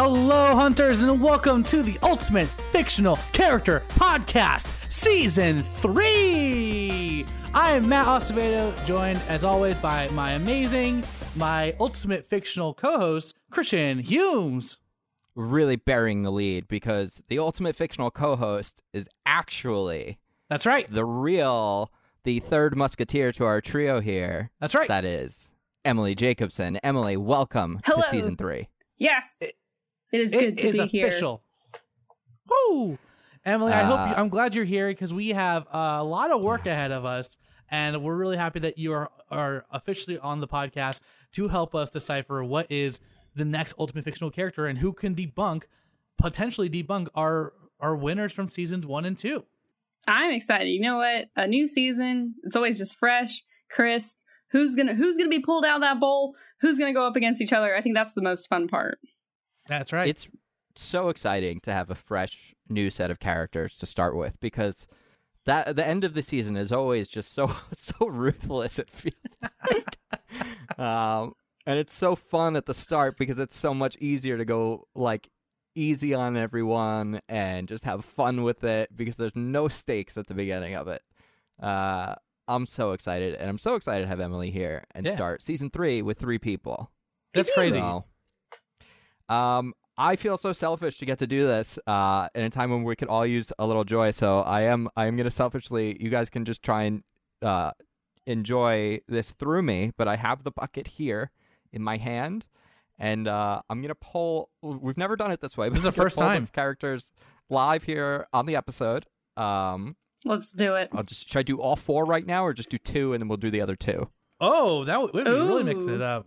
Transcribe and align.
Hello, 0.00 0.54
hunters, 0.54 1.02
and 1.02 1.20
welcome 1.20 1.64
to 1.64 1.82
the 1.82 1.98
Ultimate 2.04 2.46
Fictional 2.70 3.16
Character 3.32 3.82
Podcast, 3.88 4.72
Season 4.92 5.64
3. 5.64 7.26
I 7.52 7.72
am 7.72 7.88
Matt 7.88 8.06
Acevedo, 8.06 8.86
joined 8.86 9.20
as 9.26 9.42
always 9.42 9.74
by 9.78 10.06
my 10.10 10.34
amazing, 10.34 11.02
my 11.34 11.74
ultimate 11.80 12.24
fictional 12.24 12.74
co 12.74 12.96
host, 12.96 13.34
Christian 13.50 13.98
Humes. 13.98 14.78
really 15.34 15.74
burying 15.74 16.22
the 16.22 16.30
lead 16.30 16.68
because 16.68 17.20
the 17.26 17.40
ultimate 17.40 17.74
fictional 17.74 18.12
co-host 18.12 18.84
is 18.92 19.08
actually 19.26 20.20
That's 20.48 20.64
right. 20.64 20.88
the 20.88 21.04
real 21.04 21.90
the 22.22 22.38
third 22.38 22.76
musketeer 22.76 23.32
to 23.32 23.44
our 23.46 23.60
trio 23.60 23.98
here. 23.98 24.52
That's 24.60 24.76
right. 24.76 24.86
That 24.86 25.04
is 25.04 25.50
Emily 25.84 26.14
Jacobson. 26.14 26.76
Emily, 26.84 27.16
welcome 27.16 27.80
Hello. 27.84 28.00
to 28.02 28.08
season 28.08 28.36
3. 28.36 28.68
Yes. 28.96 29.42
It 30.12 30.20
is 30.20 30.32
It 30.32 30.38
good 30.40 30.58
to 30.58 30.66
is 30.68 30.76
be 30.78 30.86
here. 30.86 31.06
official. 31.08 31.42
Woo! 32.48 32.98
Emily, 33.44 33.72
I 33.72 33.82
hope 33.84 34.08
you, 34.08 34.14
Uh, 34.14 34.18
I'm 34.18 34.28
glad 34.28 34.54
you're 34.54 34.64
here 34.64 34.88
because 34.88 35.12
we 35.14 35.28
have 35.30 35.66
a 35.70 36.02
lot 36.02 36.30
of 36.30 36.40
work 36.42 36.66
ahead 36.66 36.92
of 36.92 37.04
us, 37.04 37.38
and 37.70 38.02
we're 38.02 38.16
really 38.16 38.36
happy 38.36 38.58
that 38.60 38.78
you 38.78 38.92
are 38.92 39.10
are 39.30 39.66
officially 39.70 40.18
on 40.18 40.40
the 40.40 40.48
podcast 40.48 41.00
to 41.32 41.48
help 41.48 41.74
us 41.74 41.90
decipher 41.90 42.42
what 42.42 42.70
is 42.72 42.98
the 43.34 43.44
next 43.44 43.74
ultimate 43.78 44.04
fictional 44.04 44.30
character 44.30 44.66
and 44.66 44.78
who 44.78 44.92
can 44.92 45.14
debunk, 45.14 45.64
potentially 46.16 46.68
debunk 46.68 47.08
our 47.14 47.52
our 47.80 47.94
winners 47.94 48.32
from 48.32 48.48
seasons 48.48 48.86
one 48.86 49.04
and 49.04 49.16
two. 49.18 49.44
I'm 50.06 50.30
excited. 50.32 50.68
You 50.68 50.80
know 50.80 50.96
what? 50.96 51.28
A 51.36 51.46
new 51.46 51.68
season. 51.68 52.34
It's 52.42 52.56
always 52.56 52.78
just 52.78 52.96
fresh, 52.96 53.42
crisp. 53.70 54.16
Who's 54.50 54.74
gonna 54.74 54.94
Who's 54.94 55.16
gonna 55.18 55.28
be 55.28 55.40
pulled 55.40 55.64
out 55.64 55.76
of 55.76 55.82
that 55.82 56.00
bowl? 56.00 56.34
Who's 56.60 56.78
gonna 56.78 56.94
go 56.94 57.06
up 57.06 57.16
against 57.16 57.40
each 57.42 57.52
other? 57.52 57.76
I 57.76 57.82
think 57.82 57.94
that's 57.94 58.14
the 58.14 58.22
most 58.22 58.46
fun 58.48 58.66
part. 58.68 58.98
That's 59.68 59.92
right. 59.92 60.08
It's 60.08 60.28
so 60.76 61.08
exciting 61.08 61.60
to 61.60 61.72
have 61.72 61.90
a 61.90 61.94
fresh 61.94 62.54
new 62.68 62.90
set 62.90 63.10
of 63.10 63.18
characters 63.20 63.76
to 63.78 63.86
start 63.86 64.16
with 64.16 64.38
because 64.40 64.86
that 65.44 65.76
the 65.76 65.86
end 65.86 66.04
of 66.04 66.14
the 66.14 66.22
season 66.22 66.56
is 66.56 66.70
always 66.72 67.08
just 67.08 67.32
so 67.32 67.50
so 67.74 68.06
ruthless 68.06 68.78
it 68.78 68.90
feels 68.90 69.14
like. 69.70 70.78
um 70.78 71.32
and 71.66 71.78
it's 71.78 71.94
so 71.94 72.14
fun 72.16 72.56
at 72.56 72.66
the 72.66 72.74
start 72.74 73.18
because 73.18 73.38
it's 73.38 73.56
so 73.56 73.74
much 73.74 73.96
easier 73.98 74.38
to 74.38 74.44
go 74.44 74.86
like 74.94 75.28
easy 75.74 76.14
on 76.14 76.36
everyone 76.36 77.20
and 77.28 77.66
just 77.68 77.84
have 77.84 78.04
fun 78.04 78.42
with 78.42 78.62
it 78.64 78.88
because 78.96 79.16
there's 79.16 79.34
no 79.36 79.68
stakes 79.68 80.16
at 80.16 80.26
the 80.28 80.34
beginning 80.34 80.74
of 80.74 80.86
it. 80.88 81.02
Uh 81.60 82.14
I'm 82.46 82.64
so 82.66 82.92
excited 82.92 83.34
and 83.34 83.48
I'm 83.50 83.58
so 83.58 83.74
excited 83.74 84.02
to 84.04 84.08
have 84.08 84.20
Emily 84.20 84.50
here 84.50 84.84
and 84.94 85.04
Yeah. 85.06 85.12
start 85.12 85.42
season 85.42 85.70
3 85.70 86.02
with 86.02 86.18
3 86.18 86.38
people. 86.38 86.90
That's 87.34 87.50
crazy. 87.50 87.80
So, 87.80 88.04
um, 89.28 89.74
I 89.96 90.14
feel 90.16 90.36
so 90.36 90.52
selfish 90.52 90.98
to 90.98 91.04
get 91.06 91.18
to 91.18 91.26
do 91.26 91.44
this 91.46 91.78
uh, 91.86 92.28
in 92.34 92.44
a 92.44 92.50
time 92.50 92.70
when 92.70 92.84
we 92.84 92.94
could 92.96 93.08
all 93.08 93.26
use 93.26 93.52
a 93.58 93.66
little 93.66 93.84
joy. 93.84 94.12
So 94.12 94.40
I 94.40 94.62
am 94.62 94.88
I 94.96 95.06
am 95.06 95.16
gonna 95.16 95.30
selfishly. 95.30 95.96
You 96.00 96.08
guys 96.10 96.30
can 96.30 96.44
just 96.44 96.62
try 96.62 96.84
and 96.84 97.02
uh, 97.42 97.72
enjoy 98.26 99.00
this 99.08 99.32
through 99.32 99.62
me, 99.62 99.92
but 99.96 100.06
I 100.08 100.16
have 100.16 100.44
the 100.44 100.50
bucket 100.50 100.86
here 100.86 101.30
in 101.72 101.82
my 101.82 101.96
hand, 101.96 102.46
and 102.98 103.26
uh, 103.26 103.62
I'm 103.68 103.82
gonna 103.82 103.94
pull. 103.94 104.50
We've 104.62 104.96
never 104.98 105.16
done 105.16 105.30
it 105.32 105.40
this 105.40 105.56
way. 105.56 105.68
This 105.68 105.78
is 105.78 105.84
the 105.84 105.92
first 105.92 106.16
pull 106.16 106.26
the 106.26 106.32
time. 106.34 106.48
Characters 106.52 107.12
live 107.50 107.82
here 107.84 108.26
on 108.32 108.46
the 108.46 108.56
episode. 108.56 109.06
Um, 109.36 109.96
Let's 110.24 110.52
do 110.52 110.74
it. 110.74 110.90
I'll 110.92 111.02
just 111.04 111.28
should 111.28 111.38
I 111.38 111.42
do 111.42 111.60
all 111.60 111.76
four 111.76 112.04
right 112.04 112.26
now, 112.26 112.44
or 112.44 112.52
just 112.52 112.70
do 112.70 112.78
two, 112.78 113.12
and 113.14 113.20
then 113.20 113.28
we'll 113.28 113.36
do 113.36 113.50
the 113.50 113.60
other 113.60 113.76
two. 113.76 114.08
oh, 114.40 114.84
that 114.84 115.00
would, 115.00 115.12
would 115.12 115.24
be 115.24 115.30
really 115.30 115.64
mixing 115.64 115.94
it 115.94 116.02
up. 116.02 116.26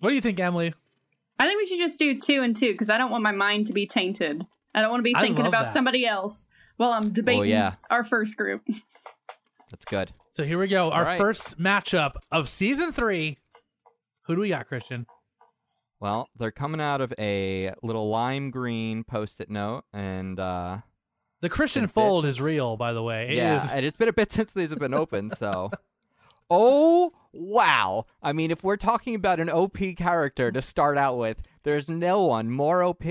What 0.00 0.10
do 0.10 0.14
you 0.14 0.20
think, 0.20 0.38
Emily? 0.40 0.74
I 1.38 1.44
think 1.46 1.58
we 1.58 1.66
should 1.66 1.78
just 1.78 1.98
do 1.98 2.18
two 2.18 2.42
and 2.42 2.56
two 2.56 2.72
because 2.72 2.90
I 2.90 2.98
don't 2.98 3.10
want 3.10 3.22
my 3.22 3.32
mind 3.32 3.66
to 3.68 3.72
be 3.72 3.86
tainted. 3.86 4.46
I 4.74 4.80
don't 4.80 4.90
want 4.90 5.00
to 5.00 5.04
be 5.04 5.14
I 5.14 5.20
thinking 5.20 5.46
about 5.46 5.64
that. 5.64 5.72
somebody 5.72 6.06
else 6.06 6.46
while 6.76 6.92
I'm 6.92 7.10
debating 7.12 7.40
Oh, 7.40 7.44
yeah. 7.44 7.74
our 7.90 8.04
first 8.04 8.36
group. 8.36 8.62
That's 9.70 9.84
good. 9.84 10.12
So 10.32 10.44
here 10.44 10.58
we 10.58 10.68
go. 10.68 10.90
Our 10.90 11.04
right. 11.04 11.18
first 11.18 11.58
matchup 11.58 12.12
of 12.30 12.48
season 12.48 12.92
three. 12.92 13.38
Who 14.22 14.34
do 14.34 14.40
we 14.40 14.48
got, 14.50 14.66
Christian? 14.68 15.06
Well, 16.00 16.28
they're 16.38 16.52
coming 16.52 16.80
out 16.80 17.00
of 17.00 17.12
a 17.18 17.72
little 17.82 18.08
lime 18.08 18.50
green 18.50 19.02
post-it 19.04 19.50
note, 19.50 19.84
and 19.92 20.38
uh, 20.38 20.78
The 21.40 21.48
Christian 21.48 21.88
fold 21.88 22.24
is 22.24 22.40
real, 22.40 22.76
by 22.76 22.92
the 22.92 23.02
way. 23.02 23.30
It 23.30 23.34
yeah, 23.36 23.56
is- 23.56 23.72
and 23.72 23.84
it's 23.84 23.96
been 23.96 24.08
a 24.08 24.12
bit 24.12 24.30
since 24.32 24.52
these 24.52 24.70
have 24.70 24.78
been 24.78 24.94
open. 24.94 25.28
So, 25.30 25.70
oh 26.50 27.12
wow! 27.32 28.06
I 28.22 28.32
mean, 28.32 28.50
if 28.50 28.62
we're 28.64 28.76
talking 28.76 29.14
about 29.14 29.40
an 29.40 29.50
OP 29.50 29.78
character 29.96 30.50
to 30.52 30.62
start 30.62 30.98
out 30.98 31.18
with, 31.18 31.42
there's 31.62 31.88
no 31.88 32.24
one 32.24 32.50
more 32.50 32.82
OP 32.82 33.04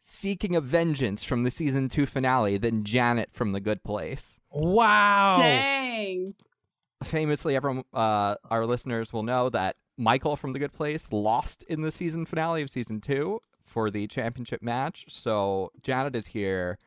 seeking 0.00 0.54
a 0.54 0.60
vengeance 0.60 1.24
from 1.24 1.42
the 1.42 1.50
season 1.50 1.88
two 1.88 2.06
finale 2.06 2.56
than 2.58 2.84
Janet 2.84 3.30
from 3.32 3.52
The 3.52 3.60
Good 3.60 3.82
Place. 3.82 4.38
wow. 4.50 5.38
Dang. 5.38 6.34
Famously, 7.04 7.54
everyone, 7.54 7.84
uh, 7.94 8.34
our 8.50 8.66
listeners 8.66 9.12
will 9.12 9.22
know 9.22 9.48
that 9.50 9.76
Michael 9.96 10.36
from 10.36 10.52
The 10.52 10.58
Good 10.58 10.72
Place 10.72 11.12
lost 11.12 11.62
in 11.64 11.82
the 11.82 11.92
season 11.92 12.24
finale 12.26 12.62
of 12.62 12.70
season 12.70 13.00
two 13.00 13.40
for 13.64 13.90
the 13.90 14.06
championship 14.08 14.62
match. 14.62 15.04
So 15.08 15.70
Janet 15.82 16.16
is 16.16 16.26
here. 16.26 16.78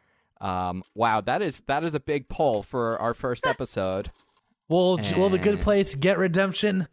Um, 0.42 0.84
wow, 0.96 1.22
that 1.22 1.42
is 1.42 1.62
that 1.68 1.84
is 1.84 1.94
a 1.94 2.00
big 2.00 2.28
pull 2.28 2.63
for 2.63 3.00
our 3.00 3.13
first 3.13 3.46
episode. 3.48 4.12
Will 4.72 4.98
Will 5.18 5.30
the 5.30 5.38
Good. 5.38 5.59
Place 5.62 5.96
get 5.96 6.18
redemption? 6.18 6.88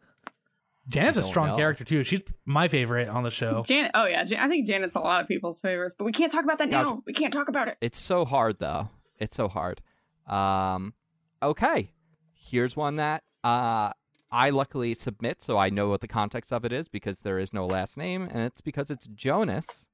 Janet's 0.89 1.19
a 1.19 1.23
strong 1.23 1.49
know. 1.49 1.57
character 1.57 1.85
too. 1.85 2.03
She's 2.03 2.21
my 2.47 2.67
favorite 2.69 3.09
on 3.09 3.23
the 3.23 3.31
show. 3.31 3.63
Janet. 3.63 3.91
Oh 3.95 4.07
yeah, 4.07 4.25
Jan- 4.25 4.41
I 4.41 4.49
think 4.49 4.67
Janet's 4.67 4.97
a 4.97 5.01
lot 5.01 5.21
of 5.21 5.29
people's 5.29 5.61
favorites, 5.61 5.95
but 5.97 6.05
we 6.05 6.13
can't 6.13 6.33
talk 6.33 6.45
about 6.45 6.59
that 6.59 6.71
Gotcha. 6.71 6.89
now. 6.91 7.03
We 7.07 7.13
can't 7.13 7.33
talk 7.33 7.49
about 7.49 7.69
it. 7.69 7.77
It's 7.81 7.99
so 8.01 8.25
hard 8.25 8.59
though. 8.59 8.89
It's 9.19 9.37
so 9.37 9.49
hard. 9.49 9.83
Um, 10.27 10.95
okay, 11.43 11.93
here's 12.33 12.75
one 12.75 12.97
that 12.97 13.23
uh, 13.45 13.93
I 14.33 14.51
luckily 14.51 14.95
submit, 14.95 15.43
so 15.43 15.59
I 15.59 15.69
know 15.71 15.89
what 15.89 16.01
the 16.01 16.09
context 16.09 16.53
of 16.53 16.65
it 16.65 16.73
is 16.73 16.89
because 16.89 17.21
there 17.21 17.39
is 17.39 17.53
no 17.53 17.67
last 17.67 17.97
name, 17.99 18.23
and 18.23 18.43
it's 18.43 18.61
because 18.63 18.91
it's 18.91 19.09
Jonas 19.09 19.85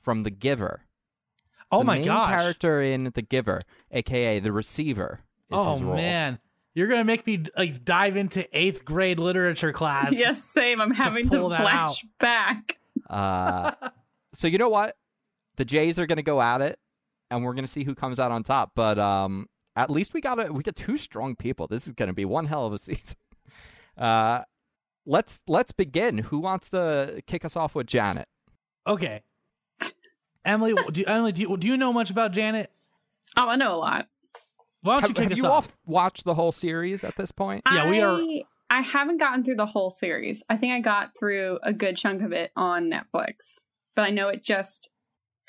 from 0.00 0.24
The 0.24 0.30
Giver. 0.30 0.82
oh 1.70 1.78
the 1.80 1.84
my 1.84 1.96
main 1.98 2.06
gosh. 2.06 2.30
character 2.30 2.82
in 2.82 3.12
The 3.14 3.22
Giver, 3.22 3.60
aka 3.92 4.40
the 4.40 4.52
receiver. 4.52 5.20
Is 5.50 5.58
oh 5.58 5.74
his 5.74 5.82
role. 5.82 5.96
man. 5.96 6.38
You're 6.74 6.86
gonna 6.86 7.04
make 7.04 7.26
me 7.26 7.42
like 7.56 7.84
dive 7.84 8.16
into 8.16 8.46
eighth 8.56 8.84
grade 8.84 9.18
literature 9.18 9.72
class. 9.72 10.12
Yes, 10.12 10.44
same. 10.44 10.80
I'm 10.80 10.92
having 10.92 11.28
to 11.30 11.38
pull 11.38 11.48
that 11.50 11.60
flash 11.60 12.04
back. 12.18 12.78
Uh, 13.08 13.72
so 14.34 14.46
you 14.46 14.58
know 14.58 14.68
what? 14.68 14.96
The 15.56 15.64
Jays 15.64 15.98
are 15.98 16.06
gonna 16.06 16.22
go 16.22 16.40
at 16.40 16.60
it, 16.60 16.78
and 17.30 17.44
we're 17.44 17.54
gonna 17.54 17.66
see 17.66 17.84
who 17.84 17.94
comes 17.94 18.20
out 18.20 18.30
on 18.30 18.44
top. 18.44 18.72
But 18.76 18.98
um, 18.98 19.48
at 19.74 19.90
least 19.90 20.14
we 20.14 20.20
got 20.20 20.44
a 20.44 20.52
we 20.52 20.62
got 20.62 20.76
two 20.76 20.96
strong 20.96 21.34
people. 21.34 21.66
This 21.66 21.86
is 21.86 21.92
gonna 21.92 22.12
be 22.12 22.24
one 22.24 22.46
hell 22.46 22.66
of 22.66 22.72
a 22.72 22.78
season. 22.78 23.16
Uh, 23.98 24.42
let's 25.06 25.42
let's 25.48 25.72
begin. 25.72 26.18
Who 26.18 26.38
wants 26.38 26.70
to 26.70 27.22
kick 27.26 27.44
us 27.44 27.56
off 27.56 27.74
with 27.74 27.88
Janet? 27.88 28.28
Okay. 28.86 29.22
Emily, 30.44 30.74
do, 30.92 31.04
Emily, 31.04 31.32
do 31.32 31.42
you, 31.42 31.56
do 31.58 31.68
you 31.68 31.76
know 31.76 31.92
much 31.92 32.10
about 32.10 32.32
Janet? 32.32 32.70
Oh, 33.36 33.46
I 33.48 33.56
know 33.56 33.74
a 33.74 33.76
lot. 33.76 34.08
Why 34.82 34.94
don't 34.94 35.02
Have, 35.02 35.10
you 35.10 35.14
kick 35.14 35.22
have 35.24 35.32
us 35.32 35.38
you 35.38 35.46
off? 35.46 35.68
all 35.68 35.92
watched 35.92 36.24
the 36.24 36.34
whole 36.34 36.52
series 36.52 37.04
at 37.04 37.16
this 37.16 37.30
point? 37.32 37.62
Yeah, 37.70 37.88
we 37.90 38.00
are- 38.00 38.16
I- 38.20 38.44
I 38.72 38.82
haven't 38.82 39.16
gotten 39.18 39.42
through 39.42 39.56
the 39.56 39.66
whole 39.66 39.90
series. 39.90 40.44
I 40.48 40.56
think 40.56 40.72
I 40.72 40.80
got 40.80 41.18
through 41.18 41.58
a 41.62 41.72
good 41.72 41.96
chunk 41.96 42.22
of 42.22 42.30
it 42.32 42.52
on 42.54 42.88
Netflix, 42.88 43.64
but 43.96 44.02
I 44.02 44.10
know 44.10 44.28
it 44.28 44.44
just 44.44 44.88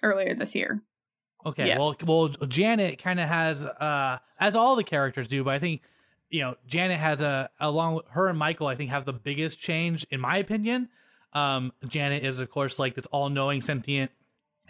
earlier 0.01 0.33
this 0.33 0.55
year. 0.55 0.81
Okay, 1.45 1.67
Yes. 1.67 1.79
well, 1.79 1.95
well, 2.05 2.27
Janet 2.47 2.97
kind 3.01 3.19
of 3.19 3.27
has, 3.29 3.63
uh, 3.65 4.17
as 4.39 4.55
all 4.55 4.75
the 4.75 4.83
characters 4.83 5.27
do, 5.27 5.43
but 5.43 5.53
I 5.53 5.59
think, 5.59 5.81
you 6.31 6.39
know, 6.41 6.55
Janet 6.65 6.99
has 6.99 7.21
a 7.21 7.49
along 7.59 7.95
with 7.95 8.05
her 8.09 8.27
and 8.27 8.39
Michael. 8.39 8.65
I 8.67 8.75
think 8.75 8.89
have 8.89 9.05
the 9.05 9.13
biggest 9.13 9.59
change 9.59 10.03
in 10.09 10.19
my 10.19 10.37
opinion. 10.37 10.89
Um, 11.33 11.73
Janet 11.87 12.23
is 12.25 12.41
of 12.41 12.49
course 12.49 12.79
like 12.79 12.95
this 12.95 13.05
all-knowing 13.07 13.61
sentient 13.61 14.11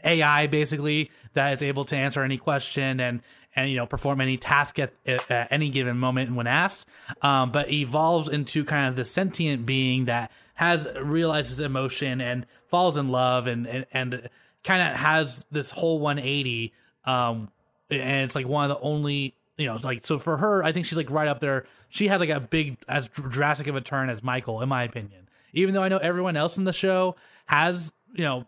AI 0.03 0.47
basically 0.47 1.11
that 1.33 1.53
is 1.53 1.63
able 1.63 1.85
to 1.85 1.95
answer 1.95 2.23
any 2.23 2.37
question 2.37 2.99
and 2.99 3.21
and 3.55 3.69
you 3.69 3.75
know 3.75 3.85
perform 3.85 4.21
any 4.21 4.37
task 4.37 4.79
at, 4.79 4.93
at, 5.05 5.51
any 5.51 5.69
given 5.69 5.97
moment 5.97 6.33
when 6.35 6.47
asked. 6.47 6.87
Um, 7.21 7.51
but 7.51 7.71
evolves 7.71 8.29
into 8.29 8.63
kind 8.63 8.87
of 8.87 8.95
the 8.95 9.05
sentient 9.05 9.65
being 9.65 10.05
that 10.05 10.31
has 10.55 10.87
realizes 11.01 11.59
emotion 11.59 12.21
and 12.21 12.45
falls 12.67 12.97
in 12.97 13.09
love 13.09 13.47
and 13.47 13.67
and, 13.67 13.85
and 13.93 14.29
kind 14.63 14.81
of 14.81 14.95
has 14.95 15.45
this 15.51 15.71
whole 15.71 15.99
180. 15.99 16.73
Um, 17.05 17.49
and 17.89 18.21
it's 18.21 18.35
like 18.35 18.47
one 18.47 18.69
of 18.69 18.77
the 18.77 18.83
only 18.83 19.35
you 19.57 19.65
know 19.65 19.77
like 19.83 20.05
so 20.05 20.17
for 20.17 20.37
her 20.37 20.63
i 20.63 20.71
think 20.71 20.85
she's 20.85 20.97
like 20.97 21.11
right 21.11 21.27
up 21.27 21.39
there 21.39 21.65
she 21.89 22.07
has 22.07 22.21
like 22.21 22.29
a 22.29 22.39
big 22.39 22.77
as 22.87 23.07
drastic 23.09 23.67
of 23.67 23.75
a 23.75 23.81
turn 23.81 24.09
as 24.09 24.23
michael 24.23 24.61
in 24.61 24.69
my 24.69 24.83
opinion 24.83 25.27
even 25.53 25.73
though 25.73 25.83
i 25.83 25.89
know 25.89 25.97
everyone 25.97 26.37
else 26.37 26.57
in 26.57 26.63
the 26.63 26.73
show 26.73 27.15
has 27.45 27.93
you 28.13 28.23
know 28.23 28.45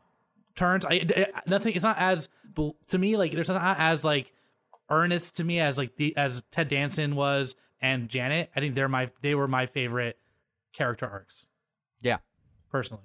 turns 0.55 0.85
i 0.85 0.94
it- 0.94 1.33
nothing 1.47 1.73
it's 1.73 1.83
not 1.83 1.97
as 1.97 2.29
to 2.88 2.97
me 2.97 3.17
like 3.17 3.31
there's 3.31 3.50
not 3.50 3.77
as 3.79 4.03
like 4.05 4.31
earnest 4.89 5.38
to 5.38 5.44
me 5.44 5.59
as 5.59 5.77
like 5.77 5.95
the 5.95 6.15
as 6.17 6.44
ted 6.51 6.67
danson 6.67 7.15
was 7.15 7.55
and 7.81 8.09
janet 8.09 8.50
i 8.55 8.59
think 8.59 8.75
they're 8.75 8.88
my 8.89 9.09
they 9.21 9.33
were 9.35 9.47
my 9.47 9.65
favorite 9.65 10.17
character 10.73 11.07
arcs 11.07 11.45
Yeah. 12.01 12.17
personally 12.69 13.03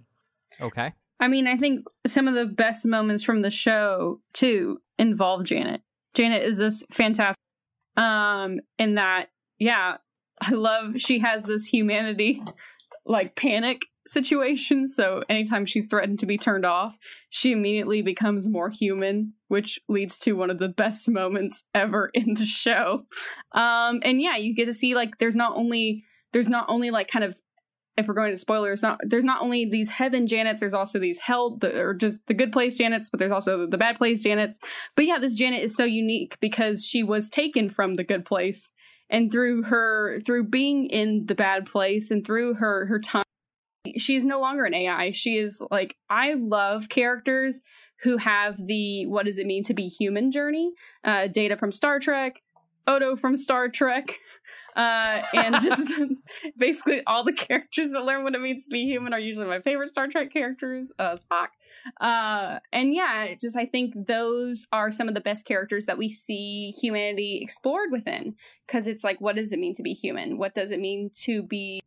Okay. 0.60 0.92
I 1.20 1.28
mean, 1.28 1.46
I 1.46 1.56
think 1.56 1.84
some 2.06 2.26
of 2.26 2.34
the 2.34 2.46
best 2.46 2.84
moments 2.86 3.22
from 3.22 3.42
the 3.42 3.50
show 3.50 4.20
too 4.32 4.80
involve 4.98 5.44
Janet. 5.44 5.82
Janet 6.14 6.42
is 6.42 6.56
this 6.56 6.82
fantastic 6.92 7.40
um 7.96 8.60
in 8.78 8.94
that 8.94 9.26
yeah, 9.58 9.96
I 10.40 10.50
love 10.52 10.94
she 11.00 11.18
has 11.20 11.44
this 11.44 11.64
humanity 11.66 12.42
like 13.04 13.36
panic 13.36 13.82
situation. 14.08 14.86
So 14.86 15.22
anytime 15.28 15.66
she's 15.66 15.86
threatened 15.86 16.18
to 16.20 16.26
be 16.26 16.38
turned 16.38 16.64
off, 16.64 16.96
she 17.30 17.52
immediately 17.52 18.02
becomes 18.02 18.48
more 18.48 18.70
human, 18.70 19.34
which 19.48 19.78
leads 19.88 20.18
to 20.20 20.32
one 20.32 20.50
of 20.50 20.58
the 20.58 20.68
best 20.68 21.08
moments 21.08 21.64
ever 21.74 22.10
in 22.14 22.34
the 22.34 22.46
show. 22.46 23.06
Um, 23.52 24.00
and 24.02 24.20
yeah, 24.20 24.36
you 24.36 24.54
get 24.54 24.66
to 24.66 24.72
see 24.72 24.94
like 24.94 25.18
there's 25.18 25.36
not 25.36 25.56
only 25.56 26.04
there's 26.32 26.48
not 26.48 26.66
only 26.68 26.90
like 26.90 27.08
kind 27.08 27.24
of 27.24 27.38
if 27.96 28.06
we're 28.06 28.14
going 28.14 28.30
to 28.30 28.36
spoilers, 28.36 28.80
not 28.80 29.00
there's 29.04 29.24
not 29.24 29.42
only 29.42 29.64
these 29.64 29.90
heaven 29.90 30.26
Janets, 30.26 30.60
there's 30.60 30.74
also 30.74 31.00
these 31.00 31.18
hell 31.18 31.56
the, 31.56 31.80
or 31.80 31.94
just 31.94 32.18
the 32.28 32.34
good 32.34 32.52
place 32.52 32.78
Janets, 32.78 33.10
but 33.10 33.18
there's 33.18 33.32
also 33.32 33.66
the 33.66 33.78
bad 33.78 33.98
place 33.98 34.24
Janets. 34.24 34.56
But 34.94 35.06
yeah, 35.06 35.18
this 35.18 35.34
Janet 35.34 35.64
is 35.64 35.74
so 35.74 35.84
unique 35.84 36.38
because 36.40 36.84
she 36.84 37.02
was 37.02 37.28
taken 37.28 37.68
from 37.68 37.94
the 37.94 38.04
good 38.04 38.24
place 38.24 38.70
and 39.10 39.32
through 39.32 39.64
her 39.64 40.20
through 40.24 40.44
being 40.44 40.86
in 40.86 41.26
the 41.26 41.34
bad 41.34 41.66
place 41.66 42.10
and 42.10 42.24
through 42.24 42.54
her 42.54 42.86
her 42.86 43.00
time 43.00 43.24
she 43.96 44.16
is 44.16 44.24
no 44.24 44.40
longer 44.40 44.64
an 44.64 44.74
ai 44.74 45.10
she 45.10 45.36
is 45.36 45.62
like 45.70 45.96
i 46.10 46.34
love 46.34 46.88
characters 46.88 47.62
who 48.02 48.16
have 48.16 48.66
the 48.66 49.06
what 49.06 49.24
does 49.26 49.38
it 49.38 49.46
mean 49.46 49.62
to 49.64 49.74
be 49.74 49.88
human 49.88 50.30
journey 50.30 50.72
uh 51.04 51.26
data 51.26 51.56
from 51.56 51.72
star 51.72 51.98
trek 51.98 52.42
odo 52.86 53.16
from 53.16 53.36
star 53.36 53.68
trek 53.68 54.18
uh, 54.78 55.22
and 55.34 55.56
just 55.62 55.92
basically 56.56 57.02
all 57.06 57.24
the 57.24 57.32
characters 57.32 57.90
that 57.90 58.04
learn 58.04 58.22
what 58.22 58.34
it 58.34 58.40
means 58.40 58.64
to 58.64 58.70
be 58.70 58.84
human 58.84 59.12
are 59.12 59.18
usually 59.18 59.46
my 59.46 59.60
favorite 59.60 59.88
Star 59.88 60.06
Trek 60.06 60.32
characters, 60.32 60.92
uh, 60.98 61.16
Spock. 61.16 61.48
Uh, 62.00 62.60
and 62.72 62.94
yeah, 62.94 63.34
just 63.40 63.56
I 63.56 63.66
think 63.66 63.94
those 64.06 64.66
are 64.72 64.92
some 64.92 65.08
of 65.08 65.14
the 65.14 65.20
best 65.20 65.46
characters 65.46 65.86
that 65.86 65.98
we 65.98 66.10
see 66.10 66.72
humanity 66.80 67.40
explored 67.42 67.90
within. 67.90 68.36
Because 68.66 68.86
it's 68.86 69.02
like, 69.02 69.20
what 69.20 69.36
does 69.36 69.52
it 69.52 69.58
mean 69.58 69.74
to 69.74 69.82
be 69.82 69.94
human? 69.94 70.38
What 70.38 70.54
does 70.54 70.70
it 70.70 70.78
mean 70.78 71.10
to 71.24 71.42
be 71.42 71.80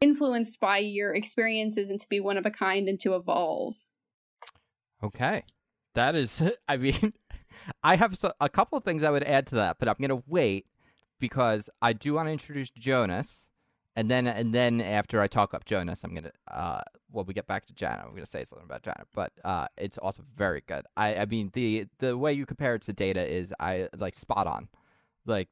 influenced 0.00 0.60
by 0.60 0.78
your 0.78 1.14
experiences 1.14 1.90
and 1.90 2.00
to 2.00 2.08
be 2.08 2.20
one 2.20 2.36
of 2.36 2.46
a 2.46 2.50
kind 2.50 2.88
and 2.88 3.00
to 3.00 3.14
evolve? 3.14 3.74
Okay. 5.02 5.44
That 5.94 6.14
is, 6.14 6.42
I 6.68 6.76
mean, 6.76 7.12
I 7.82 7.96
have 7.96 8.16
a 8.40 8.48
couple 8.48 8.78
of 8.78 8.84
things 8.84 9.02
I 9.02 9.10
would 9.10 9.24
add 9.24 9.46
to 9.48 9.56
that, 9.56 9.78
but 9.78 9.88
I'm 9.88 9.96
going 9.98 10.10
to 10.10 10.22
wait 10.26 10.66
because 11.18 11.68
I 11.82 11.92
do 11.92 12.14
want 12.14 12.28
to 12.28 12.32
introduce 12.32 12.70
Jonas, 12.70 13.46
and 13.96 14.08
then 14.08 14.28
and 14.28 14.54
then 14.54 14.80
after 14.80 15.20
I 15.20 15.26
talk 15.26 15.54
up 15.54 15.64
Jonas, 15.64 16.04
I'm 16.04 16.14
gonna 16.14 16.30
uh 16.48 16.82
when 17.10 17.26
we 17.26 17.34
get 17.34 17.48
back 17.48 17.66
to 17.66 17.72
Janet, 17.72 18.04
I'm 18.04 18.14
gonna 18.14 18.26
say 18.26 18.44
something 18.44 18.64
about 18.64 18.84
Janet, 18.84 19.08
but 19.12 19.32
uh 19.44 19.66
it's 19.76 19.98
also 19.98 20.22
very 20.36 20.62
good. 20.68 20.84
I 20.96 21.16
I 21.16 21.26
mean 21.26 21.50
the 21.52 21.86
the 21.98 22.16
way 22.16 22.32
you 22.32 22.46
compare 22.46 22.76
it 22.76 22.82
to 22.82 22.92
Data 22.92 23.26
is 23.26 23.52
I 23.58 23.88
like 23.96 24.14
spot 24.14 24.46
on, 24.46 24.68
like, 25.26 25.48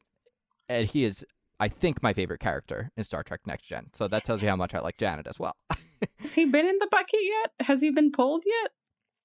and 0.69 0.89
he 0.89 1.03
is 1.03 1.27
I 1.59 1.69
think 1.69 2.03
my 2.03 2.13
favorite 2.13 2.41
character 2.41 2.91
in 2.97 3.05
Star 3.05 3.23
Trek 3.23 3.41
Next 3.47 3.65
Gen. 3.67 3.87
So 3.95 4.09
that 4.09 4.25
tells 4.25 4.43
you 4.43 4.49
how 4.49 4.57
much 4.57 4.75
I 4.75 4.81
like 4.81 4.97
Janet 4.99 5.27
as 5.27 5.39
well. 5.39 5.57
Has 6.19 6.35
he 6.35 6.45
been 6.45 6.67
in 6.67 6.79
the 6.79 6.89
bucket 6.91 7.21
yet? 7.23 7.67
Has 7.67 7.81
he 7.81 7.91
been 7.91 8.13
pulled 8.13 8.43
yet? 8.47 8.71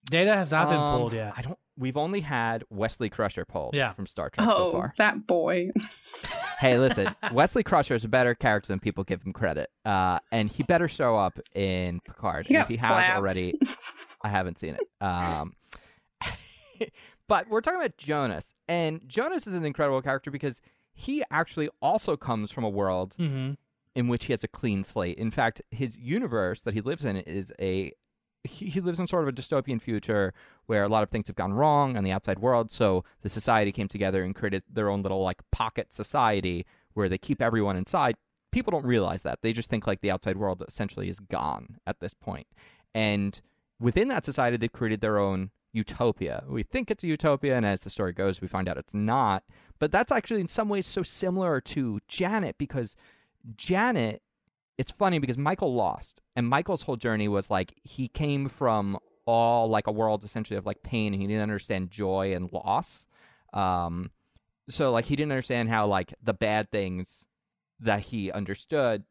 Data 0.10 0.34
has 0.36 0.52
not 0.52 0.68
been 0.70 0.78
Um, 0.80 0.98
pulled 1.00 1.14
yet. 1.14 1.34
I 1.38 1.42
don't. 1.42 1.58
We've 1.78 1.98
only 1.98 2.22
had 2.22 2.64
Wesley 2.70 3.10
Crusher 3.10 3.46
pulled 3.46 3.76
Yeah. 3.76 3.94
from 3.94 4.08
Star 4.08 4.30
Trek 4.30 4.48
Oh, 4.50 4.58
so 4.58 4.72
far. 4.72 4.94
that 4.98 5.28
boy. 5.28 5.70
hey, 6.60 6.78
listen, 6.80 7.14
Wesley 7.32 7.64
Crusher 7.64 7.96
is 7.96 8.04
a 8.04 8.08
better 8.10 8.34
character 8.34 8.68
than 8.68 8.80
people 8.80 9.04
give 9.04 9.22
him 9.22 9.32
credit, 9.34 9.70
uh, 9.86 10.20
and 10.32 10.50
he 10.50 10.64
better 10.64 10.88
show 10.88 11.18
up 11.18 11.40
in 11.56 12.00
Picard. 12.02 12.48
He 12.48 12.56
if 12.56 12.68
he 12.68 12.78
slapped. 12.78 13.06
has 13.08 13.18
already, 13.18 13.54
I 14.24 14.30
haven't 14.30 14.58
seen 14.58 14.76
it. 14.76 15.06
Um, 15.06 15.54
but 17.28 17.48
we're 17.50 17.62
talking 17.62 17.80
about 17.80 17.98
Jonas, 17.98 18.54
and 18.68 19.02
Jonas 19.08 19.46
is 19.48 19.54
an 19.54 19.66
incredible 19.66 20.02
character 20.02 20.32
because 20.32 20.62
he 21.02 21.24
actually 21.32 21.68
also 21.82 22.16
comes 22.16 22.52
from 22.52 22.64
a 22.64 22.70
world 22.70 23.16
mm-hmm. 23.18 23.54
in 23.96 24.08
which 24.08 24.26
he 24.26 24.34
has 24.34 24.44
a 24.44 24.48
clean 24.48 24.84
slate. 24.84 25.18
In 25.18 25.32
fact, 25.32 25.60
his 25.72 25.98
universe 25.98 26.62
that 26.62 26.76
he 26.76 26.82
lives 26.82 27.04
in 27.04 27.18
is 27.18 27.52
a 27.60 27.92
he, 28.44 28.68
he 28.68 28.80
lives 28.80 29.00
in 29.00 29.08
sort 29.08 29.24
of 29.24 29.30
a 29.30 29.32
dystopian 29.32 29.82
future 29.82 30.34
where 30.68 30.84
a 30.84 30.90
lot 30.90 31.02
of 31.02 31.10
things 31.10 31.28
have 31.28 31.36
gone 31.36 31.54
wrong 31.54 31.98
on 31.98 32.04
the 32.04 32.12
outside 32.12 32.40
world. 32.40 32.72
So 32.72 33.04
the 33.22 33.30
society 33.30 33.72
came 33.72 33.88
together 33.88 34.24
and 34.24 34.36
created 34.36 34.64
their 34.72 34.90
own 34.90 35.02
little 35.02 35.24
like 35.24 35.42
pocket 35.52 35.92
society 35.92 36.68
where 36.94 37.10
they 37.10 37.18
keep 37.18 37.42
everyone 37.42 37.78
inside. 37.78 38.16
People 38.52 38.72
don't 38.72 38.86
realize 38.86 39.24
that. 39.24 39.40
They 39.42 39.54
just 39.54 39.70
think 39.70 39.88
like 39.88 40.02
the 40.02 40.12
outside 40.12 40.38
world 40.38 40.64
essentially 40.68 41.10
is 41.10 41.20
gone 41.20 41.78
at 41.88 42.00
this 42.00 42.14
point. 42.14 42.48
And 42.94 43.42
within 43.80 44.08
that 44.10 44.26
society, 44.26 44.58
they 44.58 44.68
created 44.68 45.02
their 45.02 45.18
own 45.18 45.50
utopia. 45.74 46.44
We 46.48 46.64
think 46.64 46.92
it's 46.92 47.04
a 47.04 47.08
utopia, 47.08 47.56
and 47.56 47.66
as 47.66 47.82
the 47.82 47.90
story 47.90 48.14
goes, 48.14 48.42
we 48.42 48.48
find 48.48 48.68
out 48.68 48.78
it's 48.78 48.94
not. 48.94 49.44
But 49.80 49.92
that's 49.92 50.12
actually 50.12 50.42
in 50.42 50.48
some 50.48 50.70
ways 50.70 50.86
so 50.86 51.04
similar 51.04 51.62
to 51.62 52.00
Janet 52.08 52.58
because 52.58 52.96
Janet, 53.56 54.22
it's 54.78 54.92
funny 54.92 55.20
because 55.20 55.38
Michael 55.38 55.74
lost, 55.74 56.22
and 56.36 56.48
Michael's 56.48 56.84
whole 56.84 56.98
journey 56.98 57.28
was 57.28 57.50
like 57.50 57.80
he 57.84 58.08
came 58.08 58.50
from 58.50 58.98
all 59.26 59.68
like 59.68 59.88
a 59.88 59.92
world 59.92 60.24
essentially 60.24 60.58
of 60.58 60.66
like 60.66 60.84
pain, 60.84 61.14
and 61.14 61.22
he 61.22 61.28
didn't 61.28 61.44
understand 61.44 61.92
joy 61.92 62.34
and 62.34 62.52
loss. 62.52 63.06
Um, 63.54 64.12
so 64.70 64.92
like 64.92 65.06
he 65.06 65.16
didn't 65.16 65.32
understand 65.32 65.70
how 65.70 65.88
like 65.88 66.14
the 66.22 66.34
bad 66.34 66.72
things 66.72 67.26
that 67.80 68.02
he 68.02 68.32
understood 68.32 69.04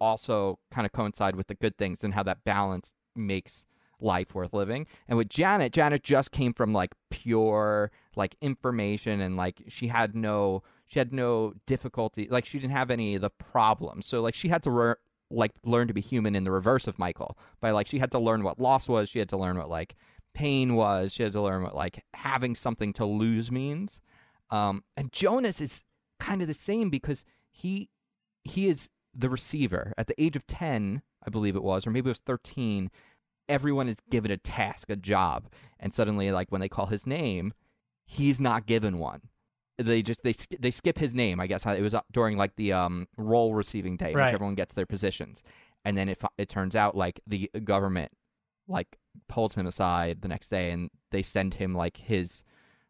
also 0.00 0.58
kind 0.70 0.84
of 0.84 0.92
coincide 0.92 1.36
with 1.36 1.46
the 1.46 1.54
good 1.54 1.76
things 1.76 2.02
and 2.02 2.14
how 2.14 2.22
that 2.22 2.44
balance 2.44 2.92
makes 3.14 3.64
life 4.02 4.34
worth 4.34 4.52
living. 4.52 4.86
And 5.08 5.16
with 5.16 5.28
Janet, 5.28 5.72
Janet 5.72 6.02
just 6.02 6.32
came 6.32 6.52
from 6.52 6.72
like 6.72 6.92
pure 7.10 7.90
like 8.16 8.36
information 8.40 9.20
and 9.20 9.36
like 9.36 9.62
she 9.68 9.88
had 9.88 10.14
no 10.14 10.62
she 10.86 10.98
had 10.98 11.12
no 11.12 11.54
difficulty 11.66 12.28
like 12.30 12.44
she 12.44 12.58
didn't 12.58 12.72
have 12.72 12.90
any 12.90 13.14
of 13.14 13.22
the 13.22 13.30
problems. 13.30 14.06
So 14.06 14.20
like 14.20 14.34
she 14.34 14.48
had 14.48 14.62
to 14.64 14.70
re- 14.70 14.94
like 15.30 15.52
learn 15.64 15.88
to 15.88 15.94
be 15.94 16.00
human 16.00 16.34
in 16.34 16.44
the 16.44 16.50
reverse 16.50 16.86
of 16.86 16.98
Michael. 16.98 17.38
By 17.60 17.70
like 17.70 17.86
she 17.86 17.98
had 17.98 18.10
to 18.12 18.18
learn 18.18 18.42
what 18.42 18.60
loss 18.60 18.88
was, 18.88 19.08
she 19.08 19.18
had 19.18 19.28
to 19.30 19.36
learn 19.36 19.56
what 19.56 19.70
like 19.70 19.94
pain 20.34 20.74
was, 20.74 21.12
she 21.12 21.22
had 21.22 21.32
to 21.32 21.40
learn 21.40 21.62
what 21.62 21.74
like 21.74 22.04
having 22.14 22.54
something 22.54 22.92
to 22.94 23.04
lose 23.04 23.50
means. 23.50 24.00
Um 24.50 24.84
and 24.96 25.12
Jonas 25.12 25.60
is 25.60 25.82
kind 26.20 26.42
of 26.42 26.48
the 26.48 26.54
same 26.54 26.90
because 26.90 27.24
he 27.50 27.88
he 28.44 28.68
is 28.68 28.88
the 29.14 29.28
receiver 29.28 29.92
at 29.98 30.06
the 30.06 30.22
age 30.22 30.36
of 30.36 30.46
10 30.46 31.02
i 31.26 31.30
believe 31.30 31.56
it 31.56 31.62
was 31.62 31.86
or 31.86 31.90
maybe 31.90 32.08
it 32.08 32.12
was 32.12 32.18
13 32.18 32.90
everyone 33.48 33.88
is 33.88 33.98
given 34.10 34.30
a 34.30 34.36
task 34.36 34.88
a 34.90 34.96
job 34.96 35.48
and 35.80 35.92
suddenly 35.92 36.30
like 36.30 36.50
when 36.50 36.60
they 36.60 36.68
call 36.68 36.86
his 36.86 37.06
name 37.06 37.52
he's 38.04 38.40
not 38.40 38.66
given 38.66 38.98
one. 38.98 39.20
They 39.78 40.02
just 40.02 40.22
they 40.22 40.34
they 40.60 40.70
skip 40.70 40.98
his 40.98 41.14
name 41.14 41.40
i 41.40 41.46
guess. 41.46 41.64
It 41.66 41.80
was 41.82 41.94
up 41.94 42.06
during 42.12 42.36
like 42.36 42.56
the 42.56 42.72
um 42.72 43.08
role 43.16 43.54
receiving 43.54 43.96
day 43.96 44.12
Right. 44.14 44.26
which 44.26 44.34
everyone 44.34 44.54
gets 44.54 44.74
their 44.74 44.86
positions. 44.86 45.42
And 45.84 45.96
then 45.96 46.08
it 46.08 46.20
it 46.38 46.48
turns 46.48 46.76
out 46.76 46.94
like 46.96 47.20
the 47.26 47.50
government 47.64 48.12
like 48.68 48.98
pulls 49.28 49.54
him 49.56 49.66
aside 49.66 50.22
the 50.22 50.28
next 50.28 50.48
day 50.50 50.70
and 50.70 50.90
they 51.10 51.22
send 51.22 51.54
him 51.54 51.74
like 51.74 51.96
his 51.96 52.44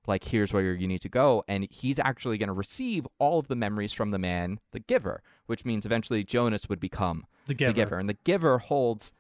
like 0.07 0.25
here's 0.25 0.53
where 0.53 0.75
you 0.75 0.89
need 0.89 1.01
to 1.03 1.09
go. 1.09 1.45
And 1.49 1.67
he's 1.71 1.99
actually 2.01 2.37
going 2.37 2.49
to 2.49 2.53
receive 2.53 3.07
all 3.19 3.39
of 3.39 3.47
the 3.49 3.57
memories 3.57 3.93
from 3.93 4.11
the 4.11 4.19
man 4.19 4.59
the 4.73 4.81
giver 4.81 5.23
which 5.47 5.65
means 5.65 5.87
eventually 5.87 6.25
jonas 6.25 6.69
would 6.69 6.81
become 6.81 7.25
The 7.47 7.55
giver. 7.55 7.73
the 7.73 7.77
giver. 7.77 7.99
And 7.99 8.09
the 8.09 8.19
giver 8.25 8.59
holds 8.59 9.13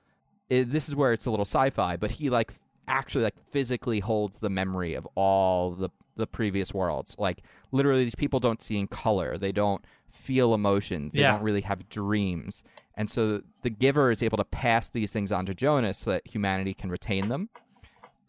i 0.53 0.63
this 0.63 0.89
is 0.89 0.95
where 0.95 1.13
it's 1.13 1.27
a 1.27 1.31
little 1.31 1.45
sci-fi 1.45 1.97
but 1.97 2.13
he 2.13 2.31
like 2.31 2.55
actually 2.89 3.25
like 3.25 3.37
physically 3.51 4.01
holds 4.01 4.39
the 4.39 4.51
memory 4.51 4.95
of 4.95 5.07
all 5.15 5.71
the 5.73 5.89
the 6.17 6.27
previous 6.27 6.75
worlds 6.75 7.17
like 7.19 7.43
literally 7.71 8.05
these 8.05 8.15
people 8.15 8.39
don't 8.41 8.61
see 8.61 8.77
in 8.79 8.87
color 8.87 9.39
they 9.39 9.53
don't 9.53 9.85
feel 10.11 10.53
emotions 10.53 11.13
they 11.13 11.21
Yeah. 11.21 11.33
don't 11.33 11.43
really 11.43 11.63
have 11.63 11.89
dreams 11.89 12.63
and 12.97 13.09
so 13.09 13.43
the 13.63 13.71
giver 13.71 14.11
is 14.11 14.23
able 14.23 14.37
to 14.37 14.45
pass 14.45 14.89
these 14.91 15.11
things 15.11 15.33
on 15.33 15.47
to 15.47 15.55
jonas 15.55 15.97
so 15.99 16.11
that 16.11 16.27
humanity 16.27 16.75
can 16.75 16.91
retain 16.91 17.29
them 17.29 17.49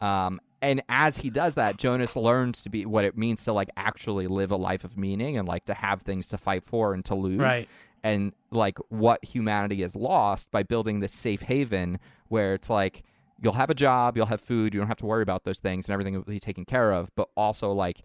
um, 0.00 0.40
and 0.60 0.82
as 0.88 1.18
he 1.18 1.30
does 1.30 1.54
that, 1.54 1.76
Jonas 1.76 2.16
learns 2.16 2.62
to 2.62 2.68
be 2.70 2.84
what 2.86 3.04
it 3.04 3.16
means 3.18 3.44
to 3.44 3.52
like 3.52 3.68
actually 3.76 4.26
live 4.26 4.50
a 4.50 4.56
life 4.56 4.82
of 4.84 4.96
meaning 4.96 5.36
and 5.36 5.46
like 5.46 5.66
to 5.66 5.74
have 5.74 6.02
things 6.02 6.26
to 6.28 6.38
fight 6.38 6.64
for 6.64 6.94
and 6.94 7.04
to 7.06 7.14
lose. 7.14 7.38
Right. 7.38 7.68
And 8.04 8.32
like 8.50 8.78
what 8.90 9.24
humanity 9.24 9.82
has 9.82 9.96
lost 9.96 10.50
by 10.52 10.62
building 10.62 11.00
this 11.00 11.12
safe 11.12 11.42
haven 11.42 11.98
where 12.28 12.54
it's 12.54 12.70
like 12.70 13.02
you'll 13.42 13.54
have 13.54 13.70
a 13.70 13.74
job, 13.74 14.16
you'll 14.16 14.26
have 14.26 14.40
food, 14.40 14.74
you 14.74 14.78
don't 14.78 14.88
have 14.88 14.98
to 14.98 15.06
worry 15.06 15.22
about 15.22 15.44
those 15.44 15.58
things 15.58 15.88
and 15.88 15.92
everything 15.92 16.14
will 16.14 16.22
be 16.22 16.38
taken 16.38 16.64
care 16.64 16.92
of. 16.92 17.10
But 17.16 17.30
also 17.34 17.72
like 17.72 18.02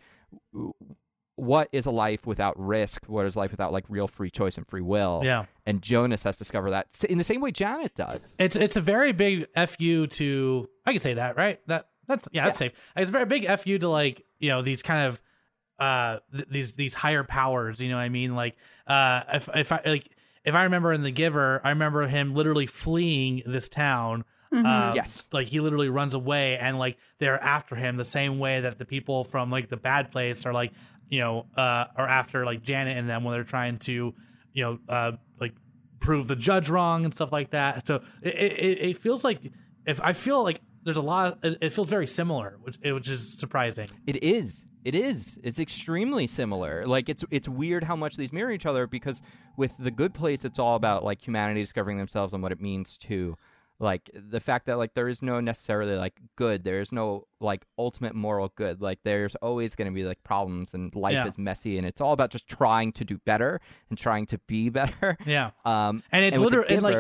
what 1.36 1.70
is 1.72 1.86
a 1.86 1.92
life 1.92 2.26
without 2.26 2.60
risk? 2.60 3.06
What 3.08 3.26
is 3.26 3.36
life 3.36 3.52
without 3.52 3.72
like 3.72 3.86
real 3.90 4.08
free 4.08 4.30
choice 4.30 4.58
and 4.58 4.68
free 4.68 4.82
will? 4.82 5.22
Yeah. 5.24 5.46
And 5.66 5.82
Jonas 5.82 6.24
has 6.24 6.38
discovered 6.38 6.72
that 6.72 7.04
in 7.10 7.18
the 7.18 7.24
same 7.24 7.42
way 7.42 7.52
Janet 7.52 7.96
does. 7.96 8.36
It's 8.40 8.56
it's 8.56 8.76
a 8.76 8.82
very 8.82 9.12
big 9.12 9.48
fu 9.68 10.08
to 10.08 10.70
I 10.86 10.92
can 10.92 11.02
say 11.02 11.14
that 11.16 11.38
right 11.38 11.60
that 11.68 11.90
that's 12.08 12.28
yeah 12.32 12.46
that's 12.46 12.60
safe. 12.60 12.74
It's 12.96 13.10
a 13.10 13.12
very 13.12 13.26
big 13.26 13.48
fu 13.60 13.78
to 13.78 13.90
like 13.90 14.26
you 14.40 14.50
know 14.50 14.62
these 14.62 14.82
kind 14.82 15.08
of 15.08 15.22
uh 15.80 16.20
th- 16.34 16.48
these 16.50 16.74
these 16.74 16.94
higher 16.94 17.24
powers. 17.24 17.82
You 17.82 17.90
know 17.90 17.96
what 17.96 18.02
I 18.04 18.10
mean? 18.10 18.36
Like 18.36 18.56
uh 18.88 19.22
if 19.34 19.50
if 19.56 19.72
I 19.72 19.82
like 19.86 20.10
if 20.46 20.56
I 20.56 20.64
remember 20.64 20.94
in 20.94 21.04
the 21.04 21.12
Giver, 21.12 21.62
I 21.64 21.70
remember 21.70 22.08
him 22.08 22.34
literally 22.34 22.68
fleeing 22.68 23.44
this 23.46 23.70
town 23.70 24.26
Mhm. 24.52 24.66
Um, 24.66 24.96
Yes. 24.96 25.28
like 25.32 25.48
he 25.48 25.60
literally 25.60 25.90
runs 25.90 26.16
away, 26.16 26.58
and 26.58 26.80
like 26.80 26.98
they're 27.20 27.40
after 27.40 27.76
him 27.76 27.98
the 27.98 28.04
same 28.04 28.40
way 28.40 28.62
that 28.62 28.80
the 28.80 28.86
people 28.86 29.24
from 29.24 29.52
like 29.52 29.70
the 29.70 29.78
bad 29.78 30.10
place 30.12 30.44
are 30.48 30.54
like 30.54 30.72
you 31.08 31.20
know 31.20 31.46
uh 31.56 31.86
are 31.96 32.08
after 32.08 32.46
like 32.46 32.64
Janet 32.64 32.98
and 32.98 33.08
them 33.08 33.24
when 33.24 33.34
they're 33.36 33.44
trying 33.44 33.78
to 33.80 34.16
you 34.54 34.64
know 34.64 34.80
uh 34.90 35.12
like 35.40 35.54
prove 36.00 36.28
the 36.28 36.36
judge 36.36 36.68
wrong 36.68 37.06
and 37.06 37.14
stuff 37.14 37.32
like 37.32 37.52
that. 37.52 37.86
So 37.86 38.02
it 38.24 38.34
it, 38.36 38.78
it 38.90 38.98
feels 38.98 39.24
like 39.24 39.40
if 39.86 40.02
I 40.02 40.14
feel 40.14 40.42
like 40.44 40.62
there's 40.84 40.98
a 40.98 41.02
lot, 41.04 41.38
it 41.44 41.58
it 41.62 41.74
feels 41.74 41.88
very 41.90 42.08
similar, 42.08 42.58
which 42.64 42.78
which 42.84 43.08
is 43.08 43.38
surprising. 43.38 43.88
It 44.08 44.24
is. 44.24 44.66
It 44.86 44.96
is. 44.96 45.38
It's 45.44 45.60
extremely 45.60 46.26
similar. 46.28 46.86
Like 46.86 47.10
it's 47.10 47.24
it's 47.32 47.50
weird 47.50 47.84
how 47.84 47.96
much 47.96 48.16
these 48.18 48.32
mirror 48.32 48.52
each 48.52 48.66
other 48.66 48.88
because 48.88 49.22
with 49.58 49.76
the 49.78 49.92
good 49.92 50.14
place 50.14 50.46
it's 50.46 50.58
all 50.60 50.76
about 50.76 51.04
like 51.04 51.26
humanity 51.26 51.62
discovering 51.62 51.98
themselves 51.98 52.34
and 52.34 52.42
what 52.42 52.52
it 52.52 52.62
means 52.62 52.98
to 53.00 53.36
like 53.82 54.10
the 54.14 54.40
fact 54.42 54.66
that 54.66 54.78
like 54.78 54.94
there 54.94 55.08
is 55.08 55.22
no 55.22 55.40
necessarily 55.40 55.96
like 55.96 56.20
good. 56.36 56.64
There 56.64 56.82
is 56.82 56.92
no 56.92 57.28
like 57.40 57.66
ultimate 57.78 58.14
moral 58.16 58.52
good. 58.56 58.82
Like 58.82 59.00
there's 59.04 59.36
always 59.36 59.76
going 59.76 59.88
to 59.90 59.94
be 59.94 60.04
like 60.04 60.22
problems 60.24 60.74
and 60.74 60.94
life 60.96 61.14
Yeah. 61.14 61.28
is 61.28 61.38
messy 61.38 61.78
and 61.78 61.86
it's 61.88 62.02
all 62.02 62.12
about 62.14 62.30
just 62.30 62.48
trying 62.48 62.92
to 62.94 63.06
do 63.06 63.18
better 63.20 63.62
and 63.90 63.98
trying 63.98 64.26
to 64.28 64.38
be 64.48 64.70
better. 64.70 65.18
Yeah, 65.26 65.52
Um 65.66 66.04
and 66.12 66.24
it's 66.26 66.36
and 66.38 66.44
literally 66.46 66.74
and, 66.76 66.84
like 66.84 66.96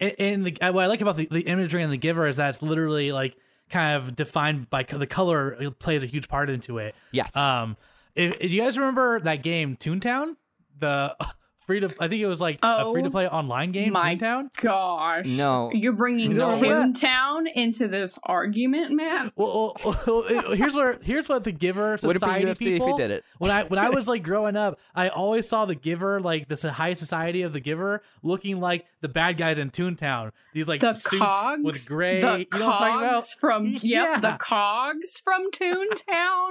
and- 0.00 0.14
and 0.18 0.44
the, 0.46 0.56
what 0.72 0.84
I 0.84 0.86
like 0.88 1.00
about 1.00 1.16
the, 1.16 1.28
the 1.30 1.42
imagery 1.42 1.82
and 1.82 1.92
the 1.92 1.96
giver 1.98 2.26
is 2.26 2.38
that 2.38 2.48
it's 2.50 2.60
literally 2.62 3.12
like 3.12 3.36
kind 3.72 3.96
of 3.96 4.14
defined 4.14 4.70
by 4.70 4.84
the 4.84 5.06
color 5.06 5.56
it 5.60 5.78
plays 5.78 6.04
a 6.04 6.06
huge 6.06 6.28
part 6.28 6.48
into 6.50 6.78
it. 6.78 6.94
yes. 7.10 7.34
Um, 7.36 7.76
if, 8.14 8.36
if 8.40 8.52
you 8.52 8.60
guys 8.60 8.78
remember 8.78 9.18
that 9.20 9.42
game 9.42 9.76
Toontown, 9.76 10.36
the 10.78 11.16
free 11.66 11.80
to 11.80 11.94
I 12.00 12.08
think 12.08 12.20
it 12.22 12.26
was 12.26 12.40
like 12.40 12.56
a 12.62 12.82
Oh, 12.84 12.92
free 12.92 13.02
to 13.02 13.10
play 13.10 13.28
online 13.28 13.72
game 13.72 13.92
my 13.92 14.16
Toontown. 14.16 14.48
Gosh. 14.60 15.26
No. 15.26 15.70
You're 15.72 15.92
bringing 15.92 16.30
You 16.32 16.36
don't 16.38 16.62
Toontown 16.62 17.46
into 17.54 17.88
this 17.88 18.18
argument, 18.24 18.92
man. 18.92 19.32
Well, 19.36 19.76
well, 19.84 19.96
well, 20.06 20.22
here's 20.54 20.74
where 20.74 20.98
here's 21.02 21.28
what 21.28 21.44
the 21.44 21.52
giver 21.52 21.92
Would 22.02 22.02
be 22.02 22.12
society 22.14 22.46
UFC 22.46 22.58
people. 22.58 22.88
if 22.88 22.92
he 22.94 22.98
did 23.02 23.10
it? 23.10 23.24
When 23.38 23.50
I 23.50 23.64
when 23.64 23.78
I 23.78 23.90
was 23.90 24.08
like 24.08 24.22
growing 24.22 24.56
up, 24.56 24.78
I 24.94 25.08
always 25.08 25.48
saw 25.48 25.64
the 25.64 25.74
giver 25.74 26.20
like 26.20 26.48
the 26.48 26.72
high 26.72 26.92
society 26.94 27.42
of 27.42 27.52
the 27.52 27.60
giver 27.60 28.02
looking 28.22 28.60
like 28.60 28.86
the 29.00 29.08
bad 29.08 29.36
guys 29.36 29.58
in 29.58 29.70
Toontown. 29.70 30.32
These 30.54 30.68
like 30.68 30.80
The 30.80 30.94
suits 30.94 31.18
cogs 31.22 31.62
with 31.64 31.88
gray. 31.88 32.20
The 32.20 32.38
you 32.52 32.58
know 32.58 32.66
what 32.66 32.72
I'm 32.74 32.78
talking 32.78 32.98
about? 33.00 33.14
cogs 33.14 33.32
from 33.32 33.66
yep, 33.68 33.80
Yeah. 33.82 34.20
the 34.20 34.36
cogs 34.38 35.20
from 35.22 35.50
Toontown. 35.52 36.50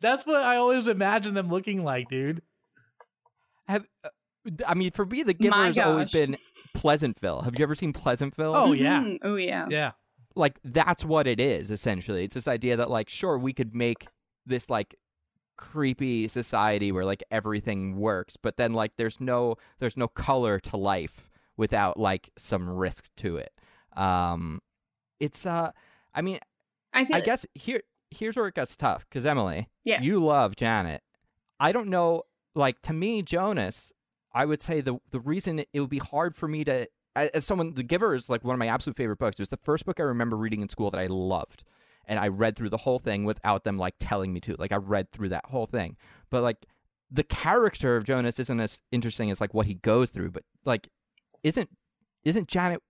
That's 0.00 0.24
what 0.24 0.36
I 0.42 0.56
always 0.56 0.86
imagine 0.88 1.34
them 1.34 1.48
looking 1.50 1.82
like, 1.84 2.08
dude. 2.08 2.42
Have 3.68 3.86
uh, 4.04 4.08
I 4.66 4.74
mean 4.74 4.90
for 4.92 5.06
me 5.06 5.22
the 5.22 5.34
Giver 5.34 5.50
My 5.56 5.66
has 5.66 5.78
always 5.78 6.10
been 6.10 6.36
Pleasantville. 6.74 7.42
Have 7.42 7.58
you 7.58 7.62
ever 7.62 7.74
seen 7.74 7.92
Pleasantville? 7.92 8.54
Oh, 8.54 8.72
yeah. 8.72 9.00
Mhm. 9.00 9.18
Oh 9.22 9.36
yeah. 9.36 9.66
Yeah. 9.70 9.92
like 10.36 10.58
that's 10.64 11.04
what 11.04 11.26
it 11.26 11.38
is 11.40 11.70
essentially 11.70 12.24
it's 12.24 12.34
this 12.34 12.48
idea 12.48 12.76
that 12.76 12.90
like 12.90 13.08
sure 13.08 13.38
we 13.38 13.52
could 13.52 13.74
make 13.74 14.06
this 14.46 14.68
like 14.68 14.96
creepy 15.56 16.26
society 16.26 16.90
where 16.90 17.04
like 17.04 17.22
everything 17.30 17.96
works 17.96 18.36
but 18.36 18.56
then 18.56 18.72
like 18.72 18.92
there's 18.96 19.20
no 19.20 19.54
there's 19.78 19.96
no 19.96 20.08
color 20.08 20.58
to 20.58 20.76
life 20.76 21.30
without 21.56 21.96
like 21.98 22.30
some 22.36 22.68
risk 22.68 23.08
to 23.16 23.36
it 23.36 23.52
um 23.96 24.60
it's 25.20 25.46
uh 25.46 25.70
i 26.12 26.20
mean 26.20 26.40
I 26.92 27.04
feel 27.04 27.16
i 27.16 27.20
guess 27.20 27.46
here 27.54 27.82
here's 28.10 28.36
where 28.36 28.48
it 28.48 28.56
gets 28.56 28.76
tough 28.76 29.06
because 29.08 29.24
emily 29.24 29.68
Yeah. 29.84 30.02
you 30.02 30.22
love 30.24 30.56
janet 30.56 31.02
i 31.60 31.70
don't 31.70 31.88
know 31.88 32.24
like 32.56 32.82
to 32.82 32.92
me 32.92 33.22
jonas 33.22 33.92
i 34.34 34.44
would 34.44 34.62
say 34.62 34.80
the 34.80 34.98
the 35.10 35.20
reason 35.20 35.58
it 35.58 35.80
would 35.80 35.90
be 35.90 35.98
hard 35.98 36.36
for 36.36 36.48
me 36.48 36.64
to 36.64 36.86
as 37.16 37.44
someone 37.44 37.74
the 37.74 37.82
giver 37.82 38.14
is 38.14 38.28
like 38.28 38.44
one 38.44 38.54
of 38.54 38.58
my 38.58 38.66
absolute 38.66 38.96
favorite 38.96 39.18
books 39.18 39.38
it 39.38 39.42
was 39.42 39.48
the 39.48 39.56
first 39.58 39.84
book 39.84 40.00
i 40.00 40.02
remember 40.02 40.36
reading 40.36 40.62
in 40.62 40.68
school 40.68 40.90
that 40.90 41.00
i 41.00 41.06
loved 41.06 41.64
and 42.06 42.18
i 42.18 42.28
read 42.28 42.56
through 42.56 42.70
the 42.70 42.78
whole 42.78 42.98
thing 42.98 43.24
without 43.24 43.64
them 43.64 43.78
like 43.78 43.94
telling 43.98 44.32
me 44.32 44.40
to 44.40 44.54
like 44.58 44.72
i 44.72 44.76
read 44.76 45.10
through 45.12 45.28
that 45.28 45.46
whole 45.46 45.66
thing 45.66 45.96
but 46.30 46.42
like 46.42 46.66
the 47.10 47.24
character 47.24 47.96
of 47.96 48.04
jonas 48.04 48.38
isn't 48.38 48.60
as 48.60 48.80
interesting 48.90 49.30
as 49.30 49.40
like 49.40 49.54
what 49.54 49.66
he 49.66 49.74
goes 49.74 50.10
through 50.10 50.30
but 50.30 50.42
like 50.64 50.88
isn't 51.42 51.70
isn't 52.24 52.48
janet 52.48 52.82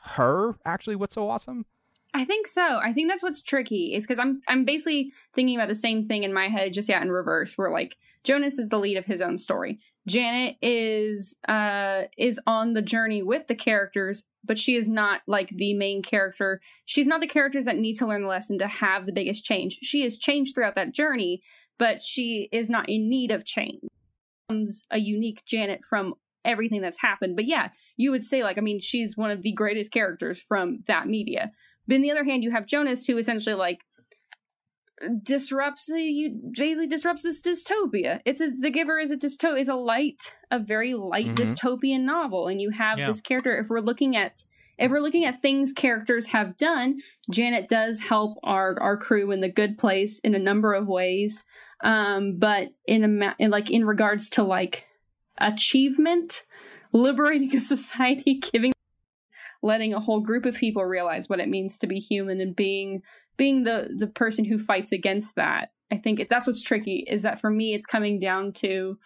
her 0.00 0.56
actually 0.64 0.96
what's 0.96 1.14
so 1.14 1.28
awesome 1.28 1.64
I 2.14 2.24
think 2.24 2.46
so. 2.46 2.78
I 2.78 2.92
think 2.92 3.08
that's 3.08 3.22
what's 3.22 3.42
tricky 3.42 3.94
is 3.94 4.04
because 4.04 4.18
I'm 4.18 4.42
I'm 4.46 4.64
basically 4.64 5.12
thinking 5.34 5.56
about 5.56 5.68
the 5.68 5.74
same 5.74 6.06
thing 6.06 6.24
in 6.24 6.32
my 6.34 6.48
head, 6.48 6.74
just 6.74 6.88
yeah, 6.88 7.00
in 7.00 7.10
reverse. 7.10 7.56
Where 7.56 7.70
like 7.70 7.96
Jonas 8.22 8.58
is 8.58 8.68
the 8.68 8.78
lead 8.78 8.98
of 8.98 9.06
his 9.06 9.22
own 9.22 9.38
story. 9.38 9.78
Janet 10.08 10.56
is 10.60 11.36
uh 11.46 12.02
is 12.18 12.40
on 12.46 12.72
the 12.72 12.82
journey 12.82 13.22
with 13.22 13.46
the 13.46 13.54
characters, 13.54 14.24
but 14.44 14.58
she 14.58 14.74
is 14.76 14.88
not 14.88 15.20
like 15.26 15.50
the 15.50 15.74
main 15.74 16.02
character. 16.02 16.60
She's 16.84 17.06
not 17.06 17.20
the 17.20 17.28
characters 17.28 17.66
that 17.66 17.76
need 17.76 17.94
to 17.96 18.06
learn 18.06 18.22
the 18.22 18.28
lesson 18.28 18.58
to 18.58 18.66
have 18.66 19.06
the 19.06 19.12
biggest 19.12 19.44
change. 19.44 19.78
She 19.82 20.02
has 20.02 20.16
changed 20.16 20.54
throughout 20.54 20.74
that 20.74 20.92
journey, 20.92 21.42
but 21.78 22.02
she 22.02 22.48
is 22.52 22.68
not 22.68 22.88
in 22.88 23.08
need 23.08 23.30
of 23.30 23.44
change. 23.44 23.80
Becomes 24.48 24.82
a 24.90 24.98
unique 24.98 25.44
Janet 25.46 25.84
from 25.88 26.14
everything 26.44 26.80
that's 26.80 27.00
happened. 27.00 27.36
But 27.36 27.44
yeah, 27.44 27.68
you 27.96 28.10
would 28.10 28.24
say 28.24 28.42
like 28.42 28.58
I 28.58 28.60
mean 28.60 28.80
she's 28.80 29.16
one 29.16 29.30
of 29.30 29.42
the 29.42 29.52
greatest 29.52 29.92
characters 29.92 30.40
from 30.40 30.82
that 30.88 31.06
media. 31.06 31.52
But 31.86 31.96
on 31.96 32.02
the 32.02 32.10
other 32.10 32.24
hand, 32.24 32.42
you 32.42 32.50
have 32.50 32.66
Jonas, 32.66 33.06
who 33.06 33.18
essentially 33.18 33.54
like 33.54 33.82
disrupts 35.22 35.86
the 35.86 36.00
you 36.02 36.52
basically 36.56 36.86
disrupts 36.86 37.22
this 37.22 37.40
dystopia. 37.42 38.20
It's 38.24 38.40
a 38.40 38.50
The 38.50 38.70
Giver 38.70 38.98
is 38.98 39.10
a 39.10 39.16
dysto 39.16 39.58
is 39.58 39.68
a 39.68 39.74
light, 39.74 40.34
a 40.50 40.58
very 40.58 40.94
light 40.94 41.26
Mhm. 41.28 41.34
dystopian 41.36 42.00
novel, 42.02 42.48
and 42.48 42.60
you 42.60 42.70
have 42.70 42.98
Yeah. 42.98 43.06
this 43.08 43.20
character. 43.20 43.56
If 43.58 43.68
we're 43.68 43.80
looking 43.80 44.16
at 44.16 44.44
if 44.78 44.90
we're 44.90 45.00
looking 45.00 45.24
at 45.24 45.42
things 45.42 45.70
characters 45.72 46.28
have 46.28 46.56
done, 46.56 47.00
Janet 47.30 47.68
does 47.68 48.00
help 48.00 48.38
our 48.42 48.80
our 48.80 48.96
crew 48.96 49.30
in 49.30 49.40
the 49.40 49.48
good 49.48 49.76
place 49.78 50.18
in 50.20 50.34
a 50.34 50.38
number 50.38 50.72
of 50.72 50.88
ways. 50.88 51.44
Um, 51.84 52.38
but 52.38 52.68
in 52.86 53.04
a 53.04 53.08
ma- 53.08 53.34
in 53.38 53.50
like 53.50 53.70
in 53.70 53.84
regards 53.84 54.30
to 54.30 54.42
like 54.42 54.86
achievement, 55.38 56.42
liberating 56.92 57.54
a 57.56 57.60
society, 57.74 58.40
giving 58.52 58.72
letting 59.64 59.94
a 59.94 60.00
whole 60.00 60.20
group 60.20 60.44
of 60.44 60.56
people 60.56 60.84
realize 60.84 61.28
what 61.28 61.38
it 61.38 61.48
means 61.48 61.78
to 61.78 61.86
be 61.86 61.98
human 62.00 62.40
and 62.40 62.56
being 62.56 63.00
being 63.36 63.64
the 63.64 63.88
the 63.96 64.06
person 64.06 64.44
who 64.44 64.58
fights 64.58 64.92
against 64.92 65.36
that 65.36 65.70
i 65.90 65.96
think 65.96 66.20
it, 66.20 66.28
that's 66.28 66.46
what's 66.46 66.62
tricky 66.62 67.04
is 67.08 67.22
that 67.22 67.40
for 67.40 67.50
me 67.50 67.74
it's 67.74 67.86
coming 67.86 68.18
down 68.20 68.52
to 68.52 68.98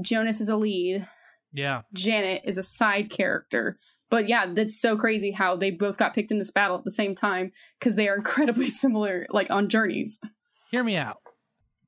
jonas 0.00 0.40
is 0.40 0.48
a 0.48 0.56
lead 0.56 1.06
Yeah. 1.52 1.82
janet 1.92 2.42
is 2.44 2.58
a 2.58 2.62
side 2.62 3.10
character 3.10 3.78
but 4.10 4.28
yeah 4.28 4.46
that's 4.52 4.80
so 4.80 4.96
crazy 4.96 5.30
how 5.32 5.56
they 5.56 5.70
both 5.70 5.96
got 5.96 6.14
picked 6.14 6.30
in 6.30 6.38
this 6.38 6.50
battle 6.52 6.76
at 6.76 6.84
the 6.84 6.90
same 6.90 7.14
time 7.14 7.52
because 7.78 7.94
they 7.96 8.08
are 8.08 8.16
incredibly 8.22 8.68
similar 8.68 9.26
like 9.30 9.50
on 9.50 9.68
journeys 9.68 10.20
Hear 10.70 10.84
me 10.84 10.96
out. 10.96 11.16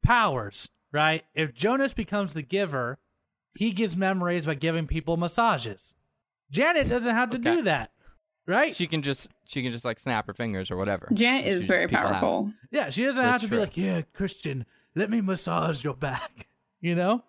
Powers, 0.03 0.69
right? 0.91 1.23
If 1.35 1.55
Jonas 1.55 1.95
becomes 1.95 2.35
the 2.35 2.43
giver, 2.43 2.99
he 3.55 3.71
gives 3.71 3.97
memories 3.97 4.47
by 4.47 4.55
giving 4.55 4.89
people 4.89 5.17
massages. 5.17 5.95
Janet 6.51 6.89
doesn't 6.89 7.15
have 7.15 7.31
to 7.31 7.37
Okay. 7.37 7.55
do 7.59 7.63
that, 7.63 7.93
right? 8.47 8.75
she 8.75 8.87
can 8.87 9.03
just 9.03 9.29
she 9.47 9.63
can 9.63 9.73
just 9.73 9.85
like 9.85 9.99
snap 9.99 10.27
her 10.27 10.35
fingers 10.35 10.71
or 10.71 10.77
whatever 10.77 11.09
janet 11.13 11.47
is 11.47 11.65
very 11.65 11.87
people 11.87 12.03
have 12.03 12.11
powerful 12.13 12.53
yeah, 12.73 12.89
she 12.89 13.05
doesn't 13.05 13.23
That's 13.23 13.33
have 13.33 13.41
to 13.43 13.49
true. 13.49 13.59
be 13.59 13.61
like, 13.61 13.77
yeah, 13.77 14.01
Christian, 14.15 14.65
let 14.97 15.11
me 15.11 15.21
massage 15.21 15.85
your 15.85 15.95
back. 15.95 16.49
You 16.85 16.97
know? 16.97 17.23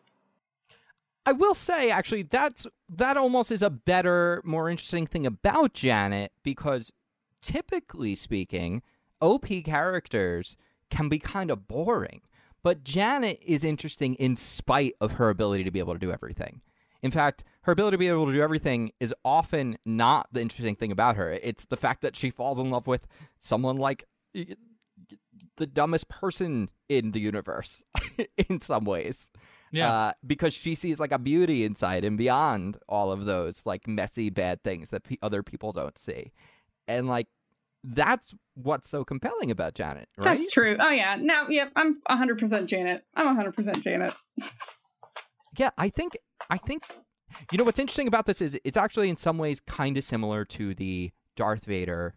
I 1.27 1.31
will 1.31 1.53
say 1.53 1.91
actually 1.91 2.23
that's 2.23 2.65
that 2.89 3.17
almost 3.17 3.51
is 3.51 3.61
a 3.61 3.69
better, 3.69 4.41
more 4.43 4.67
interesting 4.67 5.05
thing 5.05 5.27
about 5.27 5.75
Janet 5.75 6.31
because 6.41 6.91
typically 7.39 8.15
speaking, 8.15 8.81
OP 9.21 9.45
characters 9.63 10.57
can 10.89 11.07
be 11.07 11.19
kind 11.19 11.51
of 11.51 11.67
boring. 11.67 12.21
But 12.63 12.83
Janet 12.83 13.39
is 13.45 13.63
interesting 13.63 14.15
in 14.15 14.35
spite 14.35 14.95
of 14.99 15.13
her 15.13 15.29
ability 15.29 15.65
to 15.65 15.71
be 15.71 15.77
able 15.77 15.93
to 15.93 15.99
do 15.99 16.11
everything. 16.11 16.61
In 17.03 17.11
fact, 17.11 17.43
her 17.63 17.71
ability 17.73 17.93
to 17.95 17.99
be 17.99 18.07
able 18.07 18.25
to 18.25 18.33
do 18.33 18.41
everything 18.41 18.91
is 18.99 19.13
often 19.23 19.77
not 19.85 20.27
the 20.31 20.41
interesting 20.41 20.75
thing 20.75 20.91
about 20.91 21.15
her. 21.17 21.31
It's 21.31 21.65
the 21.65 21.77
fact 21.77 22.01
that 22.01 22.15
she 22.15 22.29
falls 22.31 22.59
in 22.59 22.69
love 22.71 22.87
with 22.87 23.05
someone 23.39 23.77
like 23.77 24.05
y- 24.33 24.45
y- 24.49 25.17
the 25.57 25.67
dumbest 25.67 26.07
person 26.09 26.69
in 26.89 27.11
the 27.11 27.19
universe 27.19 27.81
in 28.49 28.59
some 28.61 28.85
ways 28.85 29.29
Yeah. 29.71 29.91
uh, 29.93 30.11
because 30.25 30.53
she 30.53 30.73
sees 30.75 30.99
like 30.99 31.11
a 31.11 31.19
beauty 31.19 31.63
inside 31.65 32.03
and 32.05 32.17
beyond 32.17 32.77
all 32.89 33.11
of 33.11 33.25
those 33.25 33.63
like 33.65 33.87
messy 33.87 34.29
bad 34.31 34.63
things 34.63 34.89
that 34.89 35.03
pe 35.03 35.17
other 35.21 35.43
people 35.43 35.71
don't 35.73 35.97
see, 35.97 36.31
and 36.87 37.07
like 37.07 37.27
that's 37.83 38.33
what's 38.55 38.87
so 38.89 39.03
compelling 39.03 39.51
about 39.51 39.75
Janet, 39.75 40.07
right? 40.17 40.23
that's 40.23 40.49
true 40.51 40.77
oh 40.79 40.89
yeah 40.89 41.17
now 41.19 41.47
yep 41.49 41.69
i'm 41.75 42.01
100% 42.09 42.65
janet 42.65 43.03
i'm 43.15 43.37
100% 43.37 43.81
janet 43.81 44.13
Yeah, 45.57 45.69
I 45.77 45.89
think 45.89 46.17
I 46.49 46.57
think 46.57 46.83
you 47.51 47.57
know 47.57 47.63
what's 47.63 47.79
interesting 47.79 48.07
about 48.07 48.25
this 48.25 48.41
is 48.41 48.59
it's 48.63 48.77
actually 48.77 49.09
in 49.09 49.17
some 49.17 49.37
ways 49.37 49.59
kind 49.59 49.97
of 49.97 50.03
similar 50.03 50.45
to 50.45 50.73
the 50.73 51.11
Darth 51.35 51.65
Vader, 51.65 52.15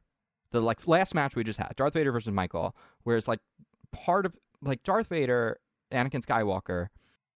the 0.50 0.60
like 0.60 0.86
last 0.86 1.14
match 1.14 1.36
we 1.36 1.44
just 1.44 1.58
had, 1.58 1.74
Darth 1.76 1.94
Vader 1.94 2.12
versus 2.12 2.32
Michael, 2.32 2.76
whereas 3.02 3.28
like 3.28 3.40
part 3.92 4.26
of 4.26 4.34
like 4.62 4.82
Darth 4.82 5.08
Vader, 5.08 5.58
Anakin 5.92 6.24
Skywalker, 6.24 6.88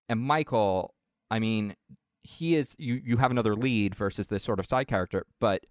and 0.08 0.19
Michael, 0.19 0.93
I 1.31 1.39
mean, 1.39 1.75
he 2.24 2.55
is 2.55 2.75
you 2.77 3.01
you 3.03 3.17
have 3.17 3.31
another 3.31 3.55
lead 3.55 3.96
versus 3.96 4.27
this 4.27 4.43
sort 4.43 4.60
of 4.60 4.65
side 4.65 4.88
character, 4.88 5.25
but 5.39 5.65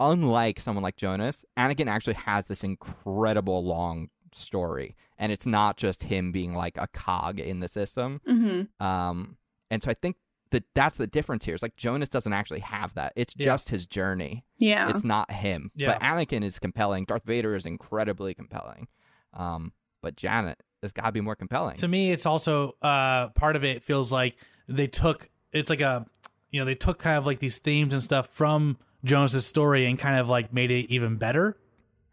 unlike 0.00 0.58
someone 0.58 0.82
like 0.82 0.96
Jonas, 0.96 1.44
Anakin 1.56 1.86
actually 1.86 2.14
has 2.14 2.46
this 2.46 2.64
incredible 2.64 3.64
long 3.64 4.08
story, 4.32 4.96
and 5.16 5.30
it's 5.30 5.46
not 5.46 5.76
just 5.76 6.04
him 6.04 6.32
being 6.32 6.54
like 6.54 6.76
a 6.76 6.88
cog 6.88 7.38
in 7.38 7.60
the 7.60 7.68
system. 7.68 8.20
Mm-hmm. 8.28 8.84
Um, 8.84 9.36
and 9.70 9.82
so 9.82 9.90
I 9.90 9.94
think 9.94 10.16
that 10.52 10.64
that's 10.74 10.96
the 10.96 11.06
difference 11.06 11.44
here. 11.44 11.54
It's 11.54 11.62
like 11.62 11.76
Jonas 11.76 12.08
doesn't 12.08 12.32
actually 12.32 12.60
have 12.60 12.94
that. 12.94 13.12
It's 13.16 13.34
Yeah. 13.36 13.44
just 13.46 13.68
his 13.68 13.86
journey. 13.86 14.44
Yeah. 14.58 14.88
It's 14.88 15.04
not 15.04 15.30
him. 15.30 15.70
Yeah. 15.74 15.88
But 15.88 16.00
Anakin 16.02 16.42
is 16.44 16.58
compelling. 16.58 17.04
Darth 17.04 17.24
Vader 17.24 17.54
is 17.56 17.66
incredibly 17.66 18.32
compelling. 18.34 18.86
Um, 19.34 19.72
but 20.00 20.16
Janet 20.16 20.62
has 20.82 20.92
got 20.92 21.06
to 21.06 21.12
be 21.12 21.20
more 21.20 21.36
compelling. 21.36 21.76
to 21.76 21.86
me 21.88 22.10
it's 22.10 22.26
also 22.26 22.74
uh 22.82 23.28
part 23.30 23.54
of 23.56 23.62
it 23.64 23.82
feels 23.84 24.10
like 24.10 24.34
they 24.68 24.86
took 24.88 25.28
it's 25.52 25.70
like 25.70 25.80
a 25.80 26.04
you 26.50 26.58
know 26.60 26.64
they 26.64 26.74
took 26.74 26.98
kind 26.98 27.16
of 27.16 27.24
like 27.26 27.38
these 27.38 27.58
themes 27.58 27.92
and 27.92 28.02
stuff 28.02 28.28
from 28.32 28.76
Jonas's 29.04 29.46
story 29.46 29.86
and 29.86 29.96
kind 29.98 30.18
of 30.18 30.28
like 30.28 30.52
made 30.52 30.70
it 30.72 30.90
even 30.92 31.16
better 31.18 31.56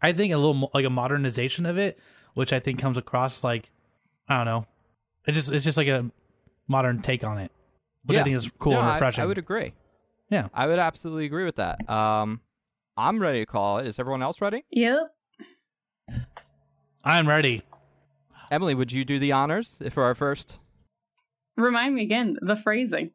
i 0.00 0.12
think 0.12 0.32
a 0.32 0.36
little 0.36 0.54
mo- 0.54 0.70
like 0.72 0.84
a 0.84 0.90
modernization 0.90 1.66
of 1.66 1.78
it 1.78 1.98
which 2.34 2.52
i 2.52 2.60
think 2.60 2.78
comes 2.78 2.96
across 2.96 3.42
like 3.42 3.70
i 4.28 4.36
don't 4.36 4.46
know 4.46 4.64
it's 5.26 5.36
just 5.36 5.50
it's 5.52 5.64
just 5.64 5.76
like 5.76 5.88
a 5.88 6.08
modern 6.68 7.02
take 7.02 7.24
on 7.24 7.38
it 7.38 7.50
which 8.04 8.16
i 8.16 8.20
Yeah. 8.20 8.24
think 8.24 8.36
is 8.36 8.50
cool 8.58 8.72
No, 8.72 8.80
and 8.80 8.88
I- 8.88 8.94
refreshing 8.94 9.22
I, 9.24 9.26
would 9.26 9.38
agree. 9.38 9.72
Yeah. 10.30 10.48
I 10.54 10.66
would 10.68 10.78
absolutely 10.78 11.26
agree 11.26 11.44
with 11.44 11.56
that. 11.56 11.88
Um, 11.90 12.40
I'm 12.96 13.18
ready 13.20 13.40
to 13.40 13.46
call 13.46 13.78
it. 13.78 13.86
Is 13.86 13.98
everyone 13.98 14.22
else 14.22 14.40
ready? 14.40 14.64
Yep. 14.70 15.08
i'm 17.04 17.28
ready 17.28 17.62
Emily, 18.50 18.74
would 18.74 18.90
you 18.92 19.04
do 19.04 19.18
the 19.20 19.30
honors 19.32 19.78
for 19.90 20.02
our 20.02 20.14
first? 20.14 20.58
Remind 21.56 21.94
me 21.94 22.02
again 22.02 22.36
the 22.42 22.56
phrasing. 22.56 23.12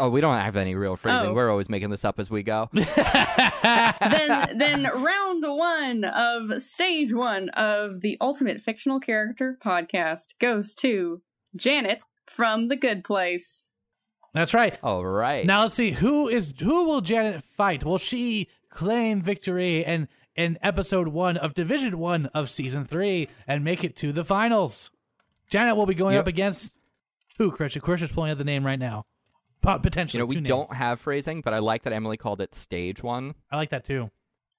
Oh, 0.00 0.08
we 0.10 0.20
don't 0.20 0.36
have 0.36 0.56
any 0.56 0.74
real 0.74 0.96
phrasing. 0.96 1.28
Oh. 1.28 1.34
We're 1.34 1.48
always 1.50 1.68
making 1.68 1.90
this 1.90 2.04
up 2.04 2.18
as 2.18 2.32
we 2.32 2.42
go. 2.42 2.68
then 2.72 4.58
then 4.58 4.82
round 4.92 5.44
one 5.46 6.02
of 6.04 6.60
stage 6.60 7.12
one 7.14 7.48
of 7.50 8.00
the 8.00 8.16
ultimate 8.20 8.60
fictional 8.60 8.98
character 8.98 9.56
podcast 9.64 10.30
goes 10.40 10.74
to 10.76 11.22
Janet 11.54 12.02
from 12.28 12.66
The 12.66 12.74
Good 12.76 13.04
Place. 13.04 13.66
That's 14.36 14.54
right 14.54 14.78
All 14.82 15.04
right. 15.04 15.44
Now 15.46 15.62
let's 15.62 15.74
see 15.74 15.90
who 15.92 16.28
is 16.28 16.54
who 16.60 16.84
will 16.84 17.00
Janet 17.00 17.42
fight? 17.44 17.84
Will 17.84 17.98
she 17.98 18.48
claim 18.70 19.22
victory 19.22 19.84
and 19.84 20.08
in 20.34 20.58
episode 20.62 21.08
one 21.08 21.36
of 21.38 21.54
Division 21.54 21.98
One 21.98 22.26
of 22.34 22.50
season 22.50 22.84
three 22.84 23.28
and 23.46 23.64
make 23.64 23.82
it 23.84 23.96
to 23.96 24.12
the 24.12 24.24
finals? 24.24 24.90
Janet 25.48 25.76
will 25.76 25.86
be 25.86 25.94
going 25.94 26.14
Yep. 26.14 26.20
up 26.22 26.26
against 26.26 26.74
who? 27.38 27.50
Christian. 27.50 27.80
Christian's 27.82 28.12
pulling 28.12 28.30
out 28.30 28.38
the 28.38 28.44
name 28.44 28.64
right 28.66 28.78
now. 28.78 29.06
Po- 29.62 29.78
Potentially, 29.78 30.18
you 30.20 30.26
know, 30.26 30.26
we 30.26 30.40
don't 30.40 30.68
names. 30.70 30.78
have 30.78 31.00
phrasing, 31.00 31.40
but 31.40 31.54
I 31.54 31.58
like 31.60 31.82
that 31.84 31.92
Emily 31.92 32.16
called 32.16 32.40
it 32.40 32.54
stage 32.54 33.02
one. 33.02 33.34
I 33.50 33.56
like 33.56 33.70
that 33.70 33.84
too. 33.84 34.10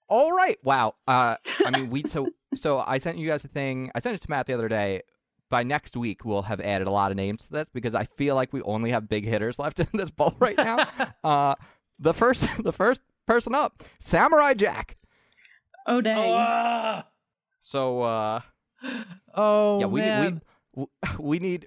All 0.10 0.32
right. 0.32 0.58
Wow. 0.64 0.96
Uh, 1.08 1.36
I 1.66 1.72
mean, 1.72 1.90
we 1.90 2.04
so 2.04 2.30
so 2.56 2.80
I 2.80 2.98
sent 2.98 3.18
you 3.18 3.28
guys 3.28 3.44
a 3.44 3.48
thing. 3.50 3.92
I 3.94 4.00
sent 4.00 4.16
it 4.16 4.22
to 4.22 4.30
Matt 4.30 4.48
the 4.48 4.54
other 4.54 4.70
day. 4.70 5.02
By 5.50 5.63
next 5.63 5.96
week, 5.96 6.25
we'll 6.25 6.44
have 6.44 6.60
added 6.60 6.88
a 6.88 6.92
lot 6.92 7.12
of 7.12 7.18
names 7.18 7.48
to 7.48 7.54
this 7.54 7.68
because 7.74 7.96
I 7.96 8.04
feel 8.04 8.36
like 8.36 8.51
we 8.51 8.62
only 8.63 8.92
have 8.92 9.08
big 9.08 9.25
hitters 9.25 9.60
left 9.60 9.80
in 9.80 9.88
this 9.94 10.10
bowl 10.10 10.36
right 10.39 10.58
now. 10.58 10.88
uh, 11.24 11.56
the 12.00 12.13
first, 12.13 12.46
the 12.63 12.74
first 12.74 13.01
person 13.25 13.56
up, 13.56 13.84
Samurai 14.00 14.54
Jack. 14.54 14.98
Oh 15.86 16.01
dang. 16.01 16.34
Ah! 16.34 17.08
So 17.62 18.01
uh, 18.01 18.42
oh 19.36 19.80
yeah, 19.80 19.86
we 19.86 20.01
man. 20.01 20.42
we 20.75 20.86
we 21.18 21.39
need 21.39 21.66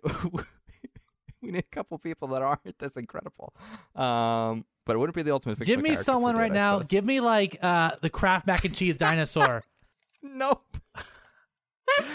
we 1.41 1.51
need 1.51 1.59
a 1.59 1.63
couple 1.63 1.99
people 1.99 2.29
that 2.29 2.43
aren't 2.43 2.79
this 2.79 2.97
incredible. 2.97 3.55
Um, 3.97 4.67
but 4.85 4.97
it 4.97 4.99
wouldn't 4.99 5.17
be 5.17 5.23
the 5.23 5.33
ultimate. 5.33 5.59
Give 5.61 5.81
me 5.81 5.97
someone 5.97 6.37
right 6.37 6.53
Jade, 6.53 6.61
I 6.61 6.65
now. 6.65 6.79
Give 6.81 7.05
me 7.05 7.21
like 7.21 7.57
uh 7.63 7.93
the 8.03 8.11
Kraft 8.11 8.47
mac 8.47 8.65
and 8.67 8.75
cheese 8.75 8.97
dinosaur. 8.97 9.65
nope 10.23 10.77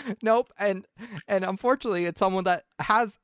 nope 0.22 0.52
and 0.58 0.86
and 1.28 1.44
unfortunately 1.46 2.06
it's 2.06 2.20
someone 2.20 2.44
that 2.44 2.64
has 2.80 3.18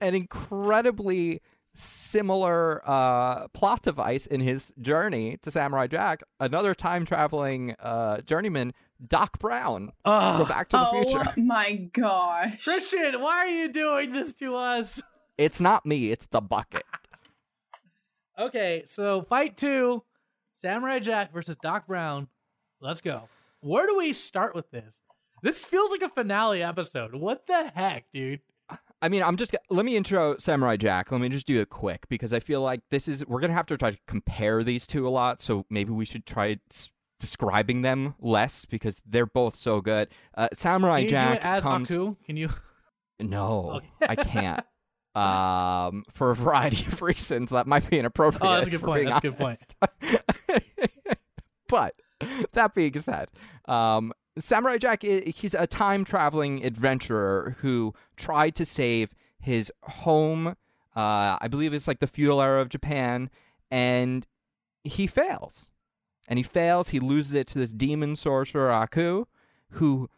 an 0.00 0.14
incredibly 0.14 1.40
similar 1.74 2.82
uh 2.88 3.48
plot 3.48 3.82
device 3.82 4.26
in 4.26 4.40
his 4.40 4.72
journey 4.80 5.36
to 5.42 5.50
samurai 5.50 5.86
jack 5.86 6.22
another 6.38 6.74
time 6.74 7.04
traveling 7.04 7.74
uh 7.80 8.20
journeyman 8.20 8.72
doc 9.06 9.38
brown 9.40 9.86
from 10.04 10.40
Oh, 10.42 10.44
back 10.46 10.68
to 10.68 10.76
the 10.76 10.88
oh 10.88 11.02
future 11.02 11.32
my 11.36 11.74
gosh. 11.92 12.62
Christian, 12.62 13.20
why 13.20 13.38
are 13.38 13.46
you 13.48 13.68
doing 13.72 14.12
this 14.12 14.32
to 14.34 14.54
us? 14.54 15.02
it's 15.36 15.60
not 15.60 15.84
me 15.84 16.12
it's 16.12 16.26
the 16.26 16.40
bucket 16.40 16.84
Okay, 18.36 18.82
so 18.86 19.22
fight 19.22 19.56
two, 19.56 20.02
Samurai 20.56 20.98
Jack 20.98 21.32
versus 21.32 21.54
Doc 21.62 21.86
Brown. 21.86 22.26
Let's 22.80 23.00
go. 23.00 23.28
Where 23.60 23.86
do 23.86 23.96
we 23.96 24.12
start 24.12 24.56
with 24.56 24.68
this? 24.72 25.00
This 25.44 25.62
feels 25.62 25.90
like 25.90 26.00
a 26.00 26.08
finale 26.08 26.62
episode. 26.62 27.14
What 27.14 27.46
the 27.46 27.70
heck, 27.74 28.06
dude? 28.14 28.40
I 29.02 29.10
mean, 29.10 29.22
I'm 29.22 29.36
just 29.36 29.54
let 29.68 29.84
me 29.84 29.94
intro 29.94 30.38
Samurai 30.38 30.78
Jack. 30.78 31.12
Let 31.12 31.20
me 31.20 31.28
just 31.28 31.46
do 31.46 31.60
it 31.60 31.68
quick 31.68 32.08
because 32.08 32.32
I 32.32 32.40
feel 32.40 32.62
like 32.62 32.80
this 32.90 33.08
is 33.08 33.26
we're 33.26 33.40
gonna 33.40 33.52
have 33.52 33.66
to 33.66 33.76
try 33.76 33.90
to 33.90 33.98
compare 34.06 34.64
these 34.64 34.86
two 34.86 35.06
a 35.06 35.10
lot. 35.10 35.42
So 35.42 35.66
maybe 35.68 35.92
we 35.92 36.06
should 36.06 36.24
try 36.24 36.56
describing 37.20 37.82
them 37.82 38.14
less 38.18 38.64
because 38.64 39.02
they're 39.04 39.26
both 39.26 39.54
so 39.54 39.82
good. 39.82 40.08
Uh, 40.34 40.48
Samurai 40.54 41.00
Can 41.00 41.04
you 41.04 41.10
Jack 41.10 41.28
do 41.28 41.34
it 41.34 41.44
as 41.44 41.62
comes. 41.62 41.90
Aku? 41.90 42.16
Can 42.24 42.36
you? 42.38 42.48
No, 43.20 43.74
Okay. 43.76 43.88
I 44.08 44.16
can't. 44.16 44.60
Um, 45.16 46.02
for 46.12 46.32
a 46.32 46.34
variety 46.34 46.84
of 46.86 47.00
reasons, 47.00 47.50
that 47.50 47.68
might 47.68 47.88
be 47.88 48.00
inappropriate. 48.00 48.42
Oh, 48.44 48.56
that's 48.56 48.66
a 48.66 48.70
good 48.72 48.82
point. 48.82 49.04
That's 49.04 49.18
a 49.24 49.30
good 49.30 49.38
point. 49.38 49.76
but 51.68 51.94
that 52.52 52.74
being 52.74 53.00
said, 53.00 53.28
um, 53.66 54.12
Samurai 54.38 54.78
Jack, 54.78 55.02
he's 55.02 55.54
a 55.54 55.66
time 55.66 56.04
traveling 56.04 56.64
adventurer 56.64 57.56
who 57.60 57.94
tried 58.16 58.54
to 58.56 58.64
save 58.64 59.14
his 59.40 59.72
home. 59.82 60.48
Uh, 60.96 61.38
I 61.40 61.48
believe 61.48 61.72
it's 61.72 61.86
like 61.86 62.00
the 62.00 62.06
feudal 62.06 62.40
era 62.40 62.60
of 62.60 62.68
Japan, 62.68 63.30
and 63.70 64.26
he 64.82 65.06
fails. 65.06 65.70
And 66.26 66.38
he 66.38 66.42
fails. 66.42 66.88
He 66.88 67.00
loses 67.00 67.34
it 67.34 67.46
to 67.48 67.58
this 67.58 67.72
demon 67.72 68.16
sorcerer 68.16 68.72
Aku, 68.72 69.26
who 69.70 70.08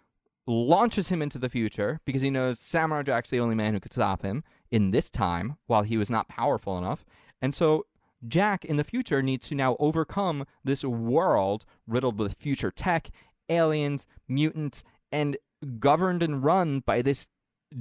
launches 0.46 1.08
him 1.08 1.20
into 1.20 1.38
the 1.38 1.48
future 1.48 2.00
because 2.04 2.22
he 2.22 2.30
knows 2.30 2.60
Samurai 2.60 3.02
Jack's 3.02 3.30
the 3.30 3.40
only 3.40 3.56
man 3.56 3.74
who 3.74 3.80
could 3.80 3.92
stop 3.92 4.22
him 4.22 4.44
in 4.70 4.92
this 4.92 5.10
time 5.10 5.56
while 5.66 5.82
he 5.82 5.96
was 5.96 6.10
not 6.10 6.28
powerful 6.28 6.78
enough. 6.78 7.04
And 7.42 7.54
so 7.54 7.86
Jack 8.26 8.64
in 8.64 8.76
the 8.76 8.84
future 8.84 9.22
needs 9.22 9.48
to 9.48 9.54
now 9.54 9.76
overcome 9.78 10.46
this 10.64 10.84
world 10.84 11.64
riddled 11.86 12.18
with 12.18 12.34
future 12.34 12.70
tech, 12.70 13.10
aliens, 13.48 14.06
mutants, 14.28 14.82
and 15.12 15.36
governed 15.78 16.22
and 16.22 16.44
run 16.44 16.80
by 16.80 17.02
this 17.02 17.26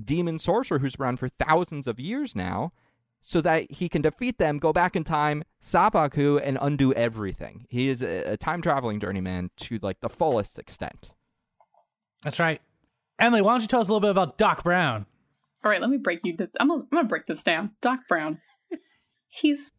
demon 0.04 0.40
sorcerer 0.40 0.80
who's 0.80 0.96
around 1.00 1.18
for 1.20 1.30
thousands 1.30 1.88
of 1.88 2.00
years 2.00 2.36
now. 2.36 2.72
So 3.22 3.42
that 3.42 3.72
he 3.72 3.90
can 3.90 4.04
defeat 4.04 4.38
them, 4.38 4.60
go 4.60 4.72
back 4.72 4.96
in 4.96 5.04
time, 5.04 5.44
stop 5.60 5.96
Aku, 5.96 6.38
and 6.38 6.60
undo 6.62 6.94
everything. 6.94 7.66
He 7.70 7.90
is 7.90 8.04
a, 8.04 8.34
a 8.34 8.38
time 8.38 8.62
traveling 8.62 9.00
journeyman 9.00 9.50
to 9.62 9.80
like 9.82 10.00
the 10.02 10.10
fullest 10.10 10.60
extent. 10.60 11.10
That's 12.24 12.40
right. 12.40 12.62
Emily, 13.18 13.42
why 13.42 13.54
don't 13.54 13.62
you 13.62 13.68
tell 13.68 13.82
us 13.82 13.88
a 13.88 13.92
little 13.92 14.02
bit 14.02 14.12
about 14.12 14.38
Doc 14.38 14.64
Brown? 14.64 15.08
All 15.64 15.72
right, 15.72 15.82
let 15.82 15.90
me 15.90 15.98
break 15.98 16.20
you. 16.24 16.38
This. 16.38 16.50
I'm 16.60 16.68
gonna, 16.68 16.84
I'm 16.84 16.98
gonna 16.98 17.08
break 17.08 17.26
this 17.26 17.42
down. 17.42 17.72
Doc 17.82 18.02
Brown. 18.08 18.38
He's 19.28 19.72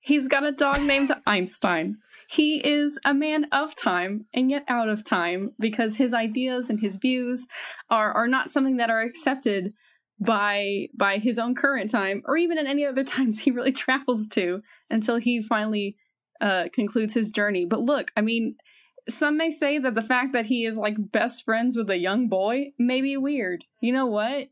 he's 0.00 0.26
got 0.26 0.44
a 0.44 0.52
dog 0.52 0.82
named 0.82 1.12
Einstein. 1.26 1.98
He 2.30 2.58
is 2.58 2.98
a 3.06 3.14
man 3.14 3.46
of 3.52 3.74
time 3.74 4.26
and 4.34 4.50
yet 4.50 4.64
out 4.68 4.90
of 4.90 5.02
time 5.02 5.52
because 5.58 5.96
his 5.96 6.12
ideas 6.12 6.68
and 6.68 6.78
his 6.78 6.98
views 6.98 7.46
are 7.88 8.12
are 8.12 8.28
not 8.28 8.50
something 8.50 8.76
that 8.76 8.90
are 8.90 9.00
accepted 9.00 9.72
by 10.20 10.88
by 10.94 11.16
his 11.16 11.38
own 11.38 11.54
current 11.54 11.90
time 11.90 12.22
or 12.26 12.36
even 12.36 12.58
in 12.58 12.66
any 12.66 12.84
other 12.84 13.02
times 13.16 13.40
he 13.40 13.50
really 13.50 13.72
travels 13.72 14.28
to 14.28 14.60
until 14.90 15.16
he 15.16 15.40
finally 15.40 15.96
uh, 16.40 16.64
concludes 16.72 17.14
his 17.14 17.30
journey. 17.30 17.64
But 17.64 17.80
look, 17.80 18.10
I 18.14 18.20
mean, 18.20 18.56
some 19.08 19.38
may 19.38 19.50
say 19.50 19.78
that 19.78 19.94
the 19.94 20.02
fact 20.02 20.34
that 20.34 20.46
he 20.46 20.66
is 20.66 20.76
like 20.76 20.96
best 20.98 21.46
friends 21.46 21.78
with 21.78 21.88
a 21.88 21.96
young 21.96 22.28
boy 22.28 22.72
may 22.78 23.00
be 23.00 23.16
weird. 23.16 23.64
You 23.80 23.92
know 23.92 24.06
what? 24.06 24.48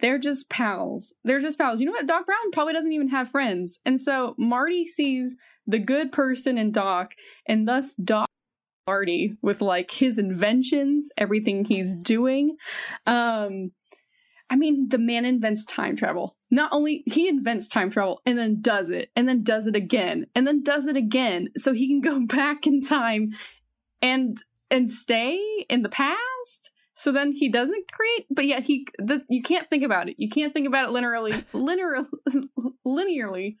They're 0.00 0.18
just 0.18 0.48
pals. 0.48 1.14
They're 1.22 1.38
just 1.38 1.58
pals. 1.58 1.80
You 1.80 1.86
know 1.86 1.92
what? 1.92 2.06
Doc 2.06 2.24
Brown 2.24 2.50
probably 2.52 2.72
doesn't 2.72 2.92
even 2.92 3.10
have 3.10 3.30
friends. 3.30 3.78
And 3.84 4.00
so 4.00 4.34
Marty 4.38 4.86
sees 4.86 5.36
the 5.66 5.78
good 5.78 6.12
person 6.12 6.58
in 6.58 6.72
Doc, 6.72 7.14
and 7.46 7.66
thus 7.66 7.94
Doc 7.94 8.28
Marty 8.86 9.36
with 9.42 9.60
like 9.60 9.90
his 9.90 10.18
inventions, 10.18 11.08
everything 11.16 11.64
he's 11.64 11.96
doing. 11.96 12.56
Um 13.06 13.72
I 14.50 14.56
mean, 14.56 14.88
the 14.90 14.98
man 14.98 15.24
invents 15.24 15.64
time 15.64 15.96
travel. 15.96 16.36
Not 16.50 16.72
only 16.72 17.02
he 17.06 17.28
invents 17.28 17.66
time 17.66 17.90
travel 17.90 18.20
and 18.26 18.38
then 18.38 18.60
does 18.60 18.90
it, 18.90 19.10
and 19.16 19.28
then 19.28 19.42
does 19.42 19.66
it 19.66 19.74
again, 19.74 20.26
and 20.34 20.46
then 20.46 20.62
does 20.62 20.86
it 20.86 20.96
again, 20.96 21.48
so 21.56 21.72
he 21.72 21.88
can 21.88 22.00
go 22.00 22.26
back 22.26 22.66
in 22.66 22.82
time 22.82 23.32
and 24.02 24.38
and 24.70 24.92
stay 24.92 25.40
in 25.68 25.82
the 25.82 25.88
past. 25.88 26.70
So 26.94 27.10
then 27.10 27.32
he 27.32 27.48
doesn't 27.48 27.90
create, 27.90 28.26
but 28.30 28.46
yet 28.46 28.62
he 28.64 28.86
the, 28.98 29.22
you 29.28 29.42
can't 29.42 29.68
think 29.68 29.82
about 29.82 30.08
it. 30.08 30.16
You 30.18 30.28
can't 30.28 30.52
think 30.52 30.66
about 30.66 30.88
it 30.88 30.92
linearly, 30.92 31.44
linear, 31.52 32.06
linearly. 32.86 33.56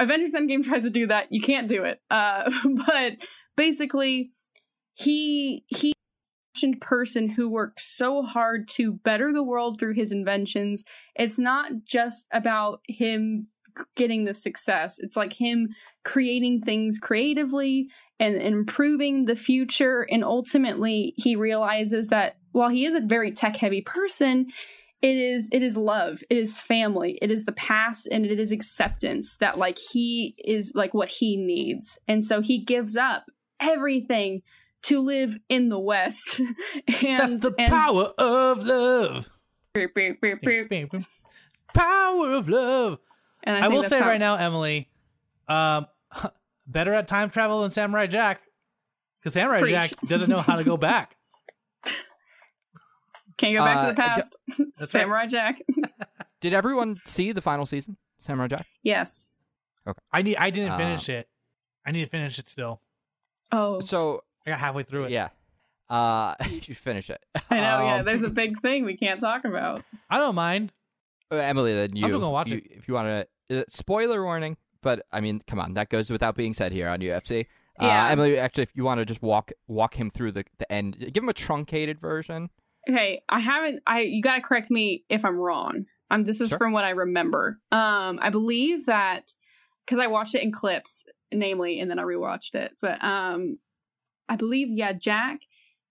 Avengers 0.00 0.32
Endgame 0.32 0.64
tries 0.64 0.82
to 0.82 0.90
do 0.90 1.06
that. 1.06 1.30
You 1.30 1.40
can't 1.40 1.68
do 1.68 1.84
it. 1.84 2.00
Uh, 2.10 2.50
but 2.86 3.12
basically 3.56 4.32
he 4.94 5.64
he 5.68 5.92
person 6.80 7.28
who 7.30 7.48
works 7.48 7.84
so 7.84 8.22
hard 8.22 8.68
to 8.68 8.92
better 8.92 9.32
the 9.32 9.42
world 9.42 9.78
through 9.78 9.94
his 9.94 10.12
inventions. 10.12 10.84
It's 11.14 11.38
not 11.38 11.70
just 11.84 12.26
about 12.32 12.80
him 12.86 13.46
getting 13.96 14.24
the 14.24 14.34
success. 14.34 14.98
It's 14.98 15.16
like 15.16 15.32
him 15.32 15.68
creating 16.04 16.62
things 16.62 16.98
creatively 16.98 17.88
and 18.18 18.36
improving 18.36 19.24
the 19.24 19.36
future 19.36 20.06
and 20.10 20.22
ultimately 20.24 21.14
he 21.16 21.36
realizes 21.36 22.08
that 22.08 22.36
while 22.52 22.68
he 22.68 22.84
is 22.84 22.94
a 22.94 23.00
very 23.00 23.32
tech 23.32 23.56
heavy 23.56 23.80
person, 23.80 24.46
it 25.02 25.16
is 25.16 25.48
it 25.52 25.62
is 25.62 25.76
love 25.76 26.22
it 26.28 26.36
is 26.36 26.58
family 26.60 27.18
it 27.22 27.30
is 27.30 27.44
the 27.44 27.52
past 27.52 28.06
and 28.10 28.26
it 28.26 28.38
is 28.38 28.52
acceptance 28.52 29.36
that 29.40 29.56
like 29.58 29.78
he 29.92 30.34
is 30.44 30.72
like 30.74 30.92
what 30.92 31.08
he 31.08 31.36
needs 31.36 31.98
and 32.06 32.24
so 32.24 32.40
he 32.42 32.62
gives 32.62 32.96
up 32.96 33.24
everything 33.60 34.42
to 34.82 35.00
live 35.00 35.36
in 35.48 35.68
the 35.68 35.78
west 35.78 36.38
and 37.02 37.20
That's 37.20 37.36
the 37.38 37.54
and, 37.58 37.70
power 37.70 38.12
of 38.18 38.62
love. 38.64 39.28
Power 41.74 42.32
of 42.32 42.48
love. 42.48 42.98
and 43.44 43.56
I, 43.56 43.60
think 43.62 43.72
will 43.74 43.82
say 43.84 44.00
how- 44.00 44.06
right 44.06 44.18
now, 44.18 44.36
Emily, 44.36 44.88
um, 45.48 45.86
better 46.66 46.92
at 46.94 47.08
time 47.08 47.30
travel 47.30 47.62
than 47.62 47.70
Samurai 47.70 48.06
Jack, 48.06 48.40
because 49.20 49.34
Samurai 49.34 49.60
Preach. 49.60 49.70
Jack 49.72 49.90
doesn't 50.06 50.28
know 50.30 50.40
how 50.40 50.56
to 50.56 50.64
go 50.64 50.76
back. 50.78 51.16
Can't 53.40 53.54
go 53.56 53.64
back 53.64 53.76
Uh, 53.78 53.88
to 53.88 53.94
the 53.94 54.02
I 54.02 54.06
d- 54.06 54.10
past 54.14 54.36
That's 54.58 54.80
right. 54.80 54.88
samurai 54.88 55.26
jack 55.26 55.60
Did 56.40 56.54
everyone 56.54 57.00
see 57.04 57.32
the 57.32 57.42
final 57.42 57.66
season, 57.66 57.96
Samurai 58.20 58.46
Jack? 58.48 58.66
yes 58.82 59.28
Okay. 59.86 59.98
I 60.12 60.22
need. 60.22 60.36
I 60.36 60.50
didn't 60.50 60.72
Uh, 60.72 60.76
finish 60.78 61.08
it. 61.08 61.28
I 61.86 61.90
need 61.90 62.04
to 62.04 62.10
finish 62.10 62.38
it 62.38 62.48
still. 62.48 62.80
oh 63.52 63.80
So 63.80 64.22
I 64.46 64.50
got 64.50 64.58
halfway 64.60 64.82
through 64.84 65.04
it. 65.04 65.10
yeah, 65.10 65.28
uh, 65.88 66.34
you 66.50 66.74
finish 66.74 67.10
it. 67.10 67.20
i 67.50 67.56
know 67.56 67.60
yeah 67.84 67.94
Um, 67.96 68.04
there's 68.04 68.22
a 68.22 68.28
big 68.30 68.58
thing 68.60 68.84
we 68.84 68.96
can't 68.96 69.20
talk 69.20 69.44
about 69.44 69.82
I 70.10 70.18
don't 70.18 70.34
mind. 70.34 70.72
Uh, 71.32 71.36
Emily, 71.36 71.74
then 71.74 71.94
you, 71.96 72.04
I'm 72.04 72.10
still 72.10 72.20
gonna 72.20 72.30
watch 72.32 72.50
you- 72.50 72.58
it. 72.58 72.64
if 72.70 72.88
you 72.88 72.94
want 72.94 73.26
to. 73.50 73.60
Uh, 73.60 73.64
spoiler 73.68 74.22
warning, 74.22 74.56
but 74.82 75.04
I 75.12 75.20
mean, 75.20 75.42
come 75.46 75.58
on, 75.60 75.74
that 75.74 75.88
goes 75.88 76.10
without 76.10 76.36
being 76.36 76.54
said 76.54 76.72
here 76.72 76.88
on 76.88 77.00
UFC. 77.00 77.46
Uh, 77.80 77.86
Yeah. 77.86 78.08
Emily, 78.10 78.38
actually, 78.38 78.62
if 78.64 78.72
you 78.74 78.84
want 78.84 78.98
to 78.98 79.04
just 79.04 79.22
walk 79.22 79.50
walk 79.66 79.94
him 79.98 80.10
through 80.10 80.32
the 80.32 80.44
the 80.58 80.70
end, 80.72 80.98
give 81.12 81.22
him 81.22 81.28
a 81.28 81.34
truncated 81.34 81.98
version. 82.00 82.50
Okay 82.88 83.22
i 83.28 83.40
haven't 83.40 83.82
i 83.86 84.00
you 84.00 84.22
gotta 84.22 84.40
correct 84.40 84.70
me 84.70 85.04
if 85.08 85.24
i'm 85.24 85.36
wrong 85.36 85.84
um 86.10 86.24
this 86.24 86.40
is 86.40 86.48
Sure. 86.48 86.58
from 86.58 86.72
what 86.72 86.84
i 86.84 86.90
remember 86.90 87.58
um 87.72 88.18
i 88.22 88.30
believe 88.30 88.86
that 88.86 89.34
because 89.84 89.98
i 90.02 90.06
watched 90.06 90.34
it 90.34 90.42
in 90.42 90.50
clips 90.52 91.04
namely 91.32 91.78
and 91.80 91.90
then 91.90 91.98
i 91.98 92.02
rewatched 92.02 92.54
it 92.54 92.72
but 92.80 93.02
um 93.04 93.58
i 94.28 94.36
believe 94.36 94.68
yeah 94.70 94.92
jack 94.92 95.40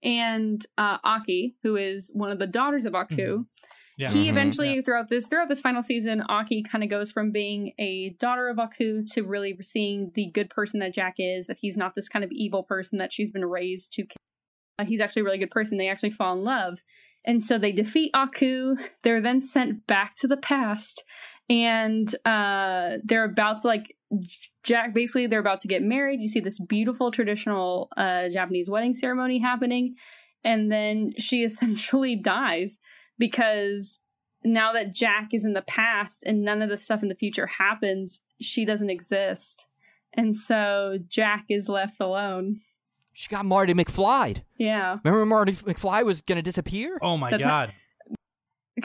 and 0.04 0.66
uh 0.78 0.98
Ashi 1.00 1.54
who 1.64 1.76
is 1.76 2.10
one 2.14 2.32
of 2.32 2.40
the 2.40 2.48
daughters 2.48 2.86
of 2.86 2.96
aku 2.96 3.40
Mhm. 3.40 3.46
Yeah. 3.98 4.10
he 4.12 4.26
Mhm. 4.28 4.30
eventually 4.30 4.82
throughout 4.82 5.10
this 5.10 5.28
throughout 5.28 5.50
this 5.50 5.60
final 5.60 5.84
season 5.84 6.24
Ashi 6.30 6.64
kind 6.68 6.84
of 6.86 6.90
goes 6.90 7.12
from 7.12 7.32
being 7.32 7.74
a 7.78 8.12
daughter 8.12 8.48
of 8.48 8.58
aku 8.58 9.04
to 9.14 9.24
really 9.24 9.58
seeing 9.62 10.12
the 10.16 10.32
good 10.34 10.50
person 10.50 10.80
that 10.80 10.94
jack 10.94 11.16
is 11.18 11.48
that 11.48 11.58
he's 11.60 11.76
not 11.78 11.96
this 11.96 12.08
kind 12.08 12.24
of 12.24 12.32
evil 12.32 12.64
person 12.64 12.98
that 12.98 13.12
she's 13.12 13.30
been 13.30 13.46
raised 13.46 13.92
to 13.94 14.06
he's 14.86 15.02
actually 15.02 15.22
a 15.22 15.26
really 15.26 15.38
good 15.38 15.52
person. 15.52 15.78
They 15.78 15.90
actually 15.90 16.12
fall 16.12 16.34
in 16.34 16.44
love. 16.44 16.80
And 17.26 17.44
so 17.44 17.58
they 17.58 17.72
defeat 17.72 18.12
aku. 18.14 18.76
They're 19.04 19.22
then 19.22 19.42
sent 19.42 19.86
back 19.88 20.16
to 20.16 20.28
the 20.28 20.38
past. 20.38 21.04
And 21.50 22.14
uh 22.26 22.98
they're 23.04 23.26
about 23.26 23.62
to 23.62 23.68
like 23.68 23.96
jack 24.64 24.94
basically 24.94 25.28
they're 25.28 25.40
about 25.40 25.60
to 25.62 25.68
get 25.68 25.82
married. 25.82 26.22
You 26.22 26.28
see 26.28 26.40
this 26.40 26.60
beautiful 26.60 27.12
traditional 27.12 27.90
uh 27.98 28.30
japanese 28.30 28.70
wedding 28.70 28.96
ceremony 28.96 29.40
happening. 29.40 29.96
And 30.44 30.72
then 30.72 31.14
she 31.18 31.44
essentially 31.44 32.16
dies 32.16 32.80
because 33.18 34.00
now 34.44 34.72
that 34.74 34.94
Jack 34.94 35.30
is 35.34 35.46
in 35.46 35.54
the 35.54 35.62
past 35.62 36.24
and 36.26 36.44
none 36.44 36.62
of 36.62 36.70
the 36.70 36.78
stuff 36.78 37.04
in 37.04 37.10
the 37.10 37.16
future 37.16 37.48
happens, 37.48 38.22
she 38.40 38.66
doesn't 38.66 38.90
exist. 38.90 39.66
And 40.14 40.36
so 40.36 40.98
Jack 41.08 41.46
is 41.50 41.70
left 41.70 42.00
alone. 42.00 42.62
She 43.20 43.28
got 43.28 43.44
Marty 43.44 43.74
McFly. 43.74 44.44
Yeah. 44.56 45.00
Remember 45.04 45.26
Marty 45.26 45.52
McFly 45.52 46.06
was 46.06 46.22
gonna 46.22 46.42
disappear? 46.42 46.98
Oh 47.02 47.18
my 47.18 47.32
That's 47.32 47.44
god. 47.44 47.74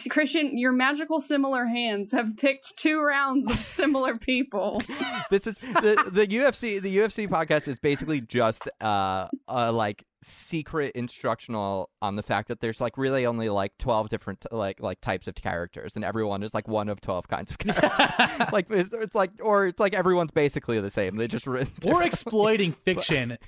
Christian, 0.11 0.57
your 0.59 0.72
magical 0.72 1.20
similar 1.20 1.66
hands 1.66 2.12
have 2.12 2.37
picked 2.37 2.76
two 2.76 3.00
rounds 3.00 3.50
of 3.50 3.59
similar 3.59 4.16
people. 4.18 4.80
this 5.30 5.46
is 5.46 5.57
the 5.59 6.11
the 6.11 6.26
UFC. 6.26 6.80
The 6.80 6.96
UFC 6.98 7.28
podcast 7.28 7.68
is 7.68 7.78
basically 7.78 8.20
just 8.20 8.68
uh, 8.80 9.28
a 9.48 9.72
like 9.72 10.04
secret 10.26 10.90
instructional 10.94 11.90
on 12.00 12.16
the 12.16 12.22
fact 12.22 12.48
that 12.48 12.61
there's 12.61 12.80
like 12.80 12.96
really 12.96 13.26
only 13.26 13.50
like 13.50 13.76
twelve 13.78 14.09
different 14.09 14.46
like 14.50 14.80
like 14.80 15.00
types 15.00 15.26
of 15.28 15.35
characters, 15.35 15.96
and 15.96 16.04
everyone 16.04 16.42
is 16.42 16.54
like 16.54 16.66
one 16.66 16.88
of 16.88 17.00
twelve 17.00 17.28
kinds 17.28 17.50
of 17.50 17.59
characters. 17.59 18.52
like 18.52 18.66
it's, 18.70 18.90
it's 18.92 19.14
like 19.14 19.30
or 19.42 19.66
it's 19.66 19.80
like 19.80 19.94
everyone's 19.94 20.30
basically 20.33 20.80
the 20.80 20.90
same. 20.90 21.16
They 21.16 21.28
just 21.28 21.46
written. 21.46 21.72
We're 21.85 21.90
different- 21.90 22.07
exploiting 22.07 22.72
fiction 22.72 23.38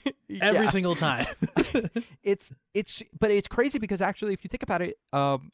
every 0.41 0.65
Yeah. 0.67 0.71
single 0.71 0.95
time. 0.97 1.27
it's 2.23 2.53
it's 2.75 3.03
but 3.19 3.31
it's 3.31 3.49
crazy 3.49 3.79
because 3.79 4.01
actually 4.03 4.33
if 4.35 4.45
you 4.45 4.49
think 4.49 4.63
about 4.63 4.83
it 4.83 4.99
um 5.13 5.51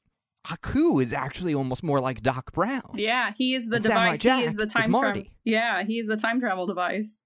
Haku 0.46 1.00
is 1.02 1.12
actually 1.12 1.55
almost 1.55 1.83
more 1.83 2.00
like 2.00 2.20
Doc 2.22 2.52
Brown. 2.52 2.83
Yeah, 2.94 3.33
he 3.37 3.55
is 3.55 3.68
the 3.68 3.76
And 3.76 3.85
Samurai 3.85 4.16
device. 4.16 4.38
he 4.40 4.44
is 4.44 4.55
the 4.57 4.66
time 4.66 4.83
travel. 4.85 5.00
Marty. 5.00 5.33
Yeah, 5.44 5.85
he 5.85 5.98
is 5.98 6.07
the 6.09 6.16
time 6.16 6.40
travel 6.40 6.66
device. 6.66 7.22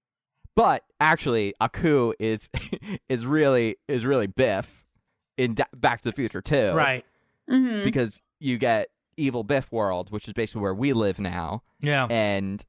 But 0.55 0.83
actually 0.99 1.53
Aku 1.61 2.13
is 2.19 2.49
is 3.09 3.25
really 3.25 3.77
is 3.87 4.05
really 4.05 4.27
Biff 4.27 4.83
in 5.37 5.53
Da- 5.55 5.65
Back 5.75 6.01
to 6.01 6.09
the 6.09 6.15
Future 6.15 6.41
too. 6.41 6.71
right. 6.73 7.05
hmm 7.49 7.83
Because 7.83 8.21
you 8.39 8.57
get 8.57 8.87
evil 9.17 9.43
Biff 9.43 9.71
world, 9.71 10.11
which 10.11 10.27
is 10.27 10.33
basically 10.33 10.61
where 10.61 10.73
we 10.75 10.93
live 10.93 11.19
now, 11.19 11.63
Yeah. 11.79 12.05
and 12.09 12.63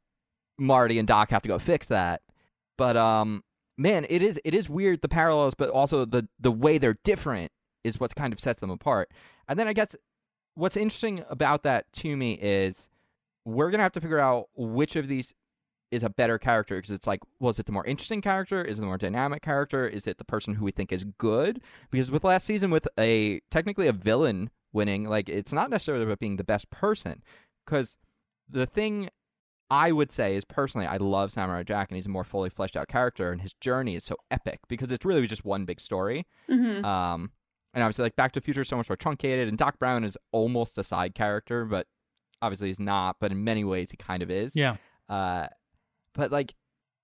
Marty 0.59 0.99
and 0.99 1.07
Doc 1.07 1.31
have 1.31 1.43
to 1.43 1.49
go 1.49 1.59
fix 1.59 1.87
that. 1.89 2.23
But 2.77 2.97
um 2.97 3.43
man, 3.77 4.07
it 4.09 4.23
is 4.23 4.41
it 4.45 4.55
is 4.55 4.69
weird 4.71 5.03
the 5.03 5.09
parallels, 5.09 5.55
but 5.55 5.69
also 5.71 6.05
the 6.05 6.27
the 6.41 6.53
way 6.53 6.79
they're 6.79 6.99
different 7.05 7.53
is 7.85 8.01
what 8.01 8.15
kind 8.15 8.33
of 8.33 8.41
sets 8.41 8.61
them 8.61 8.71
apart. 8.71 9.11
And 9.47 9.59
then 9.59 9.69
I 9.69 9.73
guess 9.73 9.95
what's 10.59 10.77
interesting 10.77 11.25
about 11.31 11.63
that 11.63 11.91
to 11.93 12.17
me 12.17 12.33
is 12.43 12.89
we're 13.45 13.71
gonna 13.71 13.83
have 13.83 13.93
to 13.93 14.01
figure 14.01 14.19
out 14.19 14.49
which 14.57 14.97
of 14.97 15.07
these 15.09 15.33
is 15.91 16.03
a 16.03 16.11
better 16.11 16.37
character 16.37 16.77
because 16.77 16.91
it's 16.91 17.07
like, 17.07 17.21
was 17.41 17.59
it 17.59 17.67
the 17.67 17.73
more 17.73 17.87
interesting 17.87 18.21
character? 18.21 18.63
Is 18.63 18.77
it 18.77 18.81
the 18.83 18.87
more 18.87 18.99
dynamic 18.99 19.41
character? 19.41 19.87
Is 19.87 20.07
it 20.07 20.19
the 20.19 20.25
person 20.25 20.57
who 20.57 20.65
we 20.65 20.71
think 20.73 20.93
is 20.93 21.05
good? 21.05 21.63
Because 21.91 22.11
with 22.11 22.25
last 22.25 22.45
season, 22.45 22.71
with 22.71 22.87
a 22.99 23.41
technically 23.51 23.87
a 23.87 23.93
villain 23.93 24.51
winning, 24.73 25.05
like 25.05 25.29
it's 25.29 25.53
not 25.53 25.71
necessarily 25.71 26.05
about 26.05 26.19
being 26.19 26.37
the 26.37 26.45
best 26.45 26.69
person. 26.71 27.23
Because 27.65 27.97
the 28.51 28.67
thing 28.67 29.09
I 29.71 29.93
would 29.93 30.11
say 30.11 30.35
is 30.35 30.45
personally, 30.45 30.87
I 30.87 30.97
love 30.97 31.33
Samurai 31.33 31.63
Jack, 31.63 31.89
and 31.91 31.97
he's 31.97 32.07
a 32.07 32.11
more 32.11 32.25
fully 32.25 32.51
fleshed 32.51 32.77
out 32.77 32.89
character, 32.89 33.31
and 33.31 33.41
his 33.43 33.55
journey 33.55 33.95
is 33.95 34.05
so 34.05 34.17
epic 34.31 34.61
because 34.69 34.91
it's 34.91 35.05
really 35.05 35.27
just 35.27 35.45
one 35.45 35.65
big 35.65 35.81
story. 35.81 36.27
hmm 36.49 36.85
Um, 36.85 37.31
and 37.75 37.83
obviously, 37.83 38.05
like 38.05 38.17
Back 38.17 38.33
to 38.33 38.41
the 38.41 38.45
Future 38.45 38.63
is 38.63 38.69
so 38.69 38.77
much 38.77 38.89
more 38.89 38.97
truncated, 38.97 39.49
and 39.49 39.59
Doc 39.59 39.79
Brown 39.79 40.05
is 40.05 40.17
almost 40.33 40.79
a 40.79 40.85
side 40.85 41.15
character, 41.15 41.65
but 41.65 41.87
obviously 42.41 42.69
he's 42.69 42.81
not. 42.81 43.17
But 43.21 43.33
in 43.33 43.45
many 43.45 43.65
ways, 43.65 43.91
he 43.91 43.97
kind 43.97 44.23
of 44.23 44.31
is. 44.31 44.55
Yeah. 44.55 44.77
Uh, 45.09 45.49
but 46.15 46.33
like, 46.33 46.55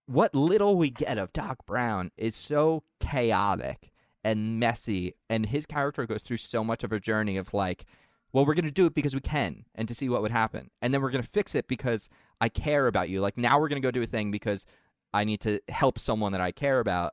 what 0.07 0.35
little 0.35 0.77
we 0.77 0.91
get 0.91 1.19
of 1.19 1.33
Doc 1.33 1.67
Brown 1.67 2.11
is 2.17 2.35
so 2.37 2.83
chaotic 3.01 3.93
and 4.23 4.59
messy, 4.59 5.15
and 5.29 5.47
his 5.47 5.67
character 5.67 6.07
goes 6.07 6.23
through 6.23 6.39
so 6.39 6.65
much 6.65 6.83
of 6.83 6.93
a 6.93 7.01
journey 7.01 7.37
of 7.37 7.53
like, 7.53 7.85
well, 8.33 8.47
we're 8.47 8.55
gonna 8.55 8.71
do 8.71 8.87
it 8.87 8.95
because 8.95 9.15
we 9.15 9.21
can, 9.21 9.65
and 9.75 9.87
to 9.87 9.95
see 9.95 10.09
what 10.09 10.23
would 10.23 10.33
happen, 10.33 10.71
and 10.83 10.93
then 10.93 11.03
we're 11.03 11.11
gonna 11.11 11.23
fix 11.23 11.55
it 11.55 11.69
because 11.69 12.09
I 12.41 12.49
care 12.49 12.87
about 12.87 13.09
you. 13.09 13.21
Like 13.21 13.37
now, 13.37 13.61
we're 13.61 13.69
gonna 13.69 13.81
go 13.81 13.91
do 13.91 14.03
a 14.03 14.07
thing 14.07 14.31
because 14.31 14.67
I 15.13 15.25
need 15.25 15.41
to 15.43 15.61
help 15.69 15.99
someone 15.99 16.33
that 16.33 16.41
I 16.41 16.51
care 16.51 16.81
about. 16.81 17.13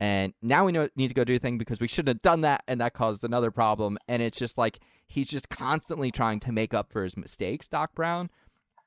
And 0.00 0.32
now 0.42 0.64
we 0.64 0.72
know 0.72 0.88
need 0.94 1.08
to 1.08 1.14
go 1.14 1.24
do 1.24 1.34
a 1.34 1.38
thing 1.38 1.58
because 1.58 1.80
we 1.80 1.88
shouldn't 1.88 2.16
have 2.16 2.22
done 2.22 2.42
that, 2.42 2.62
and 2.68 2.80
that 2.80 2.94
caused 2.94 3.24
another 3.24 3.50
problem. 3.50 3.98
And 4.06 4.22
it's 4.22 4.38
just 4.38 4.56
like 4.56 4.78
he's 5.06 5.28
just 5.28 5.48
constantly 5.48 6.10
trying 6.10 6.40
to 6.40 6.52
make 6.52 6.72
up 6.72 6.92
for 6.92 7.02
his 7.02 7.16
mistakes, 7.16 7.66
Doc 7.66 7.94
Brown. 7.94 8.30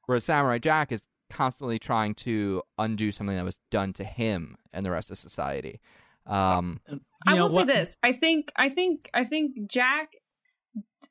Whereas 0.06 0.24
Samurai 0.24 0.58
Jack 0.60 0.92
is 0.92 1.04
constantly 1.30 1.80
trying 1.80 2.14
to 2.14 2.62
undo 2.78 3.12
something 3.12 3.36
that 3.36 3.46
was 3.46 3.60
done 3.72 3.94
to 3.94 4.04
him 4.04 4.56
and 4.74 4.86
the 4.86 4.92
rest 4.92 5.12
of 5.12 5.18
society. 5.18 5.80
Um, 6.26 6.80
I 7.28 7.36
know 7.36 7.44
will 7.44 7.50
say 7.50 7.64
this. 7.66 7.98
I 8.04 8.14
think 8.14 8.52
I 8.56 8.70
think 8.70 9.10
I 9.14 9.24
think 9.26 9.68
Jack 9.68 10.14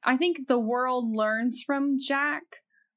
I 0.04 0.16
think 0.16 0.48
the 0.48 0.58
world 0.58 1.14
learns 1.14 1.62
from 1.62 1.98
Jack 1.98 2.42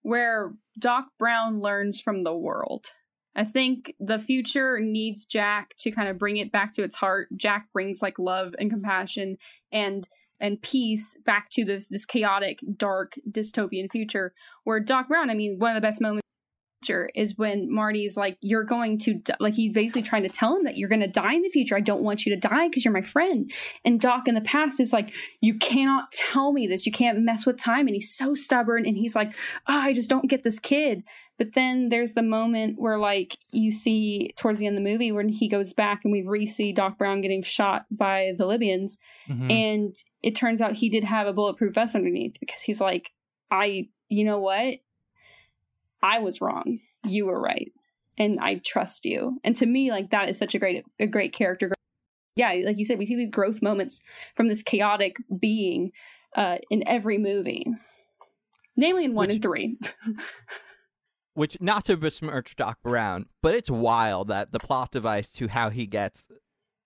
where 0.02 0.54
Doc 0.78 1.06
Brown 1.18 1.60
learns 1.60 2.00
from 2.00 2.24
the 2.24 2.36
world. 2.36 2.88
I 3.36 3.44
think 3.44 3.94
the 4.00 4.20
future 4.20 4.80
needs 4.80 5.26
Jack 5.26 5.76
to 5.80 5.92
kind 5.92 6.08
of 6.08 6.18
bring 6.18 6.38
it 6.38 6.52
back 6.52 6.74
to 6.74 6.84
its 6.84 6.96
heart. 6.96 7.30
Jack 7.36 7.72
brings 7.74 8.02
like 8.02 8.20
love 8.20 8.56
and 8.60 8.70
compassion 8.70 9.38
and 9.72 10.08
and 10.40 10.62
peace 10.62 11.18
back 11.26 11.50
to 11.52 11.66
this 11.66 11.88
this 11.88 12.06
chaotic, 12.06 12.60
dark, 12.78 13.18
dystopian 13.30 13.92
future. 13.92 14.34
Where 14.64 14.80
Doc 14.80 15.08
Brown, 15.08 15.30
I 15.30 15.34
mean, 15.34 15.58
one 15.60 15.72
of 15.72 15.76
the 15.76 15.86
best 15.86 16.02
moments 16.02 16.23
is 16.90 17.38
when 17.38 17.74
Marty's 17.74 18.18
like, 18.18 18.38
You're 18.42 18.64
going 18.64 18.98
to, 19.00 19.16
di-, 19.16 19.36
like, 19.40 19.56
he's 19.56 19.74
basically 19.74 20.04
trying 20.04 20.24
to 20.24 20.30
tell 20.30 20.56
him 20.56 20.64
that 20.64 20.78
you're 20.78 20.90
going 20.90 21.02
to 21.02 21.08
die 21.08 21.34
in 21.34 21.42
the 21.42 21.50
future. 21.50 21.76
I 21.76 21.82
don't 21.82 22.04
want 22.04 22.26
you 22.26 22.34
to 22.34 22.40
die 22.40 22.68
because 22.68 22.86
you're 22.86 22.94
my 22.94 23.02
friend. 23.02 23.52
And 23.84 24.00
Doc 24.00 24.28
in 24.28 24.36
the 24.36 24.42
past 24.42 24.80
is 24.80 24.94
like, 24.94 25.14
You 25.42 25.56
cannot 25.56 26.12
tell 26.12 26.54
me 26.54 26.68
this. 26.68 26.86
You 26.86 26.92
can't 26.92 27.20
mess 27.20 27.46
with 27.46 27.58
time. 27.58 27.88
And 27.88 27.96
he's 27.96 28.16
so 28.16 28.36
stubborn. 28.36 28.86
And 28.86 28.98
he's 28.98 29.16
like, 29.16 29.34
oh, 29.68 29.78
I 29.78 29.94
just 29.94 30.10
don't 30.10 30.30
get 30.30 30.44
this 30.44 30.60
kid. 30.60 31.04
But 31.38 31.54
then 31.56 31.90
there's 31.90 32.14
the 32.14 32.22
moment 32.22 32.80
where, 32.80 33.00
like, 33.00 33.38
you 33.52 33.72
see 33.72 34.34
towards 34.38 34.60
the 34.60 34.68
end 34.68 34.78
of 34.78 34.84
the 34.84 34.90
movie 34.90 35.12
when 35.12 35.30
he 35.30 35.48
goes 35.50 35.74
back 35.74 36.02
and 36.04 36.12
we 36.12 36.22
re 36.22 36.46
see 36.46 36.72
Doc 36.72 36.98
Brown 36.98 37.22
getting 37.22 37.42
shot 37.42 37.86
by 37.90 38.34
the 38.38 38.46
Libyans. 38.46 39.00
Mhm. 39.28 39.52
And 39.52 39.96
it 40.22 40.36
turns 40.36 40.62
out 40.62 40.74
he 40.74 40.90
did 40.90 41.04
have 41.04 41.26
a 41.26 41.34
bulletproof 41.34 41.74
vest 41.74 41.96
underneath 41.96 42.40
because 42.40 42.62
he's 42.62 42.80
like, 42.80 43.12
I, 43.50 43.90
you 44.10 44.26
know 44.26 44.40
what? 44.40 44.80
I 46.04 46.20
was 46.20 46.42
wrong. 46.42 46.80
You 47.06 47.26
were 47.26 47.40
right. 47.40 47.72
And 48.18 48.40
I 48.40 48.62
trust 48.64 49.06
you. 49.06 49.40
And 49.44 49.56
to 49.56 49.66
me, 49.66 49.90
like, 49.90 50.12
that 50.12 50.30
is 50.30 50.38
such 50.38 50.54
a 50.54 50.60
great, 50.60 50.84
a 51.00 51.08
great 51.08 51.34
character. 51.34 51.72
Yeah, 52.36 52.54
like 52.66 52.78
you 52.78 52.86
said, 52.86 53.00
we 53.00 53.06
see 53.06 53.16
these 53.16 53.32
growth 53.32 53.62
moments 53.62 54.02
from 54.36 54.48
this 54.50 54.62
chaotic 54.62 55.16
being 55.40 55.92
uh, 56.36 56.58
in 56.70 56.88
every 56.88 57.18
movie, 57.18 57.66
namely 58.76 59.06
in 59.06 59.14
one 59.14 59.28
Which- 59.28 59.36
and 59.36 59.44
three. 59.44 59.78
Which, 61.36 61.58
not 61.60 61.86
to 61.86 61.98
besmirch 61.98 62.56
Doc 62.56 62.78
Brown, 62.84 63.26
but 63.42 63.56
it's 63.56 63.70
wild 63.70 64.28
that 64.28 64.52
the 64.52 64.60
plot 64.60 64.92
device 64.92 65.32
to 65.32 65.48
how 65.48 65.72
he 65.72 65.88
gets 65.88 66.28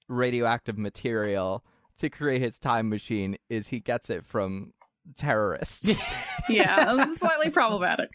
radioactive 0.07 0.77
material 0.77 1.65
to 1.97 2.09
create 2.09 2.41
his 2.41 2.57
time 2.57 2.87
machine 2.87 3.35
is 3.49 3.67
he 3.67 3.81
gets 3.81 4.09
it 4.09 4.23
from 4.23 4.71
terrorists. 5.17 5.89
yeah, 6.49 6.91
it 6.91 6.95
was 6.95 7.17
slightly 7.19 7.49
problematic. 7.49 8.09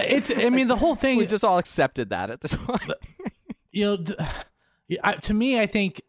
It's. 0.00 0.30
I 0.30 0.50
mean, 0.50 0.68
the 0.68 0.76
whole 0.76 0.94
thing. 0.94 1.18
we 1.18 1.26
just 1.26 1.44
all 1.44 1.58
accepted 1.58 2.10
that 2.10 2.30
at 2.30 2.40
this 2.40 2.54
point. 2.54 2.82
you 3.72 3.84
know, 3.84 4.04
I- 5.02 5.14
to 5.14 5.34
me, 5.34 5.60
I 5.60 5.66
think 5.66 6.02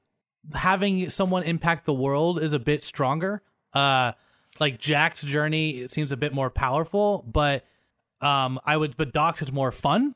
having 0.54 1.10
someone 1.10 1.44
impact 1.44 1.86
the 1.86 1.94
world 1.94 2.42
is 2.42 2.54
a 2.54 2.60
bit 2.60 2.84
stronger. 2.84 3.42
Uh, 3.74 4.14
like 4.60 4.80
Jack's 4.80 5.24
journey 5.24 5.80
it 5.80 5.92
seems 5.92 6.12
a 6.12 6.18
bit 6.18 6.34
more 6.34 6.50
powerful, 6.50 7.24
but 7.32 7.64
um, 8.22 8.60
I 8.66 8.76
would, 8.76 8.98
but 8.98 9.14
Doc's 9.14 9.42
is 9.42 9.52
more 9.52 9.72
fun. 9.72 10.16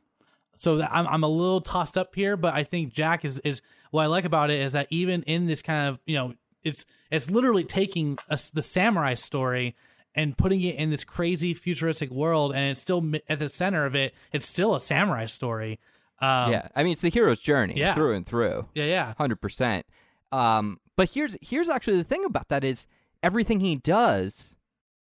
So 0.56 0.82
I'm 0.82 1.08
I'm 1.08 1.24
a 1.24 1.28
little 1.28 1.62
tossed 1.62 1.98
up 1.98 2.14
here, 2.16 2.38
but 2.38 2.54
I 2.54 2.64
think 2.64 2.94
Jack 2.94 3.26
is 3.26 3.40
is 3.40 3.62
what 3.92 4.04
I 4.04 4.06
like 4.08 4.26
about 4.26 4.50
it 4.50 4.60
is 4.60 4.74
that 4.74 4.88
even 4.90 5.24
in 5.24 5.46
this 5.48 5.62
kind 5.62 5.90
of 5.90 6.00
you 6.06 6.16
know 6.16 6.34
it's 6.64 6.86
it's 7.12 7.30
literally 7.30 7.64
taking 7.64 8.18
a 8.30 8.40
the 8.54 8.62
samurai 8.62 9.14
story 9.14 9.76
and 10.16 10.38
putting 10.38 10.62
it 10.62 10.76
in 10.76 10.90
this 10.90 11.04
crazy 11.04 11.54
futuristic 11.54 12.12
world, 12.12 12.54
and 12.54 12.70
it's 12.72 12.80
still 12.80 13.04
at 13.30 13.40
the 13.40 13.50
center 13.50 13.86
of 13.86 13.96
it. 13.96 14.14
It's 14.32 14.48
still 14.48 14.76
a 14.76 14.80
samurai 14.80 15.26
story. 15.26 15.80
Um, 16.20 16.52
yeah, 16.52 16.68
I 16.76 16.84
mean 16.84 16.94
it's 16.94 17.02
the 17.02 17.10
hero's 17.10 17.40
journey 17.40 17.74
Yeah. 17.78 17.94
through 17.94 18.14
and 18.16 18.26
through, 18.26 18.68
yeah, 18.76 18.86
yeah. 18.86 19.14
hundred 19.18 19.42
percent. 19.42 19.86
Um, 20.32 20.80
but 20.96 21.10
here's 21.10 21.36
here's 21.42 21.70
actually 21.70 21.98
the 21.98 22.04
thing 22.04 22.24
about 22.26 22.50
that 22.50 22.64
is 22.64 22.88
everything 23.22 23.60
he 23.60 23.76
does, 23.76 24.56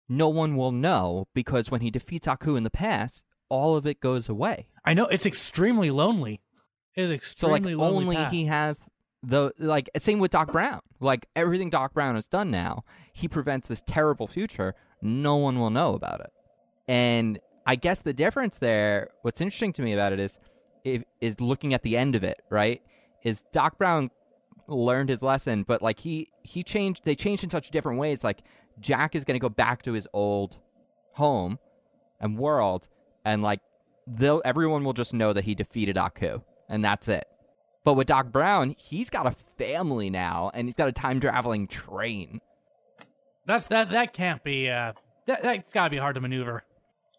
no 0.10 0.30
one 0.30 0.56
will 0.56 0.72
know 0.72 1.28
because 1.34 1.70
when 1.70 1.82
he 1.82 1.92
defeats 1.92 2.28
Aku 2.28 2.56
in 2.56 2.64
the 2.64 2.70
past, 2.72 3.24
all 3.50 3.76
of 3.76 3.86
it 3.86 4.00
goes 4.00 4.30
away. 4.30 4.68
I 4.86 4.94
know 4.94 5.06
it's 5.08 5.26
extremely 5.26 5.92
lonely. 5.92 6.42
It 6.96 7.04
is 7.04 7.12
extremely 7.12 7.74
So 7.74 7.78
like 7.78 7.80
lonely. 7.80 8.04
only 8.06 8.16
path. 8.16 8.32
he 8.32 8.46
has 8.46 8.80
the 9.24 9.52
like 9.60 9.90
same 10.00 10.20
with 10.20 10.32
Doc 10.32 10.52
Brown. 10.52 10.80
Like 11.00 11.28
everything 11.36 11.70
Doc 11.70 11.94
Brown 11.94 12.16
has 12.16 12.26
done 12.28 12.50
now, 12.50 12.84
he 13.14 13.28
prevents 13.28 13.68
this 13.68 13.84
terrible 13.86 14.28
future. 14.28 14.74
No 15.02 15.36
one 15.38 15.60
will 15.60 15.70
know 15.70 15.94
about 15.94 16.22
it. 16.22 16.32
And 16.88 17.40
I 17.66 17.76
guess 17.76 18.02
the 18.02 18.14
difference 18.14 18.58
there, 18.58 19.10
what's 19.22 19.42
interesting 19.42 19.74
to 19.74 19.82
me 19.82 19.94
about 19.94 20.14
it 20.14 20.20
is 20.20 20.40
is 21.20 21.40
looking 21.40 21.74
at 21.74 21.84
the 21.84 21.96
end 21.96 22.16
of 22.16 22.24
it, 22.24 22.42
right? 22.50 22.82
Is 23.24 23.44
Doc 23.52 23.78
Brown 23.78 24.10
learned 24.68 25.10
his 25.10 25.22
lesson, 25.22 25.64
but 25.64 25.82
like 25.82 26.00
he 26.00 26.30
he 26.44 26.64
changed 26.64 27.04
they 27.06 27.16
changed 27.16 27.44
in 27.44 27.50
such 27.50 27.70
different 27.72 28.00
ways. 28.00 28.24
Like 28.24 28.42
Jack 28.80 29.16
is 29.16 29.24
gonna 29.24 29.40
go 29.40 29.50
back 29.50 29.84
to 29.84 29.94
his 29.94 30.08
old 30.14 30.58
home 31.14 31.60
and 32.20 32.38
world 32.38 32.88
and 33.26 33.42
like 33.42 33.60
they'll 34.08 34.42
everyone 34.44 34.84
will 34.84 34.94
just 34.94 35.14
know 35.14 35.34
that 35.34 35.44
he 35.44 35.56
defeated 35.56 35.98
Aku 35.98 36.42
and 36.68 36.84
that's 36.84 37.08
it. 37.08 37.26
But 37.84 37.94
with 37.94 38.08
Doc 38.08 38.32
Brown, 38.32 38.76
he's 38.78 39.10
got 39.10 39.26
a 39.26 39.36
family 39.58 40.10
now 40.10 40.52
and 40.54 40.68
he's 40.68 40.76
got 40.76 40.88
a 40.88 40.92
time 40.92 41.20
traveling 41.20 41.68
train. 41.68 42.42
That's 43.46 43.68
that. 43.68 43.90
That 43.92 44.14
can't 44.14 44.44
be. 44.44 44.70
Uh, 44.70 44.94
that 45.28 45.44
that's 45.44 45.74
got 45.74 45.86
to 45.86 45.90
be 45.90 45.98
hard 45.98 46.16
to 46.16 46.22
maneuver. 46.22 46.64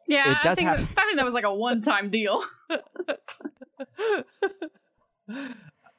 Yeah, 0.09 0.33
It 0.33 0.39
does 0.43 0.53
I, 0.53 0.55
think 0.57 0.69
have- 0.69 0.95
that, 0.95 1.03
I 1.03 1.07
think 1.07 1.17
that 1.17 1.25
was 1.25 1.35
like 1.35 1.45
a 1.45 1.55
one-time 1.55 2.11
deal. 2.11 2.43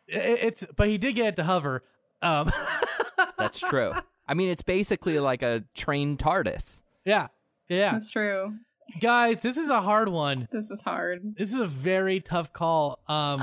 It- 0.08 0.40
it's 0.44 0.66
but 0.76 0.88
he 0.88 0.98
did 0.98 1.14
get 1.14 1.28
it 1.30 1.36
to 1.38 1.44
hover. 1.44 1.84
Um, 2.22 2.52
That's 3.38 3.60
true. 3.60 3.94
I 4.28 4.34
mean, 4.34 4.50
it's 4.50 4.62
basically 4.62 5.20
like 5.20 5.42
a 5.42 5.64
train 5.74 6.18
TARDIS. 6.18 6.82
yeah, 7.06 7.28
yeah. 7.68 7.94
That's 7.94 8.12
true. 8.12 8.54
Guys, 9.02 9.42
this 9.42 9.58
is 9.58 9.70
a 9.70 9.82
hard 9.82 10.10
one. 10.10 10.48
This 10.52 10.70
is 10.70 10.82
hard. 10.82 11.36
This 11.38 11.54
is 11.54 11.60
a 11.60 11.66
very 11.66 12.20
tough 12.20 12.54
call. 12.54 13.00
Um, 13.08 13.42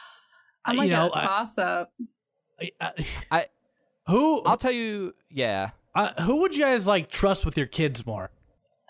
I'm 0.64 0.76
like 0.76 0.88
you 0.88 0.94
know, 0.94 1.06
a 1.08 1.10
toss-up. 1.10 1.92
I, 2.60 2.70
I, 2.80 2.92
I- 3.30 3.46
who 4.08 4.42
I'll 4.44 4.56
tell 4.56 4.70
you, 4.72 5.14
yeah. 5.30 5.70
Uh, 5.96 6.22
who 6.22 6.36
would 6.36 6.54
you 6.54 6.62
guys 6.62 6.86
like 6.86 7.10
trust 7.10 7.46
with 7.46 7.56
your 7.56 7.66
kids 7.66 8.06
more? 8.06 8.30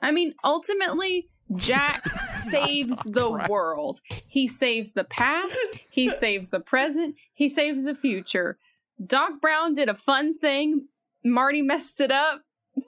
I 0.02 0.10
mean, 0.10 0.34
ultimately, 0.44 1.28
Jack 1.54 2.04
saves 2.50 2.98
the 3.04 3.46
world. 3.48 4.00
He 4.26 4.48
saves 4.48 4.92
the 4.92 5.04
past, 5.04 5.58
he 5.88 6.10
saves 6.10 6.50
the 6.50 6.60
present, 6.60 7.14
he 7.32 7.48
saves 7.48 7.84
the 7.84 7.94
future. 7.94 8.58
Doc 9.04 9.40
Brown 9.40 9.74
did 9.74 9.88
a 9.88 9.94
fun 9.94 10.36
thing. 10.36 10.88
Marty 11.24 11.62
messed 11.62 12.00
it 12.00 12.10
up, 12.10 12.42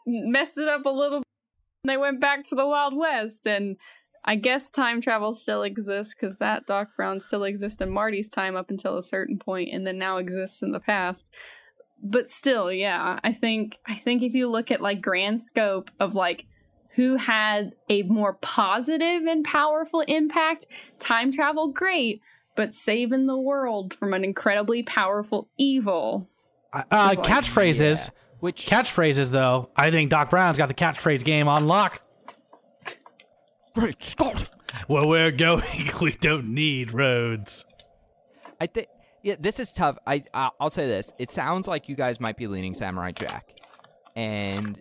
messed 0.06 0.58
it 0.58 0.68
up 0.68 0.84
a 0.84 0.90
little. 0.90 1.22
They 1.84 1.96
went 1.96 2.20
back 2.20 2.44
to 2.48 2.54
the 2.54 2.66
Wild 2.66 2.96
West, 2.96 3.46
and 3.46 3.76
I 4.24 4.34
guess 4.34 4.68
time 4.68 5.00
travel 5.00 5.32
still 5.32 5.62
exists 5.62 6.14
because 6.14 6.38
that 6.38 6.66
Doc 6.66 6.88
Brown 6.96 7.20
still 7.20 7.44
exists 7.44 7.80
in 7.80 7.90
Marty's 7.90 8.28
time 8.28 8.56
up 8.56 8.68
until 8.68 8.98
a 8.98 9.02
certain 9.02 9.38
point, 9.38 9.70
and 9.72 9.86
then 9.86 9.98
now 9.98 10.16
exists 10.16 10.60
in 10.60 10.72
the 10.72 10.80
past. 10.80 11.26
But 12.02 12.30
still, 12.30 12.72
yeah, 12.72 13.18
I 13.24 13.32
think 13.32 13.78
I 13.86 13.94
think 13.94 14.22
if 14.22 14.34
you 14.34 14.48
look 14.48 14.70
at 14.70 14.80
like 14.80 15.00
grand 15.00 15.42
scope 15.42 15.90
of 15.98 16.14
like 16.14 16.46
who 16.98 17.14
had 17.14 17.74
a 17.88 18.02
more 18.02 18.32
positive 18.32 19.22
and 19.22 19.44
powerful 19.44 20.00
impact. 20.00 20.66
Time 20.98 21.30
travel, 21.30 21.68
great, 21.68 22.20
but 22.56 22.74
saving 22.74 23.26
the 23.26 23.38
world 23.38 23.94
from 23.94 24.12
an 24.12 24.24
incredibly 24.24 24.82
powerful 24.82 25.48
evil. 25.56 26.28
Uh, 26.72 26.82
like, 26.90 27.20
catchphrases. 27.20 28.08
Yeah. 28.08 28.14
Which 28.40 28.66
Catchphrases, 28.66 29.30
though. 29.30 29.70
I 29.76 29.92
think 29.92 30.10
Doc 30.10 30.30
Brown's 30.30 30.58
got 30.58 30.66
the 30.66 30.74
catchphrase 30.74 31.24
game 31.24 31.46
on 31.46 31.68
lock. 31.68 32.02
Great 33.74 34.02
Scott! 34.02 34.48
Where 34.88 35.06
we're 35.06 35.30
going, 35.32 35.90
we 36.00 36.12
don't 36.12 36.52
need 36.52 36.92
roads. 36.92 37.64
I 38.60 38.66
think 38.66 38.88
yeah, 39.22 39.36
this 39.38 39.58
is 39.60 39.72
tough. 39.72 39.98
I 40.06 40.24
I- 40.34 40.50
I'll 40.60 40.70
say 40.70 40.86
this. 40.86 41.12
It 41.18 41.30
sounds 41.30 41.66
like 41.68 41.88
you 41.88 41.94
guys 41.96 42.20
might 42.20 42.36
be 42.36 42.46
leaning 42.46 42.74
Samurai 42.74 43.12
Jack, 43.12 43.50
and 44.16 44.80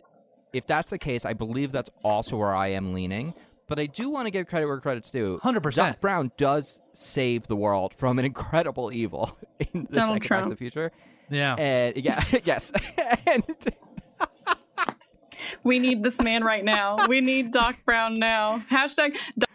if 0.53 0.65
that's 0.65 0.89
the 0.91 0.97
case, 0.97 1.25
I 1.25 1.33
believe 1.33 1.71
that's 1.71 1.89
also 2.03 2.37
where 2.37 2.55
I 2.55 2.67
am 2.69 2.93
leaning. 2.93 3.33
But 3.67 3.79
I 3.79 3.85
do 3.85 4.09
want 4.09 4.27
to 4.27 4.31
give 4.31 4.47
credit 4.47 4.65
where 4.67 4.79
credit's 4.79 5.11
due. 5.11 5.39
100%. 5.43 5.75
Doc 5.75 5.99
Brown 5.99 6.31
does 6.37 6.79
save 6.93 7.47
the 7.47 7.55
world 7.57 7.93
from 7.97 8.17
an 8.17 8.23
incredible 8.23 8.93
evil 8.93 9.37
in 9.59 9.87
the 9.89 9.95
Donald 9.95 9.95
second 9.95 10.13
Back 10.13 10.21
to 10.21 10.27
Trump. 10.27 10.49
the 10.51 10.55
Future. 10.55 10.91
Yeah. 11.29 11.55
And 11.55 11.97
yeah, 11.97 12.23
yes, 12.45 12.71
and 13.27 13.43
We 15.63 15.79
need 15.79 16.01
this 16.01 16.21
man 16.21 16.43
right 16.43 16.63
now. 16.63 17.07
We 17.07 17.19
need 17.21 17.51
Doc 17.51 17.77
Brown 17.85 18.15
now. 18.19 18.63
Hashtag 18.71 19.17
Doc 19.37 19.46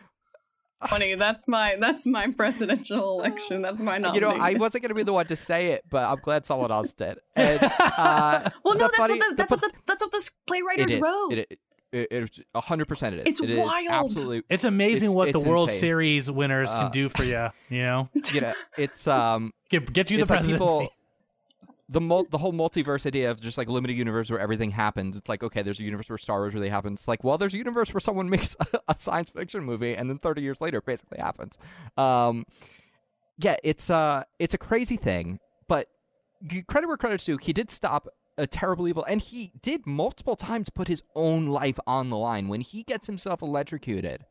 Funny. 0.89 1.15
That's 1.15 1.47
my 1.49 1.77
that's 1.81 2.07
my 2.07 2.29
presidential 2.29 3.19
election. 3.21 3.63
That's 3.63 3.81
my 3.81 3.97
you 4.13 4.21
know, 4.21 4.31
I 4.31 4.55
wasn't 4.55 4.83
gonna 4.83 4.95
be 4.95 5.03
the 5.03 5.13
one 5.13 5.27
to 5.27 5.37
say 5.37 5.69
it, 5.69 5.85
but 5.89 6.05
I'm 6.11 6.19
glad 6.21 6.45
someone 6.47 6.71
else 6.73 6.93
did. 6.93 7.19
And, 7.37 7.61
uh, 7.63 8.51
well, 8.65 8.75
no, 8.75 8.81
that's 8.87 8.97
funny- 8.97 9.19
what 9.19 9.31
the, 9.31 9.35
that's 9.37 9.51
the- 9.53 9.57
what 9.59 9.73
the 9.73 9.79
that's 9.87 10.03
what 10.03 10.13
the 10.13 10.19
screenwriters 10.19 10.83
it 10.83 10.91
is. 10.93 11.01
wrote. 11.01 11.33
It, 11.33 11.59
it, 11.93 12.09
it's 12.11 12.41
a 12.55 12.61
hundred 12.61 12.89
percent. 12.89 13.15
It 13.17 13.21
is. 13.21 13.25
It's 13.27 13.41
It 13.43 13.51
is 13.51 13.59
wild. 13.59 13.89
absolutely. 14.07 14.43
It's 14.49 14.65
amazing 14.65 15.11
It's- 15.11 15.15
what 15.15 15.29
it's 15.29 15.43
the 15.43 15.49
World 15.49 15.69
insane. 15.69 15.81
Series 15.81 16.31
winners 16.31 16.71
Uh, 16.73 16.83
can 16.85 16.91
do 16.91 17.09
for 17.09 17.25
you. 17.25 17.49
You 17.69 17.83
know, 17.83 18.09
You 18.33 18.41
know, 18.43 18.55
it's 18.79 19.07
um. 19.07 19.53
get, 19.69 19.93
get 19.93 20.11
you 20.11 20.17
the 20.19 20.23
it's 20.23 20.31
like 20.31 20.41
presidency. 20.41 20.59
people 20.65 20.93
the 21.93 22.01
mul- 22.01 22.27
the 22.31 22.39
whole 22.39 22.53
multiverse 22.53 23.07
idea 23.07 23.31
of 23.31 23.41
just 23.41 23.59
like 23.59 23.69
limited 23.69 23.97
universe 23.97 24.31
where 24.31 24.41
everything 24.41 24.71
happens. 24.71 25.17
It's 25.17 25.29
like 25.29 25.43
okay, 25.43 25.63
there's 25.63 25.79
a 25.79 25.85
universe 25.85 26.09
where 26.09 26.19
Star 26.19 26.41
Wars 26.41 26.55
really 26.55 26.71
happens. 26.71 27.01
It's 27.01 27.09
like 27.09 27.23
well, 27.23 27.39
there's 27.39 27.55
a 27.55 27.59
universe 27.59 27.93
where 27.93 28.01
someone 28.01 28.31
makes 28.37 28.57
a, 28.59 28.81
a 28.89 28.97
science 28.97 29.31
fiction 29.31 29.63
movie 29.65 29.95
and 29.95 30.09
then 30.09 30.19
30 30.19 30.43
years 30.43 30.61
later 30.61 30.79
it 30.79 30.87
basically 30.87 31.19
happens. 31.19 31.59
Um, 31.97 32.47
yeah, 33.39 33.57
it's 33.63 33.91
uh, 33.91 34.25
it's 34.39 34.55
a 34.55 34.59
crazy 34.59 34.97
thing, 34.97 35.39
but 35.69 35.89
credit 36.67 36.87
where 36.87 36.97
credit's 36.97 37.25
due. 37.25 37.37
He 37.37 37.53
did 37.53 37.71
stop 37.71 38.09
a 38.39 38.47
terrible 38.47 38.89
evil, 38.89 39.05
and 39.05 39.21
he 39.21 39.53
did 39.61 39.87
multiple 39.87 40.37
times 40.37 40.71
put 40.71 40.89
his 40.89 41.03
own 41.15 41.47
life 41.49 41.79
on 41.87 42.09
the 42.11 42.17
line 42.17 42.49
when 42.49 42.63
he 42.63 42.83
gets 42.83 43.07
himself 43.07 43.43
electrocuted. 43.43 44.25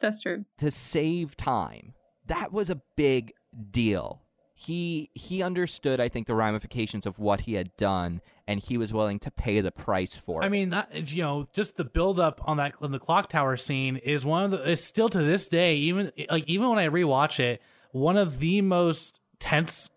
That's 0.00 0.22
true. 0.22 0.44
to 0.58 0.70
save 0.70 1.36
time. 1.36 1.94
That 2.26 2.52
was 2.52 2.68
a 2.68 2.80
big 2.96 3.32
deal. 3.70 4.23
He 4.56 5.10
he 5.14 5.42
understood, 5.42 6.00
I 6.00 6.08
think, 6.08 6.26
the 6.26 6.34
ramifications 6.34 7.06
of 7.06 7.18
what 7.18 7.42
he 7.42 7.54
had 7.54 7.76
done, 7.76 8.20
and 8.46 8.60
he 8.60 8.78
was 8.78 8.92
willing 8.92 9.18
to 9.20 9.30
pay 9.30 9.60
the 9.60 9.72
price 9.72 10.16
for 10.16 10.42
it. 10.42 10.46
I 10.46 10.48
mean, 10.48 10.70
that, 10.70 11.12
you 11.12 11.22
know, 11.22 11.48
just 11.52 11.76
the 11.76 11.84
build 11.84 12.20
up 12.20 12.40
on 12.44 12.56
that 12.58 12.74
on 12.80 12.92
the 12.92 13.00
clock 13.00 13.28
tower 13.28 13.56
scene 13.56 13.96
is 13.96 14.24
one 14.24 14.44
of 14.44 14.50
the 14.52 14.70
is 14.70 14.82
still 14.82 15.08
to 15.08 15.18
this 15.18 15.48
day, 15.48 15.74
even 15.76 16.12
like 16.30 16.44
even 16.46 16.68
when 16.68 16.78
I 16.78 16.88
rewatch 16.88 17.40
it, 17.40 17.60
one 17.90 18.16
of 18.16 18.38
the 18.38 18.62
most 18.62 19.20
tense 19.40 19.90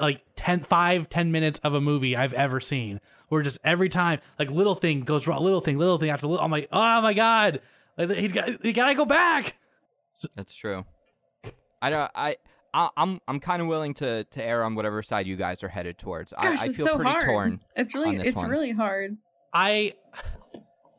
like 0.00 0.22
10 0.34 0.64
5 0.64 1.08
10 1.08 1.32
minutes 1.32 1.60
of 1.60 1.74
a 1.74 1.80
movie 1.80 2.16
I've 2.16 2.34
ever 2.34 2.60
seen. 2.60 3.00
Where 3.28 3.42
just 3.42 3.58
every 3.62 3.88
time 3.88 4.18
like 4.38 4.50
little 4.50 4.74
thing 4.74 5.02
goes 5.02 5.28
wrong, 5.28 5.42
little 5.42 5.60
thing, 5.60 5.78
little 5.78 5.98
thing 5.98 6.10
after 6.10 6.26
little 6.26 6.44
I'm 6.44 6.50
like, 6.50 6.68
"Oh 6.72 7.00
my 7.00 7.14
god. 7.14 7.60
Like, 7.96 8.10
he's 8.10 8.32
got 8.32 8.60
he 8.62 8.72
got 8.72 8.88
to 8.88 8.94
go 8.94 9.04
back." 9.04 9.56
That's 10.34 10.52
true. 10.52 10.84
I 11.80 11.90
don't. 11.90 12.10
I. 12.14 12.36
I 12.74 12.88
I'm 12.96 13.20
I'm 13.28 13.40
kind 13.40 13.60
of 13.62 13.68
willing 13.68 13.94
to 13.94 14.24
to 14.24 14.42
err 14.44 14.64
on 14.64 14.74
whatever 14.74 15.02
side 15.02 15.26
you 15.26 15.36
guys 15.36 15.62
are 15.62 15.68
headed 15.68 15.98
towards. 15.98 16.32
Gosh, 16.32 16.44
I, 16.44 16.62
I 16.64 16.66
it's 16.66 16.76
feel 16.76 16.86
so 16.86 16.96
pretty 16.96 17.10
hard. 17.10 17.22
torn. 17.24 17.60
It's 17.76 17.94
really 17.94 18.08
on 18.10 18.16
this 18.18 18.28
it's 18.28 18.36
one. 18.38 18.50
really 18.50 18.72
hard. 18.72 19.16
I 19.52 19.94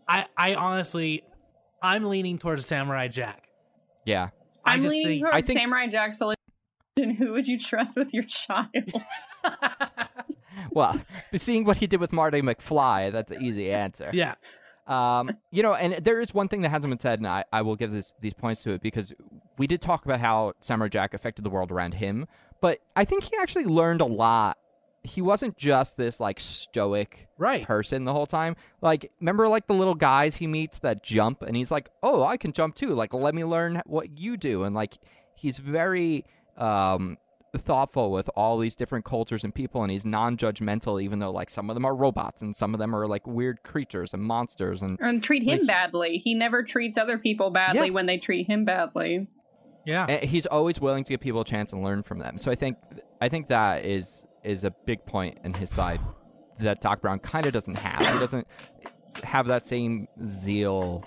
I 0.08 0.26
I 0.38 0.56
honestly 0.56 1.24
I'm 1.82 2.04
leaning 2.04 2.38
towards 2.38 2.66
Samurai 2.66 3.08
Jack. 3.08 3.48
Yeah. 4.06 4.30
I 4.66 4.74
I'm 4.74 4.82
just 4.82 4.94
leaning 4.94 5.08
think 5.24 5.28
I 5.28 5.32
towards 5.32 5.48
think- 5.48 5.60
Samurai 5.60 5.88
Jack 5.88 6.14
solution. 6.14 6.36
Who 7.18 7.32
would 7.32 7.48
you 7.48 7.58
trust 7.58 7.98
with 7.98 8.14
your 8.14 8.24
child? 8.24 8.68
Well, 10.74 11.00
seeing 11.36 11.66
what 11.66 11.78
he 11.78 11.88
did 11.88 12.00
with 12.00 12.14
Marty 12.14 12.42
McFly, 12.42 13.12
that's 13.12 13.32
an 13.32 13.42
easy 13.42 13.72
answer. 13.72 14.10
yeah. 14.14 14.36
Um, 14.88 15.32
you 15.52 15.64
know, 15.64 15.74
and 15.74 15.96
there 16.04 16.20
is 16.20 16.34
one 16.34 16.48
thing 16.48 16.62
that 16.62 16.70
hasn't 16.70 16.90
been 16.92 17.00
said, 17.00 17.20
and 17.20 17.28
I, 17.28 17.44
I 17.52 17.62
will 17.62 17.76
give 17.76 17.92
this 17.92 18.14
these 18.20 18.34
points 18.34 18.64
to 18.64 18.74
it 18.74 18.82
because 18.82 19.14
we 19.62 19.68
did 19.68 19.80
talk 19.80 20.06
about 20.06 20.20
how 20.20 20.54
Samurai 20.60 20.90
Jack 20.90 21.14
affected 21.14 21.44
the 21.46 21.52
world 21.52 21.72
around 21.72 21.94
him, 21.94 22.26
but 22.62 22.80
I 22.96 23.06
think 23.06 23.26
he 23.26 23.38
actually 23.40 23.66
learned 23.66 24.02
a 24.02 24.06
lot. 24.06 24.58
He 25.04 25.22
wasn't 25.22 25.56
just 25.56 25.98
this 25.98 26.20
like 26.20 26.40
stoic 26.40 27.28
Right. 27.38 27.64
person 27.64 28.04
the 28.06 28.12
whole 28.14 28.26
time. 28.26 28.56
Like, 28.82 29.12
remember 29.20 29.48
like 29.48 29.68
the 29.68 29.76
little 29.76 29.94
guys 29.94 30.38
he 30.38 30.48
meets 30.48 30.80
that 30.80 31.04
jump, 31.04 31.44
and 31.44 31.56
he's 31.56 31.70
like, 31.70 31.90
"Oh, 32.02 32.24
I 32.24 32.38
can 32.38 32.54
jump 32.54 32.74
too. 32.74 32.96
Like, 32.96 33.14
let 33.14 33.36
me 33.36 33.44
learn 33.46 33.84
what 33.86 34.18
you 34.18 34.36
do." 34.36 34.64
And 34.64 34.74
like, 34.76 34.98
he's 35.36 35.60
very 35.60 36.26
um 36.58 37.18
thoughtful 37.58 38.12
with 38.12 38.30
all 38.36 38.58
these 38.58 38.76
different 38.76 39.04
cultures 39.06 39.44
and 39.44 39.54
people, 39.54 39.84
and 39.84 39.92
he's 39.92 40.06
non-judgmental, 40.06 41.02
even 41.04 41.20
though 41.20 41.32
like 41.32 41.50
some 41.52 41.70
of 41.70 41.76
them 41.76 41.86
are 41.86 41.94
robots 41.96 42.42
and 42.42 42.56
some 42.56 42.74
of 42.74 42.80
them 42.80 42.96
are 42.96 43.08
like 43.08 43.28
weird 43.28 43.62
creatures 43.62 44.14
and 44.14 44.24
monsters 44.24 44.82
and 44.82 44.98
and 45.02 45.22
treat 45.22 45.44
him 45.44 45.60
Like- 45.60 45.68
badly. 45.68 46.18
He 46.18 46.34
never 46.34 46.64
treats 46.64 46.98
other 46.98 47.18
people 47.20 47.52
badly 47.52 47.88
Yeah. 47.90 47.94
when 47.94 48.06
they 48.08 48.18
treat 48.18 48.48
him 48.48 48.66
badly. 48.66 49.28
Yeah. 49.86 50.06
and 50.08 50.24
he's 50.24 50.46
always 50.46 50.80
willing 50.80 51.04
to 51.06 51.14
give 51.14 51.20
people 51.20 51.42
a 51.42 51.46
chance 51.46 51.74
and 51.74 51.84
learn 51.84 52.04
from 52.04 52.20
them. 52.20 52.38
So 52.38 52.52
I 52.52 52.56
think 52.56 52.78
I 53.20 53.30
think 53.30 53.48
that 53.48 53.86
is 53.86 54.24
is 54.44 54.64
a 54.64 54.72
big 54.72 55.06
point 55.06 55.38
in 55.44 55.54
his 55.54 55.70
side 55.70 56.00
that 56.60 56.82
Doc 56.82 57.02
Brown 57.02 57.20
kind 57.20 57.46
of 57.46 57.54
doesn't 57.54 57.78
have. 57.78 58.06
He 58.14 58.20
doesn't 58.20 58.48
have 59.24 59.48
that 59.48 59.64
same 59.66 60.08
zeal 60.24 61.04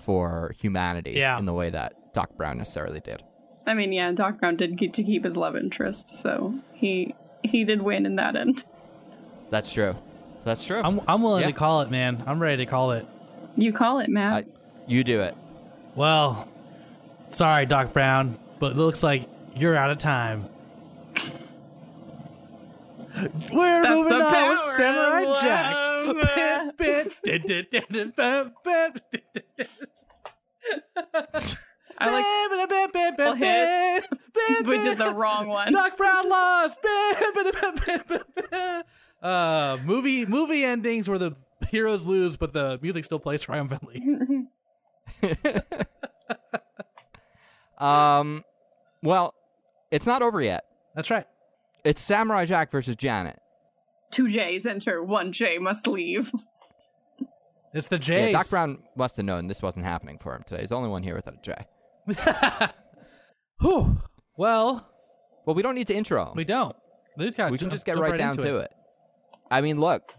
for 0.00 0.52
humanity 0.58 1.12
Yeah. 1.12 1.38
in 1.38 1.44
the 1.46 1.52
way 1.54 1.70
that 1.70 2.12
Doc 2.12 2.36
Brown 2.36 2.58
necessarily 2.58 3.00
did. 3.00 3.22
I 3.66 3.72
mean, 3.74 3.92
yeah, 3.92 4.12
Doc 4.12 4.38
Brown 4.38 4.56
did 4.56 4.76
get 4.76 4.92
to 4.94 5.02
keep 5.02 5.24
his 5.24 5.36
love 5.36 5.56
interest, 5.56 6.10
so 6.16 6.54
he 6.74 7.14
he 7.42 7.64
did 7.64 7.82
win 7.82 8.04
in 8.06 8.16
that 8.16 8.36
end. 8.36 8.64
That's 9.50 9.72
true. 9.72 9.94
That's 10.44 10.64
true. 10.64 10.80
I'm 10.84 11.00
I'm 11.08 11.22
willing 11.22 11.42
Yeah. 11.42 11.46
to 11.48 11.52
call 11.54 11.80
it, 11.80 11.90
man. 11.90 12.22
I'm 12.26 12.40
ready 12.40 12.64
to 12.64 12.70
call 12.70 12.92
it. 12.92 13.06
You 13.56 13.72
call 13.72 14.00
it, 14.00 14.08
Matt. 14.10 14.44
I- 14.44 14.50
you 14.86 15.02
do 15.04 15.20
it. 15.20 15.34
Well, 15.94 16.46
sorry, 17.34 17.66
Doc 17.66 17.92
Brown, 17.92 18.38
but 18.60 18.72
it 18.72 18.78
looks 18.78 19.02
like 19.02 19.28
you're 19.56 19.76
out 19.76 19.90
of 19.90 19.98
time. 19.98 20.48
We're 23.52 23.82
That's 23.82 23.94
moving 23.94 24.18
the 24.18 24.24
on 24.24 24.48
with 24.48 24.58
Samurai 24.76 25.22
of 25.22 25.40
Jack. 25.40 25.74
I 31.96 32.10
like 32.10 32.24
Well, 33.18 33.34
hits. 33.34 34.08
we 34.66 34.78
did 34.78 34.98
the 34.98 35.14
wrong 35.14 35.46
one. 35.46 35.72
Doc 35.72 35.96
Brown 35.96 36.28
lost. 36.28 36.76
Uh, 39.22 39.78
movie 39.84 40.26
movie 40.26 40.64
endings 40.64 41.08
where 41.08 41.18
the 41.18 41.36
heroes 41.70 42.04
lose, 42.04 42.36
but 42.36 42.52
the 42.52 42.80
music 42.82 43.04
still 43.04 43.20
plays 43.20 43.42
triumphantly. 43.42 44.02
Um, 47.78 48.44
well, 49.02 49.34
it's 49.90 50.06
not 50.06 50.22
over 50.22 50.40
yet. 50.40 50.64
That's 50.94 51.10
right. 51.10 51.26
It's 51.84 52.00
Samurai 52.00 52.44
Jack 52.44 52.70
versus 52.70 52.96
Janet. 52.96 53.38
Two 54.10 54.28
J's 54.28 54.66
enter, 54.66 55.02
one 55.02 55.32
J 55.32 55.58
must 55.58 55.86
leave. 55.86 56.30
It's 57.72 57.88
the 57.88 57.98
Jays. 57.98 58.32
Yeah, 58.32 58.38
Doc 58.38 58.48
Brown 58.50 58.78
must 58.96 59.16
have 59.16 59.26
known 59.26 59.48
this 59.48 59.60
wasn't 59.60 59.84
happening 59.84 60.18
for 60.22 60.34
him 60.34 60.44
today. 60.46 60.60
He's 60.60 60.68
the 60.68 60.76
only 60.76 60.88
one 60.88 61.02
here 61.02 61.16
without 61.16 61.34
a 61.34 61.40
J. 61.42 62.70
Whew. 63.60 63.98
Well, 64.36 64.88
Well, 65.44 65.54
we 65.56 65.62
don't 65.62 65.74
need 65.74 65.88
to 65.88 65.94
intro 65.94 66.26
him. 66.26 66.36
we 66.36 66.44
don't. 66.44 66.76
We, 67.16 67.30
just 67.30 67.50
we 67.50 67.58
can 67.58 67.70
just 67.70 67.84
get 67.84 67.94
jump 67.94 68.06
right, 68.06 68.16
down 68.16 68.30
into 68.32 68.44
to 68.44 68.56
it. 68.58 68.72
I 69.50 69.60
mean, 69.60 69.78
look, 69.80 70.14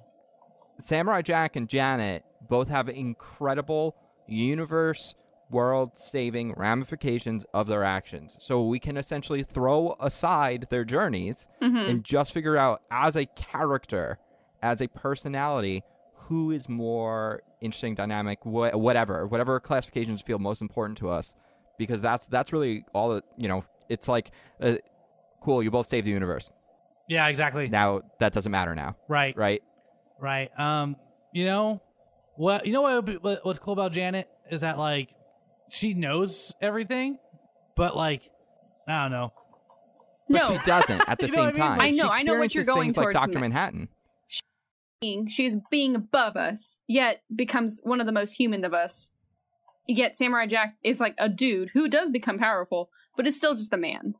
Samurai 0.79 1.21
Jack 1.21 1.55
and 1.55 1.67
Janet 1.67 2.23
both 2.47 2.69
have 2.69 2.89
incredible 2.89 3.95
universe 4.27 5.15
world 5.49 5.95
saving 5.97 6.53
ramifications 6.53 7.45
of 7.53 7.67
their 7.67 7.83
actions. 7.83 8.35
So 8.39 8.65
we 8.65 8.79
can 8.79 8.97
essentially 8.97 9.43
throw 9.43 9.95
aside 9.99 10.67
their 10.69 10.83
journeys 10.83 11.45
Mhm. 11.61 11.89
and 11.89 12.03
just 12.03 12.33
figure 12.33 12.57
out 12.57 12.81
as 12.89 13.15
a 13.15 13.25
character, 13.27 14.17
as 14.61 14.81
a 14.81 14.87
personality, 14.87 15.83
who 16.27 16.49
is 16.51 16.67
more 16.67 17.43
interesting, 17.61 17.93
dynamic, 17.93 18.43
wha- 18.45 18.71
whatever, 18.75 19.27
whatever 19.27 19.59
classifications 19.59 20.21
feel 20.23 20.39
most 20.39 20.61
important 20.61 20.97
to 20.97 21.09
us, 21.09 21.35
because 21.77 22.01
that's 22.01 22.25
that's 22.27 22.51
really 22.51 22.83
all 22.93 23.09
that 23.09 23.23
you 23.37 23.47
know. 23.47 23.63
It's 23.87 24.07
like, 24.07 24.31
uh, 24.59 24.77
cool, 25.41 25.61
you 25.61 25.69
both 25.69 25.87
saved 25.87 26.07
the 26.07 26.11
universe. 26.11 26.51
Yeah, 27.07 27.27
exactly. 27.27 27.69
Now 27.69 28.01
that 28.19 28.33
doesn't 28.33 28.51
matter 28.51 28.73
now, 28.73 28.95
Right, 29.07 29.37
right? 29.37 29.61
right. 30.19 30.49
Um, 30.59 30.95
you 31.31 31.45
know 31.45 31.81
what? 32.35 32.65
You 32.65 32.73
know 32.73 32.81
what, 32.81 33.05
be- 33.05 33.17
what? 33.17 33.45
What's 33.45 33.59
cool 33.59 33.73
about 33.73 33.91
Janet 33.91 34.27
is 34.49 34.61
that 34.61 34.79
like 34.79 35.09
she 35.69 35.93
knows 35.93 36.53
everything, 36.61 37.17
but 37.75 37.95
like 37.95 38.21
I 38.87 39.03
don't 39.03 39.11
know. 39.11 39.33
But 40.29 40.39
No, 40.41 40.47
she 40.57 40.57
doesn't 40.65 41.07
at 41.09 41.17
the 41.19 41.27
You 41.27 41.31
know 41.31 41.35
same 41.35 41.45
what 41.45 41.55
I 41.55 41.59
time. 41.59 41.77
mean? 41.77 41.87
I 41.87 41.91
know- 41.91 42.11
She 42.13 42.19
I 42.19 42.23
know 42.23 42.35
what 42.39 42.55
you're 42.55 42.63
going 42.63 42.81
things 42.87 42.95
towards, 42.95 43.13
like 43.15 43.21
Doctor 43.23 43.39
Matt. 43.39 43.41
Manhattan. 43.51 43.89
being 45.01 45.27
she's 45.27 45.55
being 45.69 45.95
above 45.95 46.35
us, 46.35 46.77
yet 46.87 47.21
becomes 47.35 47.79
one 47.83 47.99
of 47.99 48.05
the 48.05 48.11
most 48.11 48.31
human 48.33 48.63
of 48.65 48.73
us. 48.73 49.11
Yet 49.87 50.17
Samurai 50.17 50.47
Jack 50.47 50.75
is 50.83 50.99
like 50.99 51.13
a 51.19 51.29
dude 51.29 51.69
who 51.73 51.87
does 51.87 52.09
become 52.09 52.39
powerful, 52.39 52.89
but 53.15 53.27
is 53.27 53.37
still 53.37 53.53
just 53.55 53.71
a 53.73 53.77
man. 53.77 54.15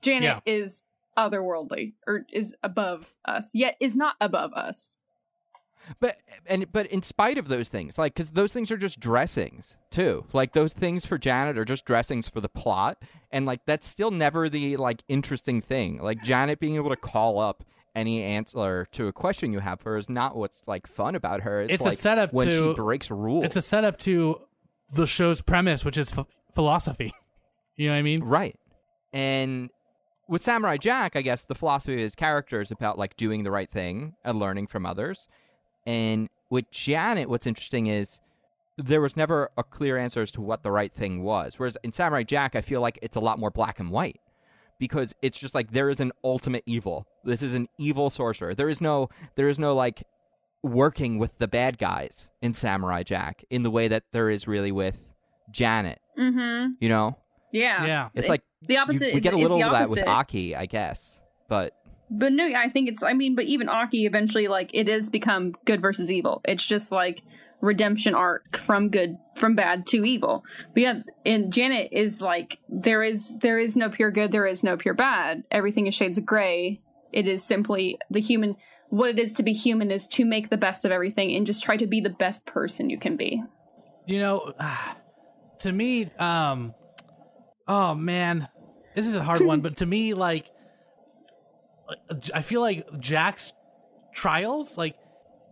Janet 0.00 0.22
Yeah. 0.46 0.52
is 0.54 0.82
otherworldly 1.18 1.92
or 2.06 2.24
is 2.32 2.54
above 2.62 3.12
us, 3.26 3.50
yet 3.52 3.76
is 3.78 3.94
not 3.94 4.14
above 4.20 4.54
us. 4.54 4.96
But 6.00 6.16
and 6.46 6.70
but 6.72 6.86
in 6.86 7.02
spite 7.02 7.38
of 7.38 7.48
those 7.48 7.68
things, 7.68 7.98
like 7.98 8.14
because 8.14 8.30
those 8.30 8.52
things 8.52 8.70
are 8.70 8.76
just 8.76 9.00
dressings 9.00 9.76
too. 9.90 10.24
Like 10.32 10.52
those 10.52 10.72
things 10.72 11.04
for 11.04 11.18
Janet 11.18 11.58
are 11.58 11.64
just 11.64 11.84
dressings 11.84 12.28
for 12.28 12.40
the 12.40 12.48
plot, 12.48 13.02
and 13.30 13.46
like 13.46 13.60
that's 13.66 13.86
still 13.88 14.10
never 14.10 14.48
the 14.48 14.76
like 14.76 15.02
interesting 15.08 15.60
thing. 15.60 16.00
Like 16.00 16.22
Janet 16.22 16.60
being 16.60 16.76
able 16.76 16.90
to 16.90 16.96
call 16.96 17.38
up 17.38 17.64
any 17.94 18.22
answer 18.22 18.86
to 18.92 19.06
a 19.08 19.12
question 19.12 19.52
you 19.52 19.58
have 19.58 19.80
for 19.80 19.90
her 19.92 19.98
is 19.98 20.08
not 20.08 20.36
what's 20.36 20.62
like 20.66 20.86
fun 20.86 21.14
about 21.14 21.42
her. 21.42 21.62
It's, 21.62 21.84
It's 21.84 21.86
a 21.86 22.00
setup 22.00 22.32
when 22.32 22.48
to- 22.48 22.70
she 22.70 22.74
breaks 22.74 23.10
rules. 23.10 23.44
It's 23.44 23.56
a 23.56 23.62
setup 23.62 23.98
to 24.00 24.40
the 24.90 25.06
show's 25.06 25.40
premise, 25.40 25.84
which 25.84 25.98
is 25.98 26.12
ph 26.12 26.26
philosophy. 26.54 27.12
You 27.74 27.88
know 27.88 27.94
what 27.94 28.00
I 28.00 28.02
mean? 28.02 28.22
Right. 28.22 28.54
And 29.14 29.70
with 30.28 30.42
Samurai 30.42 30.76
Jack, 30.76 31.16
I 31.16 31.22
guess 31.22 31.42
the 31.44 31.54
philosophy 31.54 31.94
of 31.94 32.00
his 32.00 32.14
character 32.14 32.60
is 32.60 32.70
about 32.70 32.98
like 32.98 33.16
doing 33.16 33.44
the 33.44 33.50
right 33.50 33.70
thing 33.70 34.14
and 34.22 34.38
learning 34.38 34.66
from 34.66 34.84
others. 34.84 35.26
And 35.86 36.28
with 36.50 36.70
Janet, 36.70 37.28
what's 37.28 37.46
interesting 37.46 37.86
is 37.86 38.20
there 38.78 39.00
was 39.00 39.16
never 39.16 39.50
a 39.56 39.62
clear 39.62 39.98
answer 39.98 40.22
as 40.22 40.30
to 40.32 40.40
what 40.40 40.62
the 40.62 40.70
right 40.70 40.92
thing 40.92 41.22
was. 41.22 41.58
Whereas 41.58 41.76
in 41.82 41.92
Samurai 41.92 42.22
Jack, 42.22 42.54
I 42.56 42.60
feel 42.60 42.80
like 42.80 42.98
it's 43.02 43.16
a 43.16 43.20
lot 43.20 43.38
more 43.38 43.50
black 43.50 43.78
and 43.80 43.90
white 43.90 44.20
because 44.78 45.14
it's 45.22 45.38
just 45.38 45.54
like 45.54 45.72
there 45.72 45.90
is 45.90 46.00
an 46.00 46.12
ultimate 46.24 46.62
evil. 46.66 47.06
This 47.24 47.42
is 47.42 47.54
an 47.54 47.68
evil 47.78 48.10
sorcerer. 48.10 48.54
There 48.54 48.68
is 48.68 48.80
no 48.80 49.08
there 49.36 49.48
is 49.48 49.58
no 49.58 49.74
like 49.74 50.02
working 50.62 51.18
with 51.18 51.36
the 51.38 51.48
bad 51.48 51.76
guys 51.78 52.28
in 52.40 52.54
Samurai 52.54 53.02
Jack 53.02 53.44
in 53.50 53.62
the 53.62 53.70
way 53.70 53.88
that 53.88 54.04
there 54.12 54.30
is 54.30 54.46
really 54.46 54.72
with 54.72 54.98
Janet, 55.50 55.98
Mm-hmm. 56.18 56.72
you 56.80 56.88
know? 56.88 57.18
Yeah. 57.52 57.84
Yeah. 57.84 58.08
It's 58.14 58.28
like 58.28 58.42
The 58.62 58.74
you- 58.74 58.80
opposite 58.80 59.12
we 59.14 59.20
get 59.20 59.34
a 59.34 59.36
little 59.36 59.58
the 59.58 59.64
of 59.66 59.72
that 59.72 59.88
with 59.90 59.98
Ashi, 60.00 60.56
I 60.56 60.66
guess. 60.66 61.20
But 61.48 61.74
But 62.14 62.32
no, 62.32 62.44
I 62.54 62.68
think 62.68 62.88
it's. 62.88 63.02
I 63.02 63.14
mean, 63.14 63.34
but 63.34 63.46
even 63.46 63.68
Ashi 63.68 64.06
eventually, 64.06 64.46
like, 64.46 64.70
it 64.74 64.88
is 64.88 65.08
become 65.08 65.52
good 65.64 65.80
versus 65.80 66.10
evil. 66.10 66.42
It's 66.44 66.64
just 66.64 66.92
like 66.92 67.22
redemption 67.62 68.14
arc 68.14 68.56
from 68.56 68.90
good 68.90 69.16
from 69.34 69.54
bad 69.54 69.86
to 69.86 70.04
evil. 70.04 70.44
But 70.74 70.82
yeah, 70.82 71.02
and 71.24 71.52
Janet 71.52 71.88
is 71.92 72.20
like 72.20 72.58
there 72.68 73.02
is 73.02 73.38
there 73.38 73.58
is 73.58 73.76
no 73.76 73.88
pure 73.88 74.10
good, 74.10 74.30
there 74.30 74.46
is 74.46 74.62
no 74.62 74.76
pure 74.76 74.94
bad. 74.94 75.44
Everything 75.50 75.86
is 75.86 75.94
shades 75.94 76.18
of 76.18 76.26
gray. 76.26 76.82
It 77.12 77.26
is 77.26 77.42
simply 77.42 77.98
the 78.10 78.20
human 78.20 78.56
what 78.90 79.08
it 79.08 79.18
is 79.18 79.32
to 79.34 79.42
be 79.42 79.54
human 79.54 79.90
is 79.90 80.06
to 80.06 80.26
make 80.26 80.50
the 80.50 80.58
best 80.58 80.84
of 80.84 80.92
everything 80.92 81.34
and 81.34 81.46
just 81.46 81.62
try 81.62 81.78
to 81.78 81.86
be 81.86 82.02
the 82.02 82.10
best 82.10 82.44
person 82.44 82.90
you 82.90 82.98
can 82.98 83.16
be. 83.16 83.42
You 84.04 84.18
know, 84.18 84.52
to 85.60 85.72
me, 85.72 86.10
um, 86.18 86.74
oh 87.66 87.94
man, 87.94 88.48
this 88.94 89.06
is 89.06 89.14
a 89.14 89.22
hard 89.22 89.40
one, 89.40 89.62
but 89.62 89.78
to 89.78 89.86
me, 89.86 90.12
like, 90.12 90.44
I 92.34 92.42
feel 92.42 92.60
like 92.60 92.86
Jack's 92.98 93.52
trials, 94.14 94.76
like, 94.76 94.96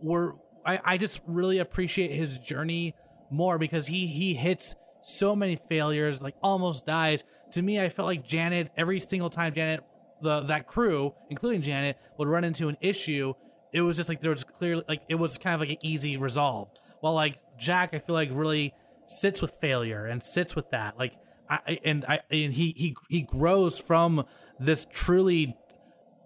were 0.01 0.35
I, 0.65 0.79
I 0.83 0.97
just 0.97 1.21
really 1.27 1.59
appreciate 1.59 2.11
his 2.11 2.37
journey 2.39 2.95
more 3.29 3.57
because 3.57 3.87
he 3.87 4.07
he 4.07 4.33
hits 4.33 4.75
so 5.03 5.35
many 5.35 5.55
failures, 5.55 6.21
like 6.21 6.35
almost 6.41 6.85
dies. 6.85 7.23
To 7.53 7.61
me, 7.61 7.81
I 7.81 7.89
felt 7.89 8.07
like 8.07 8.23
Janet 8.23 8.69
every 8.77 8.99
single 8.99 9.29
time 9.29 9.53
Janet 9.53 9.83
the 10.21 10.41
that 10.41 10.67
crew, 10.67 11.13
including 11.29 11.61
Janet, 11.61 11.97
would 12.17 12.27
run 12.27 12.43
into 12.43 12.67
an 12.67 12.77
issue. 12.81 13.33
It 13.73 13.81
was 13.81 13.97
just 13.97 14.09
like 14.09 14.21
there 14.21 14.31
was 14.31 14.43
clearly 14.43 14.83
like 14.87 15.01
it 15.09 15.15
was 15.15 15.37
kind 15.37 15.53
of 15.53 15.59
like 15.59 15.69
an 15.69 15.85
easy 15.85 16.17
resolve. 16.17 16.69
While 16.99 17.13
like 17.13 17.39
Jack, 17.57 17.93
I 17.93 17.99
feel 17.99 18.15
like 18.15 18.29
really 18.31 18.73
sits 19.05 19.41
with 19.41 19.53
failure 19.59 20.05
and 20.05 20.23
sits 20.23 20.55
with 20.55 20.69
that. 20.71 20.97
Like 20.97 21.13
I 21.49 21.79
and 21.83 22.05
I 22.05 22.19
and 22.29 22.53
he 22.53 22.73
he 22.77 22.95
he 23.09 23.21
grows 23.21 23.79
from 23.79 24.25
this 24.59 24.85
truly 24.91 25.55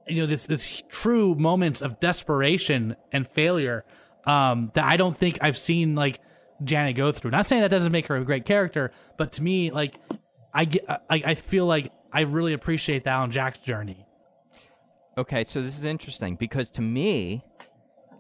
you 0.08 0.22
know 0.22 0.26
this 0.26 0.46
this 0.46 0.84
true 0.90 1.36
moments 1.36 1.82
of 1.82 2.00
desperation 2.00 2.96
and 3.12 3.28
failure 3.28 3.86
um 4.26 4.72
that 4.74 4.84
I 4.84 4.98
don't 4.98 5.18
think 5.18 5.40
I've 5.42 5.58
seen 5.58 5.96
like 5.96 6.20
Janet 6.64 6.96
go 6.96 7.12
through. 7.12 7.32
Not 7.32 7.46
saying 7.46 7.62
that 7.62 7.72
doesn't 7.72 7.92
make 7.92 8.08
her 8.08 8.16
a 8.16 8.24
great 8.24 8.46
character, 8.46 8.92
but 9.18 9.34
to 9.34 9.44
me 9.44 9.72
like 9.72 10.00
I 10.54 10.66
get 10.66 10.86
I, 10.88 11.02
I 11.26 11.34
feel 11.34 11.66
like 11.66 11.92
I 12.12 12.22
really 12.22 12.54
appreciate 12.54 13.04
that 13.04 13.16
on 13.16 13.32
Jack's 13.32 13.58
journey. 13.58 14.06
Okay, 15.18 15.44
so 15.44 15.62
this 15.62 15.78
is 15.78 15.86
interesting 15.86 16.36
because 16.36 16.70
to 16.72 16.82
me 16.82 17.44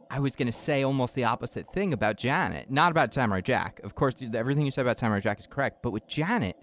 I 0.09 0.19
was 0.19 0.35
going 0.35 0.47
to 0.47 0.53
say 0.53 0.83
almost 0.83 1.15
the 1.15 1.23
opposite 1.23 1.71
thing 1.73 1.91
about 1.91 2.17
Janet. 2.17 2.69
Not 2.69 2.91
about 2.91 3.13
Samurai 3.13 3.41
Jack. 3.41 3.81
Of 3.83 3.95
course, 3.95 4.15
everything 4.33 4.65
you 4.65 4.71
said 4.71 4.83
about 4.83 4.99
Samurai 4.99 5.19
Jack 5.19 5.39
is 5.39 5.47
correct, 5.47 5.81
but 5.81 5.91
with 5.91 6.07
Janet, 6.07 6.57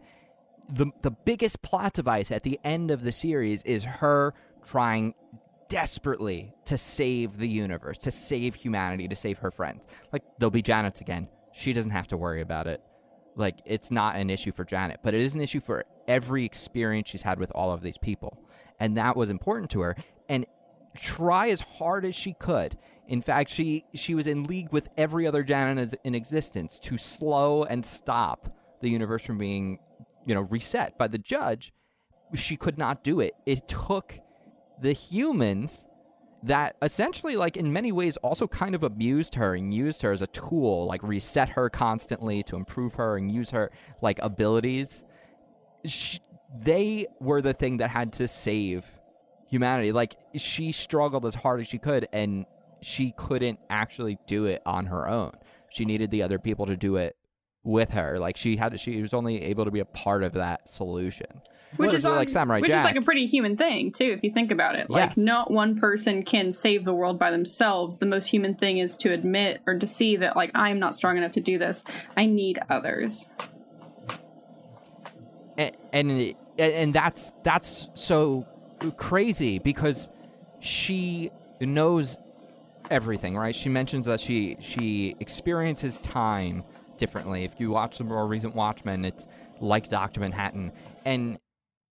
the 0.69 0.87
the 1.03 1.11
biggest 1.11 1.63
plot 1.63 1.93
device 1.93 2.31
at 2.31 2.45
the 2.45 2.59
end 2.65 2.91
of 2.91 3.03
the 3.03 3.13
series 3.13 3.63
is 3.65 3.85
her 3.85 4.33
trying 4.67 5.15
desperately 5.69 6.55
to 6.67 6.77
save 6.77 7.39
the 7.39 7.49
universe, 7.49 7.99
to 7.99 8.11
save 8.11 8.55
humanity, 8.55 9.09
to 9.09 9.17
save 9.17 9.39
her 9.39 9.51
friends. 9.51 9.87
Like 10.13 10.23
there'll 10.39 10.51
be 10.51 10.63
Janet's 10.63 11.01
again. 11.01 11.29
She 11.53 11.73
doesn't 11.73 11.91
have 11.91 12.09
to 12.09 12.17
worry 12.17 12.43
about 12.43 12.67
it. 12.67 12.83
Like 13.37 13.59
it's 13.65 13.91
not 13.91 14.17
an 14.17 14.29
issue 14.29 14.53
for 14.53 14.65
Janet, 14.65 15.01
but 15.03 15.15
it 15.15 15.21
is 15.23 15.35
an 15.35 15.41
issue 15.41 15.61
for 15.61 15.85
every 16.07 16.45
experience 16.45 17.09
she's 17.09 17.23
had 17.23 17.39
with 17.39 17.51
all 17.55 17.73
of 17.73 17.81
these 17.81 17.97
people. 17.97 18.39
And 18.79 18.97
that 18.99 19.17
was 19.17 19.31
important 19.31 19.71
to 19.71 19.81
her. 19.81 19.97
And 20.29 20.47
try 20.97 21.49
as 21.49 21.61
hard 21.61 22.05
as 22.05 22.15
she 22.15 22.35
could. 22.35 22.77
In 23.09 23.23
fact, 23.23 23.51
she 23.51 23.85
she 23.95 24.15
was 24.15 24.27
in 24.27 24.45
league 24.45 24.73
with 24.73 24.89
every 24.97 25.27
other 25.27 25.43
Janet 25.43 25.95
in 26.05 26.15
existence 26.15 26.79
to 26.81 26.99
slow 26.99 27.65
and 27.65 27.85
stop 27.85 28.55
the 28.81 28.91
universe 28.91 29.25
from 29.25 29.39
being, 29.39 29.79
you 30.27 30.35
know, 30.35 30.43
reset 30.43 30.99
by 30.99 31.09
the 31.09 31.19
judge. 31.19 31.73
She 32.35 32.57
could 32.57 32.79
not 32.79 33.03
do 33.03 33.21
it. 33.21 33.35
It 33.47 33.69
took 33.69 34.19
the 34.83 34.93
humans 34.93 35.85
that 36.43 36.77
essentially 36.83 37.37
like 37.37 37.57
in 37.57 37.73
many 37.73 37.93
ways 37.93 38.17
also 38.19 38.49
kind 38.49 38.75
of 38.75 38.83
abused 38.83 39.37
her 39.37 39.55
and 39.55 39.73
used 39.73 40.03
her 40.03 40.11
as 40.11 40.23
a 40.23 40.27
tool 40.27 40.87
like 40.87 41.01
reset 41.05 41.51
her 41.51 41.71
constantly 41.71 42.43
to 42.43 42.57
improve 42.57 42.95
her 42.95 43.17
and 43.17 43.31
use 43.31 43.51
her 43.51 43.71
like 44.03 44.19
abilities. 44.21 45.05
She, 45.87 46.19
they 46.61 47.07
were 47.21 47.41
the 47.41 47.53
thing 47.53 47.77
that 47.77 47.91
had 47.91 48.13
to 48.15 48.27
save 48.27 48.85
humanity. 49.49 49.93
Like 49.93 50.17
she 50.35 50.73
struggled 50.73 51.25
as 51.27 51.37
hard 51.37 51.61
as 51.61 51.69
she 51.69 51.79
could 51.79 52.09
and 52.13 52.45
she 52.81 53.15
couldn't 53.17 53.61
actually 53.71 54.19
do 54.27 54.47
it 54.47 54.63
on 54.67 54.87
her 54.87 55.09
own. 55.09 55.33
She 55.71 55.85
needed 55.85 56.11
the 56.11 56.25
other 56.25 56.41
people 56.41 56.67
to 56.67 56.77
do 56.77 56.97
it 56.97 57.17
with 57.63 57.91
her. 57.91 58.19
Like 58.19 58.37
she 58.37 58.57
had 58.57 58.79
she 58.81 59.01
was 59.01 59.15
only 59.15 59.43
able 59.45 59.65
to 59.65 59.71
be 59.71 59.79
a 59.79 59.85
part 59.85 60.25
of 60.25 60.33
that 60.33 60.69
solution 60.69 61.41
which 61.77 61.93
is 61.95 62.05
really 62.05 62.17
like 62.17 62.29
Samurai 62.29 62.61
which 62.61 62.71
Jack. 62.71 62.81
is 62.81 62.85
like 62.85 62.97
a 62.97 63.03
pretty 63.03 63.27
human 63.27 63.57
thing 63.57 63.93
too, 63.93 64.05
if 64.13 64.23
you 64.23 64.31
think 64.33 64.51
about 64.51 64.75
it. 64.75 64.91
Like, 64.91 65.11
Yes. 65.11 65.17
not 65.17 65.51
one 65.51 65.79
person 65.79 66.23
can 66.25 66.53
save 66.53 66.85
the 66.85 66.95
world 66.95 67.19
by 67.19 67.31
themselves. 67.31 67.99
The 67.99 68.07
most 68.07 68.27
human 68.27 68.55
thing 68.55 68.79
is 68.79 68.97
to 68.99 69.13
admit 69.13 69.61
or 69.67 69.79
to 69.79 69.87
see 69.87 70.17
that, 70.17 70.37
like, 70.37 70.51
I'm 70.55 70.79
not 70.79 70.95
strong 70.95 71.17
enough 71.17 71.33
to 71.33 71.41
do 71.41 71.59
this. 71.59 71.85
I 72.17 72.27
need 72.27 72.59
others. 72.71 73.27
and 75.59 75.73
and, 75.93 76.35
and 76.59 76.95
that's 76.95 77.33
that's 77.43 77.89
so 77.95 78.47
crazy 78.97 79.59
because 79.59 80.09
she 80.61 81.31
knows 81.61 82.17
everything 82.91 83.37
right 83.37 83.55
she 83.55 83.69
mentions 83.69 84.07
that 84.07 84.19
she 84.21 84.57
she 84.61 85.15
experiences 85.21 86.01
time 86.01 86.65
differently 86.97 87.45
if 87.45 87.55
you 87.59 87.71
watch 87.71 87.99
the 87.99 88.05
more 88.05 88.27
recent 88.27 88.55
watchmen 88.55 89.05
it's 89.05 89.27
like 89.61 89.89
dr 89.89 90.19
manhattan 90.19 90.73
and 91.05 91.39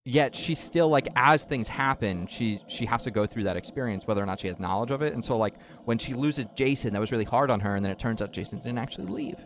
yet 0.04 0.34
she's 0.34 0.58
still 0.58 0.88
like 0.88 1.06
as 1.14 1.44
things 1.44 1.68
happen 1.68 2.26
she 2.26 2.58
she 2.66 2.86
has 2.86 3.04
to 3.04 3.10
go 3.10 3.26
through 3.26 3.44
that 3.44 3.56
experience 3.56 4.06
whether 4.06 4.22
or 4.22 4.26
not 4.26 4.40
she 4.40 4.48
has 4.48 4.58
knowledge 4.58 4.90
of 4.90 5.02
it. 5.02 5.12
And 5.12 5.24
so 5.24 5.36
like 5.36 5.54
when 5.84 5.98
she 5.98 6.14
loses 6.14 6.46
jason 6.54 6.92
that 6.94 7.00
was 7.00 7.12
really 7.12 7.24
hard 7.24 7.50
on 7.50 7.60
her 7.60 7.76
and 7.76 7.84
then 7.84 7.92
it 7.92 7.98
turns 7.98 8.22
out 8.22 8.32
jason 8.32 8.58
didn't 8.58 8.78
actually 8.78 9.06
leave. 9.06 9.36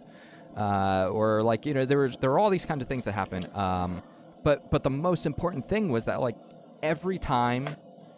Uh, 0.57 1.09
or 1.11 1.43
like 1.43 1.67
you 1.67 1.75
know 1.75 1.85
there 1.85 1.99
was 1.99 2.17
there 2.19 2.31
were 2.31 2.39
all 2.39 2.51
these 2.51 2.65
kinds 2.65 2.81
of 2.81 2.89
things 2.89 3.05
that 3.05 3.13
happen 3.13 3.45
um, 3.57 4.01
but 4.45 4.71
but 4.71 4.85
the 4.85 4.91
most 4.91 5.27
important 5.27 5.69
thing 5.69 5.89
was 5.89 6.05
that 6.05 6.21
like 6.21 6.37
every 6.81 7.19
time 7.19 7.67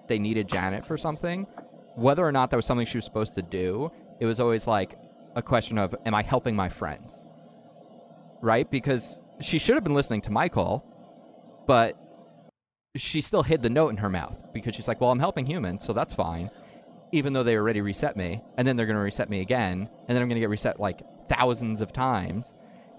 they 0.07 0.19
needed 0.19 0.47
janet 0.47 0.85
for 0.85 0.99
something 0.99 1.47
whether 1.95 2.27
or 2.27 2.33
not 2.33 2.51
that 2.51 2.57
was 2.57 2.67
something 2.67 2.85
she 2.85 2.99
was 2.99 3.07
supposed 3.07 3.33
to 3.33 3.41
do 3.41 3.91
it 4.21 4.27
was 4.27 4.39
always 4.39 4.67
like 4.67 4.99
a 5.35 5.41
question 5.41 5.79
of 5.79 5.95
am 6.05 6.15
i 6.15 6.23
helping 6.23 6.55
my 6.55 6.69
friends? 6.69 7.23
Right? 8.43 8.71
Because 8.71 9.23
she 9.41 9.59
should 9.59 9.75
have 9.75 9.85
been 9.85 9.95
listening 9.95 10.21
to 10.23 10.31
michael 10.31 10.85
but 11.67 11.99
she 12.97 13.21
still 13.21 13.43
hid 13.43 13.63
the 13.63 13.71
note 13.71 13.89
in 13.89 13.97
her 13.99 14.09
mouth 14.09 14.39
because 14.53 14.75
she's 14.75 14.89
like 14.89 15.01
well 15.01 15.11
i'm 15.11 15.19
helping 15.19 15.47
humans 15.47 15.85
so 15.85 15.93
that's 15.93 16.15
fine 16.15 16.51
even 17.13 17.33
though 17.33 17.43
they 17.43 17.57
already 17.57 17.81
reset 17.81 18.17
me, 18.17 18.43
and 18.57 18.67
then 18.67 18.77
they're 18.77 18.87
going 18.87 18.97
to 18.97 19.03
reset 19.03 19.31
me 19.31 19.41
again, 19.41 19.89
and 20.09 20.09
then 20.09 20.23
I'm 20.23 20.29
going 20.29 20.37
to 20.37 20.41
get 20.41 20.51
reset 20.51 20.81
like 20.81 21.03
thousands 21.29 21.81
of 21.81 21.93
times. 21.93 22.53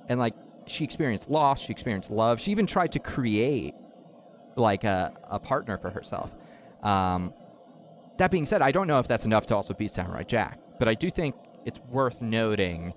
And 0.10 0.20
like 0.20 0.34
she 0.66 0.84
experienced 0.84 1.30
loss, 1.30 1.62
she 1.62 1.72
experienced 1.72 2.12
love. 2.12 2.40
She 2.40 2.52
even 2.52 2.66
tried 2.66 2.94
to 2.94 3.00
create 3.00 3.74
like 4.56 4.84
a, 4.84 5.14
a 5.30 5.40
partner 5.40 5.78
for 5.78 5.90
herself. 5.90 6.32
Um, 6.84 7.34
that 8.18 8.32
being 8.32 8.46
said, 8.46 8.62
I 8.62 8.72
don't 8.72 8.88
know 8.88 9.00
if 9.00 9.08
that's 9.08 9.26
enough 9.26 9.46
to 9.48 9.56
also 9.56 9.74
beat 9.74 9.92
Samurai 9.92 10.24
Jack, 10.24 10.60
but 10.80 10.88
I 10.88 10.94
do 10.94 11.10
think 11.10 11.36
it's 11.66 11.80
worth 11.90 12.22
noting 12.22 12.94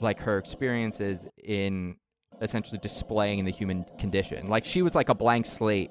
like 0.00 0.20
her 0.20 0.38
experiences 0.38 1.26
in 1.42 1.96
essentially 2.40 2.78
displaying 2.78 3.44
the 3.44 3.50
human 3.50 3.84
condition. 3.98 4.48
Like 4.48 4.64
she 4.64 4.82
was 4.82 4.94
like 4.94 5.08
a 5.08 5.14
blank 5.14 5.46
slate 5.46 5.90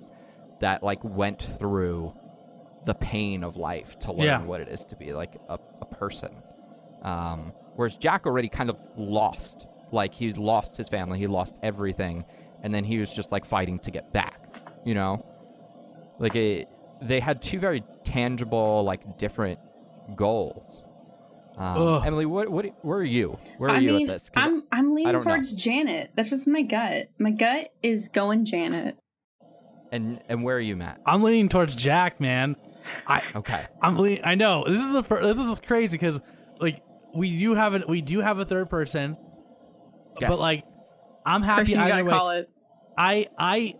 that 0.59 0.83
like 0.83 1.03
went 1.03 1.41
through 1.41 2.13
the 2.85 2.93
pain 2.95 3.43
of 3.43 3.57
life 3.57 3.97
to 3.99 4.11
learn 4.11 4.25
Yeah. 4.25 4.41
what 4.43 4.61
it 4.61 4.69
is 4.69 4.85
to 4.85 4.95
be 4.95 5.13
like 5.13 5.35
a, 5.49 5.59
a 5.81 5.85
person. 5.85 6.31
Um, 7.01 7.51
whereas 7.75 7.97
Jack 7.97 8.25
already 8.25 8.49
kind 8.49 8.69
of 8.69 8.77
lost, 8.95 9.67
like 9.91 10.13
he's 10.13 10.37
lost 10.37 10.77
his 10.77 10.89
family, 10.89 11.19
he 11.19 11.27
lost 11.27 11.55
everything, 11.61 12.25
and 12.63 12.73
then 12.73 12.83
he 12.83 12.97
was 12.97 13.11
just 13.13 13.31
like 13.31 13.45
fighting 13.45 13.79
to 13.79 13.91
get 13.91 14.11
back. 14.13 14.61
You 14.85 14.93
know, 14.95 15.25
like 16.17 16.35
it, 16.35 16.69
they 17.01 17.19
had 17.19 17.41
two 17.41 17.59
very 17.59 17.83
tangible, 18.03 18.83
like 18.83 19.17
different 19.17 19.59
goals. 20.15 20.81
Um, 21.57 22.03
Emily, 22.05 22.25
what, 22.27 22.49
what, 22.49 22.65
where 22.83 22.99
are 22.99 23.03
you? 23.03 23.37
Where 23.57 23.69
are 23.71 23.75
I 23.75 23.79
you 23.79 23.93
mean, 23.93 24.09
at 24.09 24.13
this? 24.13 24.31
I'm 24.35 24.63
I'm 24.71 24.93
leaning 24.93 25.11
don't 25.13 25.25
know. 25.25 25.31
towards 25.31 25.51
Janet. 25.53 26.11
That's 26.15 26.29
just 26.29 26.47
my 26.47 26.61
gut. 26.61 27.07
My 27.17 27.31
gut 27.31 27.73
is 27.81 28.07
going 28.09 28.45
Janet. 28.45 28.97
And 29.91 30.21
and 30.29 30.43
where 30.43 30.57
are 30.57 30.61
you, 30.61 30.75
Matt? 30.75 30.99
I'm 31.05 31.23
leaning 31.23 31.49
towards 31.49 31.75
Jack, 31.75 32.19
man. 32.19 32.55
I 33.05 33.21
Okay. 33.35 33.65
I'm 33.81 33.97
leaning, 33.97 34.23
I 34.23 34.35
know 34.35 34.63
this 34.67 34.81
is 34.81 34.93
the 34.93 35.03
fir- 35.03 35.33
this 35.33 35.37
is 35.45 35.59
crazy 35.59 35.97
because 35.97 36.19
like 36.59 36.81
we 37.15 37.37
do 37.37 37.53
have 37.55 37.73
it 37.73 37.87
we 37.87 38.01
do 38.01 38.19
have 38.19 38.39
a 38.39 38.45
third 38.45 38.69
person, 38.69 39.17
Yes. 40.19 40.29
but 40.29 40.39
like 40.39 40.63
I'm 41.25 41.41
happy 41.41 41.61
Christian, 41.63 41.79
you 41.79 41.85
either 41.85 41.91
gotta 41.91 42.03
way. 42.05 42.11
call 42.11 42.29
it. 42.31 42.49
I 42.97 43.27
I 43.37 43.73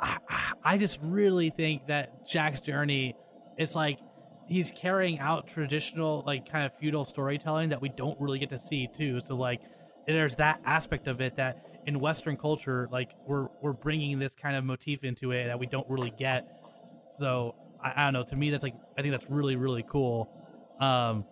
I 0.00 0.18
I 0.64 0.78
just 0.78 0.98
really 1.02 1.50
think 1.50 1.86
that 1.86 2.26
Jack's 2.26 2.60
journey 2.60 3.14
it's 3.56 3.74
like 3.74 3.98
he's 4.48 4.72
carrying 4.72 5.18
out 5.20 5.46
traditional 5.46 6.24
like 6.26 6.50
kind 6.50 6.66
of 6.66 6.76
feudal 6.76 7.04
storytelling 7.04 7.68
that 7.70 7.80
we 7.80 7.88
don't 7.90 8.20
really 8.20 8.38
get 8.38 8.50
to 8.50 8.58
see 8.58 8.88
too. 8.92 9.20
So 9.20 9.36
like 9.36 9.60
there's 10.06 10.34
that 10.36 10.60
aspect 10.64 11.06
of 11.06 11.20
it 11.20 11.36
that 11.36 11.64
in 11.86 11.98
Western 11.98 12.36
culture 12.36 12.88
like 12.92 13.10
we're 13.26 13.48
we're 13.60 13.72
bringing 13.72 14.18
this 14.18 14.34
kind 14.34 14.56
of 14.56 14.64
motif 14.64 15.04
into 15.04 15.32
it 15.32 15.46
that 15.46 15.58
we 15.58 15.66
don't 15.66 15.88
really 15.88 16.12
get. 16.18 16.46
So 17.18 17.54
I, 17.82 17.92
I 17.96 18.04
don't 18.04 18.12
know. 18.12 18.24
To 18.24 18.36
me, 18.36 18.50
that's 18.50 18.62
like 18.62 18.74
I 18.98 19.02
think 19.02 19.12
that's 19.12 19.30
really 19.30 19.56
really 19.56 19.84
cool. 19.88 20.30
Um, 20.80 21.24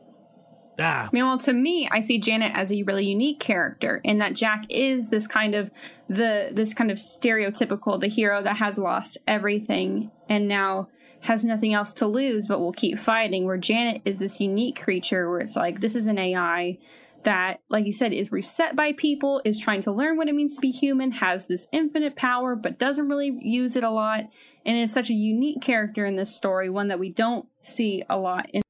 Ah, 0.80 1.09
Meanwhile, 1.12 1.38
to 1.38 1.53
me, 1.53 1.88
I 1.90 2.01
see 2.01 2.18
Janet 2.18 2.53
as 2.55 2.72
a 2.72 2.82
really 2.84 3.05
unique 3.05 3.38
character 3.38 4.01
in 4.03 4.18
that 4.18 4.34
Jack 4.34 4.64
is 4.70 5.11
this 5.11 5.26
kind 5.26 5.55
of 5.55 5.70
the 6.09 6.48
this 6.53 6.72
kind 6.72 6.90
of 6.90 6.96
stereotypical 6.96 8.01
the 8.01 8.07
hero 8.07 8.42
that 8.42 8.57
has 8.57 8.78
lost 8.78 9.18
everything 9.26 10.11
and 10.28 10.48
now 10.48 10.88
has 11.22 11.44
nothing 11.44 11.74
else 11.74 11.92
to 11.92 12.07
lose 12.07 12.46
but 12.46 12.61
will 12.61 12.72
keep 12.72 12.98
fighting. 12.98 13.44
Where 13.44 13.59
Janet 13.59 14.03
is 14.05 14.18
this 14.18 14.40
unique 14.40 14.80
creature 14.80 15.28
where 15.30 15.40
it's 15.40 15.57
like 15.57 15.80
this 15.80 15.94
is 15.94 16.07
an 16.07 16.18
AI 16.18 16.78
that, 17.24 17.60
like 17.68 17.86
you 17.86 17.92
said, 17.92 18.12
is 18.12 18.32
reset 18.32 18.76
by 18.76 18.92
people, 18.92 19.42
is 19.44 19.58
trying 19.58 19.82
to 19.82 19.92
learn 19.92 20.16
what 20.16 20.28
it 20.28 20.34
means 20.34 20.54
to 20.54 20.60
be 20.60 20.70
human, 20.70 21.12
has 21.12 21.46
this 21.46 21.68
infinite 21.72 22.16
power 22.16 22.56
but 22.56 22.78
doesn't 22.78 23.08
really 23.08 23.36
use 23.40 23.76
it 23.76 23.84
a 23.84 23.90
lot, 23.90 24.24
and 24.64 24.78
is 24.78 24.92
such 24.92 25.10
a 25.10 25.14
unique 25.14 25.60
character 25.60 26.06
in 26.06 26.16
this 26.16 26.34
story, 26.34 26.70
one 26.70 26.88
that 26.88 26.98
we 26.98 27.10
don't 27.10 27.46
see 27.60 28.02
a 28.08 28.16
lot 28.16 28.48
in 28.50 28.62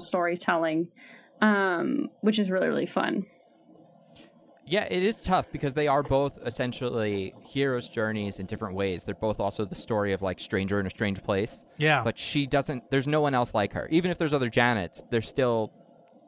storytelling 0.00 0.88
um, 1.40 2.10
which 2.20 2.38
is 2.38 2.50
really 2.50 2.68
really 2.68 2.86
fun. 2.86 3.26
Yeah, 4.66 4.86
it 4.90 5.02
is 5.02 5.22
tough 5.22 5.50
because 5.50 5.72
they 5.72 5.88
are 5.88 6.02
both 6.02 6.38
essentially 6.44 7.32
heroes' 7.42 7.88
journeys 7.88 8.38
in 8.38 8.44
different 8.44 8.74
ways. 8.74 9.02
They're 9.04 9.14
both 9.14 9.40
also 9.40 9.64
the 9.64 9.74
story 9.74 10.12
of 10.12 10.20
like 10.20 10.40
stranger 10.40 10.78
in 10.78 10.86
a 10.86 10.90
strange 10.90 11.22
place. 11.22 11.64
yeah. 11.78 12.02
But 12.04 12.18
she 12.18 12.46
doesn't. 12.46 12.90
There's 12.90 13.06
no 13.06 13.22
one 13.22 13.34
else 13.34 13.54
like 13.54 13.72
her. 13.72 13.88
Even 13.90 14.10
if 14.10 14.18
there's 14.18 14.34
other 14.34 14.50
Janets, 14.50 15.02
there's 15.10 15.26
still 15.26 15.72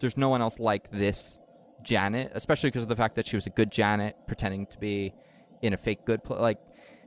there's 0.01 0.17
no 0.17 0.31
one 0.31 0.41
else 0.41 0.59
like 0.59 0.91
this 0.91 1.39
Janet, 1.85 2.33
especially 2.35 2.69
because 2.71 2.83
of 2.83 2.89
the 2.89 2.97
fact 2.97 3.17
that 3.17 3.27
she 3.27 3.37
was 3.37 3.47
a 3.47 3.51
good 3.51 3.71
Janet 3.71 4.17
pretending 4.27 4.67
to 4.67 4.79
be 4.79 5.15
in 5.63 5.73
a 5.73 5.77
fake 5.77 6.05
good 6.05 6.23
place. 6.25 6.41
Like, 6.41 6.59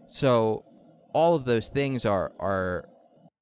so 0.10 0.64
all 1.14 1.36
of 1.36 1.46
those 1.46 1.70
things 1.70 2.06
are 2.06 2.32
are 2.40 2.90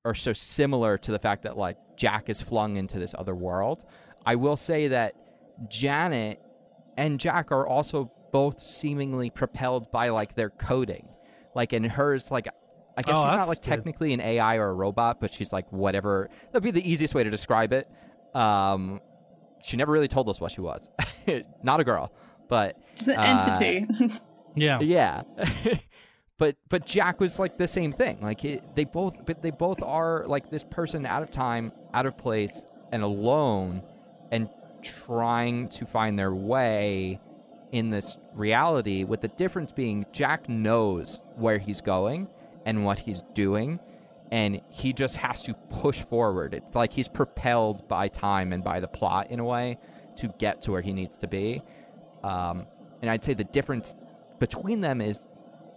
are 0.04 0.16
so 0.16 0.34
similar 0.34 0.98
to 0.98 1.12
the 1.12 1.20
fact 1.20 1.44
that 1.44 1.58
like 1.58 1.78
Jack 1.98 2.30
is 2.30 2.42
flung 2.42 2.78
into 2.78 2.98
this 3.00 3.14
other 3.18 3.36
world. 3.36 3.84
I 4.26 4.36
will 4.36 4.58
say 4.58 4.88
that 4.90 5.16
Janet 5.70 6.40
and 6.98 7.20
Jack 7.20 7.52
are 7.52 7.68
also 7.68 8.12
both 8.32 8.60
seemingly 8.62 9.30
propelled 9.30 9.92
by 9.92 10.10
like 10.10 10.36
their 10.36 10.50
coding. 10.50 11.08
Like 11.54 11.74
in 11.74 11.84
hers, 11.84 12.32
like 12.32 12.48
I 12.98 13.02
guess 13.04 13.14
Oh, 13.16 13.24
she's 13.26 13.38
not 13.38 13.48
like 13.48 13.62
good. 13.62 13.70
technically 13.70 14.14
an 14.14 14.22
AI 14.22 14.56
or 14.58 14.70
a 14.70 14.74
robot, 14.74 15.20
but 15.22 15.34
she's 15.34 15.52
like 15.54 15.72
whatever. 15.72 16.30
That'd 16.52 16.64
be 16.64 16.72
the 16.72 16.90
easiest 16.90 17.14
way 17.14 17.24
to 17.24 17.30
describe 17.30 17.74
it. 17.74 17.88
Um, 18.34 19.02
she 19.64 19.78
never 19.78 19.92
really 19.92 20.08
told 20.08 20.30
us 20.30 20.40
what 20.40 20.52
she 20.52 20.62
was. 20.62 20.90
not 21.63 21.80
a 21.80 21.84
girl, 21.84 22.11
but 22.49 22.78
Just 22.95 23.09
an 23.09 23.17
Uh, 23.17 23.45
entity. 23.45 24.19
yeah. 24.55 24.80
yeah. 24.82 25.22
but 26.38 26.55
but 26.69 26.86
Jack 26.86 27.19
was 27.19 27.39
like 27.39 27.57
the 27.57 27.67
same 27.67 27.91
thing. 27.93 28.19
Like 28.22 28.43
it, 28.45 28.76
they 28.76 28.84
both 28.86 29.26
but 29.26 29.41
they 29.41 29.51
both 29.51 29.82
are 29.82 30.26
like 30.28 30.49
this 30.49 30.63
person 30.63 31.05
out 31.05 31.24
of 31.24 31.32
time, 31.32 31.72
out 31.93 32.05
of 32.05 32.17
place 32.17 32.65
and 32.91 33.03
alone 33.03 33.82
and 34.32 34.49
trying 34.82 35.69
to 35.69 35.86
find 35.86 36.17
their 36.17 36.34
way 36.34 37.19
in 37.72 37.89
this 37.89 38.17
reality 38.34 39.03
with 39.03 39.22
the 39.22 39.28
difference 39.30 39.72
being 39.72 40.05
Jack 40.11 40.49
knows 40.49 41.19
where 41.36 41.57
he's 41.57 41.80
going 41.82 42.28
and 42.65 42.84
what 42.84 42.99
he's 42.99 43.22
doing 43.34 43.80
and 44.32 44.61
he 44.69 44.93
just 44.93 45.17
has 45.17 45.43
to 45.43 45.53
push 45.69 46.01
forward. 46.01 46.53
It's 46.53 46.74
like 46.76 46.93
he's 46.93 47.07
propelled 47.09 47.88
by 47.88 48.07
time 48.07 48.53
and 48.53 48.63
by 48.63 48.80
the 48.80 48.88
plot 48.88 49.30
in 49.30 49.39
a 49.39 49.43
way 49.45 49.78
to 50.22 50.34
get 50.39 50.61
to 50.63 50.72
where 50.72 50.82
he 50.82 50.93
needs 50.93 51.17
to 51.17 51.28
be. 51.28 51.61
Um, 52.24 52.65
and 53.01 53.09
I'd 53.09 53.24
say 53.24 53.34
the 53.34 53.43
difference 53.43 53.95
between 54.39 54.82
them 54.82 55.01
is 55.01 55.28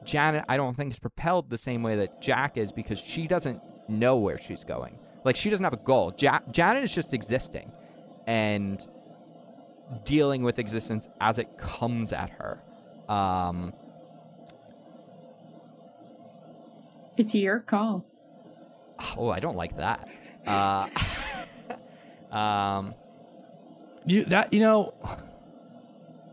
Janet, 0.05 0.45
I 0.49 0.57
don't 0.57 0.76
think, 0.76 0.92
is 0.92 0.99
propelled 0.99 1.51
the 1.51 1.59
same 1.59 1.82
way 1.82 1.97
that 1.97 2.20
Jack 2.20 2.57
is 2.57 2.72
because 2.72 2.99
she 2.99 3.26
doesn't 3.26 3.61
know 3.88 4.16
where 4.16 4.38
she's 4.38 4.64
going. 4.64 4.99
Like, 5.24 5.36
she 5.36 5.49
doesn't 5.49 5.64
have 5.64 5.72
a 5.72 5.78
goal. 5.78 6.14
Ja- 6.18 6.40
Janet 6.51 6.84
is 6.84 6.95
just 6.95 7.14
existing 7.14 7.72
and 8.26 8.86
dealing 10.05 10.42
with 10.42 10.59
existence 10.59 11.09
as 11.20 11.38
it 11.38 11.57
comes 11.57 12.12
at 12.12 12.30
her. 12.30 12.61
Um, 13.09 13.72
it's 17.16 17.34
your 17.34 17.61
call. 17.61 18.05
oh, 19.16 19.30
I 19.30 19.40
don't 19.40 19.57
like 19.57 19.76
that. 19.78 20.09
Uh, 20.47 20.88
um, 22.36 22.95
You 24.07 24.25
that 24.27 24.53
you 24.53 24.61
know, 24.61 24.95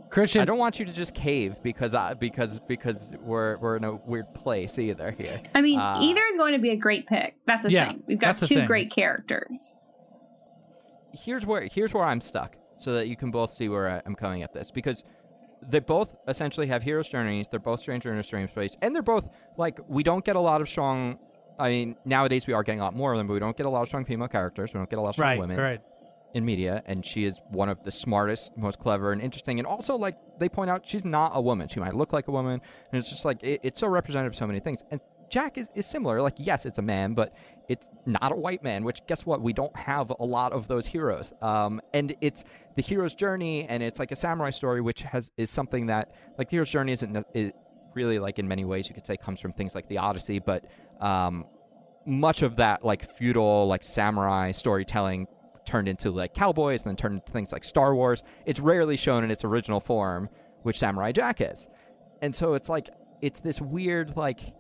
Christian. 0.09 0.41
I 0.41 0.45
don't 0.45 0.57
want 0.57 0.79
you 0.79 0.85
to 0.85 0.91
just 0.91 1.13
cave 1.13 1.55
because 1.63 1.95
I, 1.95 2.13
because 2.13 2.59
because 2.67 3.15
we're 3.21 3.57
we're 3.57 3.77
in 3.77 3.83
a 3.85 3.95
weird 3.95 4.33
place 4.33 4.77
either 4.77 5.11
here. 5.11 5.41
I 5.55 5.61
mean, 5.61 5.79
Uh, 5.79 5.99
either 6.01 6.21
is 6.29 6.37
going 6.37 6.53
to 6.53 6.59
be 6.59 6.71
a 6.71 6.75
great 6.75 7.07
pick. 7.07 7.35
That's 7.47 7.63
the 7.63 7.71
Yeah, 7.71 7.87
thing. 7.87 8.03
We've 8.07 8.19
got 8.19 8.37
two 8.37 8.65
great 8.67 8.91
characters. 8.91 9.73
here's 11.13 11.45
where 11.45 11.67
here's 11.71 11.93
where 11.93 12.03
I'm 12.03 12.21
stuck, 12.21 12.55
so 12.77 12.93
that 12.93 13.07
you 13.07 13.15
can 13.15 13.31
both 13.31 13.53
see 13.53 13.69
where 13.69 13.89
I- 13.89 14.01
I'm 14.05 14.15
coming 14.15 14.43
at 14.43 14.53
this 14.53 14.69
because 14.71 15.03
they 15.61 15.79
both 15.79 16.15
essentially 16.27 16.67
have 16.67 16.83
hero's 16.83 17.07
journeys. 17.07 17.47
They're 17.49 17.59
both 17.59 17.79
stranger 17.79 18.11
in 18.11 18.19
a 18.19 18.23
strange 18.23 18.51
place, 18.51 18.75
and 18.81 18.93
they're 18.93 19.01
both 19.03 19.29
like 19.57 19.79
we 19.87 20.03
don't 20.03 20.25
get 20.25 20.35
a 20.35 20.39
lot 20.41 20.59
of 20.61 20.67
strong. 20.67 21.19
I 21.59 21.69
mean, 21.69 21.95
nowadays 22.05 22.47
we 22.47 22.53
are 22.53 22.63
getting 22.63 22.79
a 22.81 22.83
lot 22.83 22.95
more 22.95 23.13
of 23.13 23.17
them, 23.17 23.27
but 23.27 23.33
we 23.33 23.39
don't 23.39 23.55
get 23.55 23.65
a 23.65 23.69
lot 23.69 23.83
of 23.83 23.87
strong 23.87 24.03
female 24.03 24.27
characters. 24.27 24.73
We 24.73 24.79
don't 24.79 24.89
get 24.89 24.99
a 24.99 25.01
lot 25.01 25.09
of 25.09 25.15
strong 25.15 25.29
right, 25.29 25.39
women 25.39 25.57
right. 25.57 25.81
In 26.33 26.45
media, 26.45 26.81
and 26.85 27.05
she 27.05 27.25
is 27.25 27.41
one 27.49 27.69
of 27.69 27.83
the 27.83 27.91
smartest, 27.91 28.57
most 28.57 28.79
clever, 28.79 29.11
and 29.11 29.21
interesting. 29.21 29.59
And 29.59 29.67
also, 29.67 29.95
like 29.95 30.17
they 30.39 30.49
point 30.49 30.69
out, 30.69 30.87
she's 30.87 31.05
not 31.05 31.31
a 31.35 31.41
woman. 31.41 31.67
She 31.67 31.79
might 31.79 31.95
look 31.95 32.13
like 32.13 32.27
a 32.27 32.31
woman, 32.31 32.61
and 32.91 32.99
it's 32.99 33.09
just 33.09 33.25
like 33.25 33.43
it, 33.43 33.61
it's 33.63 33.79
so 33.79 33.87
representative 33.87 34.33
of 34.33 34.37
so 34.37 34.47
many 34.47 34.59
things. 34.59 34.83
And 34.91 35.01
Jack 35.29 35.57
is, 35.57 35.69
is 35.75 35.85
similar. 35.85 36.21
Like, 36.21 36.35
yes, 36.37 36.65
it's 36.65 36.77
a 36.77 36.81
man, 36.81 37.13
but 37.13 37.33
it's 37.69 37.89
not 38.05 38.31
a 38.31 38.35
white 38.35 38.63
man. 38.63 38.83
Which, 38.83 38.99
guess 39.07 39.25
what? 39.25 39.41
We 39.41 39.53
don't 39.53 39.75
have 39.75 40.11
a 40.19 40.25
lot 40.25 40.51
of 40.51 40.67
those 40.67 40.85
heroes. 40.85 41.33
Um, 41.41 41.81
and 41.93 42.15
it's 42.21 42.43
the 42.75 42.81
hero's 42.81 43.15
journey, 43.15 43.65
and 43.67 43.81
it's 43.81 43.99
like 43.99 44.11
a 44.11 44.15
samurai 44.15 44.49
story, 44.49 44.81
which 44.81 45.03
has 45.03 45.31
is 45.37 45.49
something 45.49 45.87
that 45.87 46.13
like 46.37 46.49
the 46.49 46.57
hero's 46.57 46.69
journey 46.69 46.91
isn't 46.91 47.25
it 47.33 47.55
really 47.93 48.19
like 48.19 48.39
in 48.39 48.47
many 48.47 48.65
ways 48.65 48.87
you 48.87 48.95
could 48.95 49.05
say 49.05 49.17
comes 49.17 49.39
from 49.39 49.53
things 49.53 49.75
like 49.75 49.87
the 49.87 49.97
Odyssey, 49.97 50.39
but 50.39 50.65
um, 51.01 51.45
much 52.05 52.41
of 52.41 52.57
that 52.57 52.83
like 52.83 53.13
feudal 53.15 53.67
like 53.67 53.83
samurai 53.83 54.51
storytelling 54.51 55.27
turned 55.65 55.87
into 55.87 56.11
like 56.11 56.33
cowboys 56.33 56.83
and 56.83 56.89
then 56.89 56.95
turned 56.95 57.15
into 57.15 57.31
things 57.31 57.51
like 57.51 57.63
Star 57.63 57.95
Wars. 57.95 58.23
It's 58.45 58.59
rarely 58.59 58.97
shown 58.97 59.23
in 59.23 59.31
its 59.31 59.43
original 59.43 59.79
form, 59.79 60.29
which 60.63 60.79
Samurai 60.79 61.11
Jack 61.11 61.41
is. 61.41 61.67
And 62.21 62.35
so 62.35 62.53
it's 62.53 62.69
like 62.69 62.89
it's 63.21 63.39
this 63.39 63.61
weird 63.61 64.15
like 64.15 64.53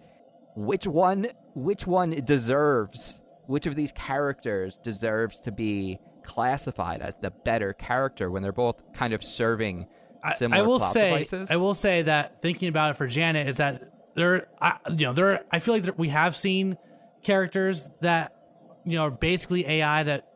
which 0.55 0.85
one 0.85 1.27
which 1.55 1.87
one 1.87 2.11
deserves 2.23 3.19
which 3.47 3.65
of 3.65 3.75
these 3.75 3.91
characters 3.91 4.77
deserves 4.77 5.39
to 5.41 5.51
be 5.51 5.99
classified 6.23 7.01
as 7.01 7.15
the 7.21 7.31
better 7.31 7.73
character 7.73 8.29
when 8.29 8.43
they're 8.43 8.51
both 8.51 8.81
kind 8.93 9.13
of 9.13 9.23
serving 9.23 9.87
I, 10.23 10.33
similar 10.33 10.63
I 10.63 10.65
will 10.65 10.77
plot 10.77 10.93
say, 10.93 11.09
devices. 11.11 11.51
I 11.51 11.55
will 11.57 11.73
say 11.73 12.03
that 12.03 12.41
thinking 12.41 12.69
about 12.69 12.91
it 12.91 12.97
for 12.97 13.07
Janet 13.07 13.47
is 13.47 13.55
that 13.55 13.91
there, 14.13 14.47
I, 14.61 14.77
you 14.89 15.07
know, 15.07 15.13
there. 15.13 15.43
I 15.51 15.59
feel 15.59 15.73
like 15.73 15.83
there, 15.83 15.93
we 15.97 16.09
have 16.09 16.35
seen 16.35 16.77
characters 17.23 17.89
that 18.01 18.35
you 18.85 18.95
know 18.95 19.03
are 19.03 19.11
basically 19.11 19.65
AI 19.65 20.03
that 20.03 20.27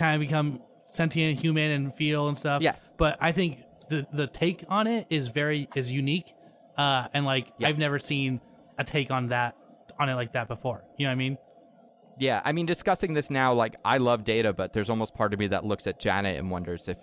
kind 0.00 0.14
of 0.14 0.20
become 0.26 0.60
sentient, 0.88 1.38
human, 1.38 1.70
and 1.70 1.94
feel 1.94 2.28
and 2.28 2.36
stuff. 2.36 2.62
Yes. 2.62 2.80
But 2.96 3.18
I 3.20 3.32
think 3.32 3.58
the 3.88 4.06
the 4.12 4.26
take 4.26 4.64
on 4.68 4.86
it 4.86 5.06
is 5.10 5.28
very 5.28 5.68
is 5.76 5.92
unique, 5.92 6.32
uh, 6.76 7.08
and 7.12 7.26
like 7.26 7.52
Yeah. 7.58 7.68
I've 7.68 7.78
never 7.78 7.98
seen 7.98 8.40
a 8.78 8.84
take 8.84 9.10
on 9.10 9.28
that 9.28 9.56
on 9.98 10.08
it 10.08 10.14
like 10.14 10.32
that 10.32 10.48
before. 10.48 10.82
You 10.96 11.06
know 11.06 11.10
what 11.10 11.14
I 11.14 11.16
mean? 11.16 11.38
Yeah, 12.18 12.42
I 12.44 12.52
mean, 12.52 12.66
discussing 12.66 13.14
this 13.14 13.30
now, 13.30 13.52
like 13.54 13.76
I 13.84 13.98
love 13.98 14.24
Data, 14.24 14.52
but 14.52 14.72
there's 14.72 14.90
almost 14.90 15.14
part 15.14 15.32
of 15.32 15.38
me 15.38 15.48
that 15.48 15.64
looks 15.64 15.86
at 15.86 16.00
Janet 16.00 16.38
and 16.38 16.50
wonders 16.50 16.88
if, 16.88 16.98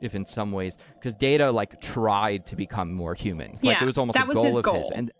if 0.00 0.14
in 0.14 0.24
some 0.24 0.50
ways, 0.52 0.76
because 0.94 1.14
Data 1.14 1.50
like 1.50 1.80
tried 1.80 2.46
to 2.46 2.56
become 2.56 2.92
more 2.92 3.14
human. 3.14 3.52
Like 3.52 3.62
Yeah, 3.62 3.82
it 3.82 3.86
was 3.86 3.98
almost 3.98 4.16
that 4.18 4.24
a 4.24 4.28
was 4.28 4.34
goal 4.36 4.46
his 4.46 4.58
of 4.58 4.64
his, 4.74 4.90
and 4.90 5.12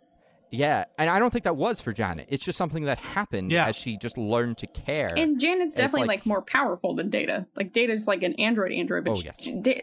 yeah, 0.53 0.85
and 0.99 1.11
I 1.11 1.19
don't 1.19 1.31
think 1.33 1.45
that 1.45 1.57
was 1.57 1.81
for 1.81 1.93
Janet. 1.93 2.27
It's 2.29 2.45
just 2.45 2.57
something 2.59 2.85
that 2.85 2.99
happened 2.99 3.51
Yeah. 3.51 3.67
as 3.67 3.75
she 3.75 3.97
just 3.97 4.17
learned 4.19 4.59
to 4.59 4.67
care. 4.69 5.11
And 5.17 5.41
Janet's 5.41 5.75
It's 5.75 5.77
definitely 5.77 6.03
like- 6.09 6.19
like, 6.21 6.27
more 6.27 6.43
powerful 6.43 6.95
than 6.95 7.09
Data. 7.11 7.47
Like 7.57 7.73
Data's 7.73 8.07
like 8.07 8.23
an 8.23 8.35
android 8.35 8.71
android, 8.73 9.05
but 9.05 9.13
Oh, 9.19 9.23
yes. 9.25 9.49
Da- 9.63 9.83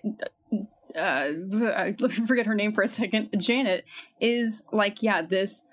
uh, 0.95 0.99
I 1.75 1.95
forget 1.97 2.45
her 2.45 2.55
name 2.55 2.71
for 2.73 2.83
a 2.83 2.87
second. 2.87 3.29
Janet 3.39 3.83
is 4.21 4.63
like 4.71 5.01
yeah 5.03 5.21
this 5.23 5.63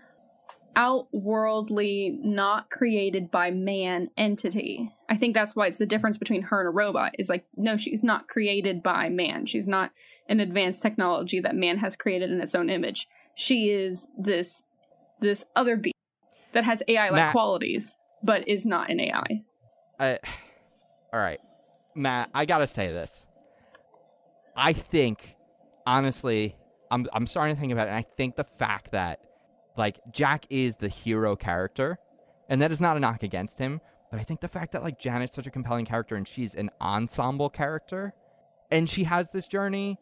outworldly, 0.77 2.19
not 2.23 2.71
created 2.71 3.31
by 3.31 3.51
man 3.51 4.09
entity. 4.17 4.93
I 5.09 5.17
think 5.17 5.35
that's 5.35 5.57
why 5.57 5.67
it's 5.69 5.79
the 5.79 5.87
difference 5.87 6.19
between 6.19 6.43
her 6.43 6.61
and 6.61 6.69
a 6.69 6.71
robot. 6.71 7.15
Is 7.19 7.29
like 7.29 7.45
no, 7.57 7.77
she's 7.77 8.03
not 8.03 8.29
created 8.29 8.83
by 8.83 9.09
man. 9.09 9.47
She's 9.47 9.67
not 9.69 9.91
an 10.29 10.41
advanced 10.41 10.83
technology 10.83 11.41
that 11.41 11.55
man 11.55 11.79
has 11.79 11.97
created 11.97 12.31
in 12.31 12.41
its 12.41 12.55
own 12.55 12.69
image. 12.69 13.07
She 13.35 13.71
is 13.71 14.07
this 14.19 14.63
this 15.21 15.45
other 15.55 15.77
being 15.77 15.95
that 16.53 16.65
has 16.65 16.83
AI 16.89 17.11
like 17.11 17.33
qualities, 17.33 17.97
but 18.23 18.47
is 18.49 18.67
not 18.67 18.91
an 18.91 19.01
AI. 19.01 19.43
All 21.13 21.21
right, 21.21 21.41
Matt, 21.95 22.31
I 22.35 22.45
gotta 22.45 22.67
say 22.67 22.89
this. 22.89 23.27
I 24.57 24.73
think, 24.73 25.35
honestly, 25.87 26.57
I'm 26.91 27.07
I'm 27.13 27.27
starting 27.27 27.55
to 27.55 27.61
think 27.61 27.73
about 27.73 27.89
it. 27.89 27.91
And 27.91 27.99
I 27.99 28.07
think 28.17 28.37
the 28.37 28.45
fact 28.45 28.93
that, 28.93 29.21
like, 29.77 29.99
Jack 30.13 30.47
is 30.51 30.77
the 30.77 30.89
hero 30.89 31.37
character, 31.37 31.99
and 32.49 32.63
that 32.63 32.73
is 32.73 32.81
not 32.81 32.97
a 32.97 33.01
knock 33.01 33.23
against 33.23 33.59
him. 33.59 33.81
But 34.11 34.21
I 34.21 34.23
think 34.23 34.41
the 34.41 34.49
fact 34.49 34.73
that 34.73 34.83
like 34.83 34.99
Janet's 34.99 35.35
such 35.35 35.47
a 35.47 35.51
compelling 35.51 35.85
character 35.85 36.17
and 36.17 36.27
she's 36.27 36.55
an 36.55 36.71
ensemble 36.81 37.51
character 37.51 38.15
and 38.71 38.89
she 38.89 39.05
has 39.05 39.31
this 39.31 39.47
journey. 39.47 39.99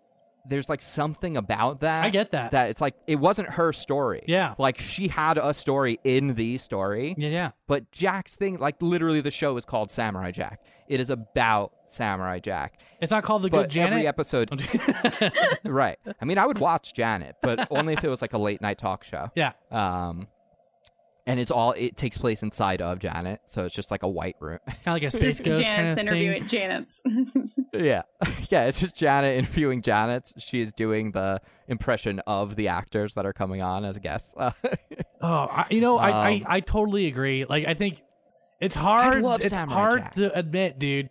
There's 0.48 0.68
like 0.68 0.82
something 0.82 1.36
about 1.36 1.80
that. 1.80 2.04
I 2.04 2.10
get 2.10 2.32
that. 2.32 2.50
That 2.50 2.70
it's 2.70 2.80
like 2.80 2.94
it 3.06 3.16
wasn't 3.16 3.48
her 3.50 3.72
story. 3.72 4.24
Yeah. 4.26 4.54
Like 4.58 4.78
she 4.78 5.08
had 5.08 5.38
a 5.38 5.54
story 5.54 5.98
in 6.04 6.34
the 6.34 6.58
story. 6.58 7.14
Yeah, 7.16 7.28
yeah. 7.30 7.50
But 7.66 7.90
Jack's 7.92 8.36
thing, 8.36 8.58
like 8.58 8.80
literally, 8.82 9.20
the 9.22 9.30
show 9.30 9.56
is 9.56 9.64
called 9.64 9.90
Samurai 9.90 10.30
Jack. 10.32 10.60
It 10.86 11.00
is 11.00 11.08
about 11.08 11.72
Samurai 11.86 12.40
Jack. 12.40 12.78
It's 13.00 13.10
not 13.10 13.22
called 13.24 13.42
the 13.42 13.48
But 13.48 13.62
Good 13.62 13.70
Janet. 13.70 13.92
every 13.94 14.06
episode, 14.06 14.50
right? 15.64 15.98
I 16.20 16.24
mean, 16.24 16.36
I 16.38 16.46
would 16.46 16.58
watch 16.58 16.92
Janet, 16.94 17.36
but 17.42 17.66
only 17.70 17.94
if 17.94 18.04
it 18.04 18.08
was 18.08 18.20
like 18.20 18.34
a 18.34 18.38
late 18.38 18.60
night 18.60 18.78
talk 18.78 19.02
show. 19.04 19.30
yeah. 19.34 19.52
Um, 19.70 20.28
and 21.26 21.40
it's 21.40 21.50
all 21.50 21.72
it 21.72 21.96
takes 21.96 22.18
place 22.18 22.42
inside 22.42 22.82
of 22.82 22.98
Janet, 22.98 23.40
so 23.46 23.64
it's 23.64 23.74
just 23.74 23.90
like 23.90 24.02
a 24.02 24.08
white 24.08 24.36
room. 24.40 24.58
Kind 24.66 24.78
of 24.86 24.92
like 24.94 25.02
a 25.04 25.10
space 25.10 25.40
ghost 25.40 25.66
Janet's 25.66 25.96
kind 25.96 26.08
of 26.08 26.14
interview 26.14 26.32
thing. 26.38 26.46
Janet's. 26.48 27.02
yeah, 27.72 28.02
yeah. 28.50 28.64
It's 28.66 28.80
just 28.80 28.94
Janet 28.94 29.36
interviewing 29.36 29.80
Janet. 29.82 30.32
She 30.38 30.60
is 30.60 30.72
doing 30.72 31.12
the 31.12 31.40
impression 31.68 32.20
of 32.26 32.56
the 32.56 32.68
actors 32.68 33.14
that 33.14 33.24
are 33.26 33.32
coming 33.32 33.62
on 33.62 33.84
as 33.84 33.98
guests. 33.98 34.34
Oh, 34.36 34.48
I, 35.22 35.66
you 35.70 35.80
know, 35.80 35.96
I, 35.96 36.10
I 36.10 36.32
Um, 36.34 36.42
I 36.46 36.60
totally 36.60 37.06
agree. 37.06 37.44
Like, 37.46 37.66
I 37.66 37.72
think 37.74 38.02
it's 38.60 38.76
hard. 38.76 39.22
love 39.22 39.40
it's 39.40 39.50
Samurai 39.50 39.74
hard 39.74 40.00
Jack. 40.02 40.12
to 40.14 40.38
admit, 40.38 40.78
dude. 40.78 41.08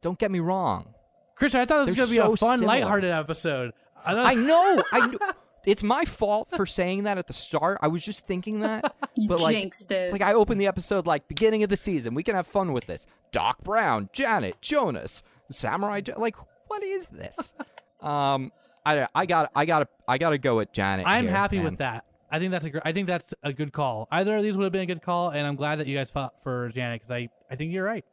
Don't 0.00 0.18
get 0.18 0.30
me 0.30 0.40
wrong. 0.40 0.94
Christian, 1.36 1.60
I 1.60 1.66
thought 1.66 1.84
this 1.86 1.96
was 1.98 2.08
They're 2.10 2.18
gonna 2.18 2.28
be 2.28 2.34
a 2.34 2.36
fun, 2.36 2.58
similar. 2.60 2.78
lighthearted 2.78 3.10
episode. 3.12 3.72
I, 4.04 4.14
thought, 4.14 4.26
I 4.26 4.34
know. 4.34 4.82
I. 4.92 4.98
Kn- 5.00 5.18
it's 5.66 5.82
my 5.82 6.04
fault 6.04 6.48
for 6.50 6.64
saying 6.66 7.04
that 7.04 7.18
at 7.18 7.26
the 7.26 7.32
start. 7.32 7.78
I 7.82 7.88
was 7.88 8.04
just 8.04 8.26
thinking 8.26 8.60
that, 8.60 8.94
but 9.28 9.40
like, 9.40 9.54
jinxed 9.56 9.90
it. 9.92 10.12
like 10.12 10.22
I 10.22 10.32
opened 10.34 10.60
the 10.60 10.66
episode 10.66 11.06
like 11.06 11.28
beginning 11.28 11.62
of 11.62 11.68
the 11.70 11.76
season. 11.76 12.14
We 12.14 12.22
can 12.22 12.34
have 12.34 12.46
fun 12.46 12.72
with 12.72 12.86
this. 12.86 13.06
Doc 13.32 13.62
Brown, 13.62 14.08
Janet, 14.12 14.60
Jonas, 14.60 15.22
Samurai. 15.50 16.00
Ja- 16.06 16.18
like, 16.18 16.36
what 16.68 16.82
is 16.82 17.06
this? 17.08 17.52
um, 18.00 18.52
I 18.86 19.06
I 19.14 19.26
got 19.26 19.50
I 19.54 19.64
got 19.66 19.80
to 19.80 19.88
I 20.08 20.18
got 20.18 20.30
to 20.30 20.38
go 20.38 20.56
with 20.56 20.72
Janet. 20.72 21.06
I'm 21.06 21.24
here, 21.24 21.32
happy 21.32 21.56
man. 21.56 21.64
with 21.66 21.78
that. 21.78 22.04
I 22.32 22.38
think 22.38 22.52
that's 22.52 22.64
a 22.66 22.70
gr- 22.70 22.78
I 22.84 22.92
think 22.92 23.08
that's 23.08 23.34
a 23.42 23.52
good 23.52 23.72
call. 23.72 24.06
Either 24.10 24.36
of 24.36 24.42
these 24.42 24.56
would 24.56 24.64
have 24.64 24.72
been 24.72 24.82
a 24.82 24.86
good 24.86 25.02
call, 25.02 25.30
and 25.30 25.46
I'm 25.46 25.56
glad 25.56 25.80
that 25.80 25.86
you 25.86 25.96
guys 25.96 26.10
fought 26.10 26.34
for 26.42 26.68
Janet 26.70 27.00
because 27.02 27.10
I 27.10 27.28
I 27.50 27.56
think 27.56 27.72
you're 27.72 27.84
right. 27.84 28.04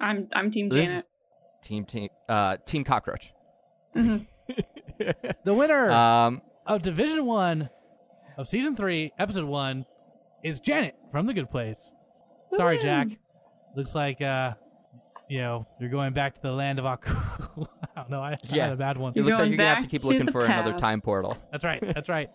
I'm 0.00 0.28
I'm 0.32 0.50
Team 0.50 0.68
This- 0.68 0.86
Janet. 0.86 1.06
Team 1.62 1.84
team 1.84 2.08
uh 2.28 2.56
team 2.66 2.84
cockroach. 2.84 3.32
The 5.44 5.54
winner 5.54 5.90
Um, 5.90 6.42
of 6.66 6.82
Division 6.82 7.24
One 7.26 7.68
of 8.38 8.48
Season 8.48 8.74
Three, 8.76 9.12
Episode 9.18 9.44
One, 9.46 9.84
is 10.42 10.60
Janet 10.60 10.94
from 11.10 11.26
The 11.26 11.34
Good 11.34 11.50
Place. 11.50 11.92
Sorry, 12.54 12.78
Jack. 12.78 13.08
Looks 13.76 13.94
like 13.94 14.20
uh, 14.22 14.52
you 15.28 15.38
know, 15.38 15.66
you're 15.80 15.90
going 15.90 16.12
back 16.12 16.34
to 16.34 16.42
the 16.42 16.52
land 16.52 16.78
of 16.78 16.86
Aku. 16.86 17.12
I 17.96 18.00
don't 18.00 18.10
know. 18.10 18.20
I, 18.20 18.32
I 18.32 18.38
Yeah. 18.50 18.64
had 18.64 18.72
a 18.74 18.76
bad 18.76 18.98
one. 18.98 19.12
it 19.12 19.16
You're 19.16 19.24
looks 19.24 19.34
like 19.38 19.42
going 19.46 19.50
you're 19.52 19.58
gonna 19.58 19.68
have 19.70 19.78
to 19.78 19.84
back 19.84 19.90
keep 19.90 20.00
to 20.02 20.06
looking 20.08 20.26
the 20.26 20.32
for 20.32 20.44
another 20.44 20.72
past. 20.72 20.82
time 20.82 21.00
portal. 21.00 21.36
That's 21.50 21.64
right. 21.64 21.80
That's 21.94 22.08
right. 22.08 22.28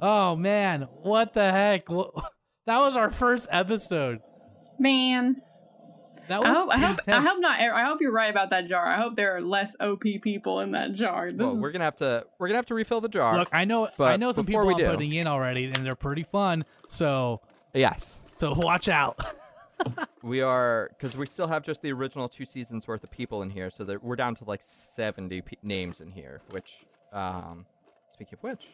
oh 0.00 0.36
man, 0.36 0.82
what 1.02 1.32
the 1.34 1.50
heck? 1.50 1.88
Wha- 1.88 2.10
That 2.66 2.78
was 2.78 2.96
our 2.96 3.10
first 3.10 3.46
episode. 3.50 4.20
Man, 4.78 5.36
That 6.28 6.40
was 6.40 6.48
I 6.48 6.52
hope 6.54 6.68
I 6.70 6.78
hope, 6.78 6.98
I 7.08 7.20
hope 7.20 7.40
not. 7.40 7.60
I 7.60 7.84
hope 7.84 8.00
you're 8.00 8.12
right 8.12 8.30
about 8.30 8.50
that 8.50 8.66
jar. 8.66 8.86
I 8.86 8.96
hope 9.00 9.16
there 9.16 9.36
are 9.36 9.40
less 9.40 9.76
OP 9.80 10.02
people 10.22 10.60
in 10.60 10.72
that 10.72 10.92
jar. 10.92 11.30
This 11.30 11.38
Well, 11.38 11.54
is, 11.56 11.60
we're 11.60 11.72
gonna 11.72 11.84
have 11.84 11.96
to 11.96 12.26
we're 12.38 12.48
gonna 12.48 12.58
have 12.58 12.66
to 12.66 12.74
refill 12.74 13.00
the 13.00 13.08
jar. 13.08 13.36
Look, 13.38 13.48
I 13.52 13.64
know 13.64 13.88
I 13.98 14.16
know 14.16 14.32
some 14.32 14.46
people 14.46 14.70
are 14.70 14.74
do- 14.78 14.88
putting 14.90 15.12
in 15.12 15.26
already, 15.26 15.66
and 15.66 15.76
they're 15.76 15.94
pretty 15.94 16.22
fun. 16.22 16.64
So 16.88 17.40
yes, 17.74 18.20
so 18.26 18.52
watch 18.54 18.88
out. 18.88 19.34
we 20.22 20.40
are 20.40 20.90
because 20.96 21.16
we 21.16 21.26
still 21.26 21.46
have 21.46 21.62
just 21.62 21.82
the 21.82 21.92
original 21.92 22.28
two 22.28 22.44
seasons 22.44 22.86
worth 22.88 23.04
of 23.04 23.10
people 23.10 23.42
in 23.42 23.50
here, 23.50 23.70
so 23.70 23.84
that 23.84 24.02
we're 24.02 24.16
down 24.16 24.34
to 24.36 24.44
like 24.44 24.62
seventy 24.62 25.42
pe- 25.42 25.56
names 25.62 26.00
in 26.00 26.10
here. 26.10 26.40
Which, 26.50 26.86
um, 27.12 27.66
speaking 28.10 28.34
of 28.34 28.42
which, 28.42 28.66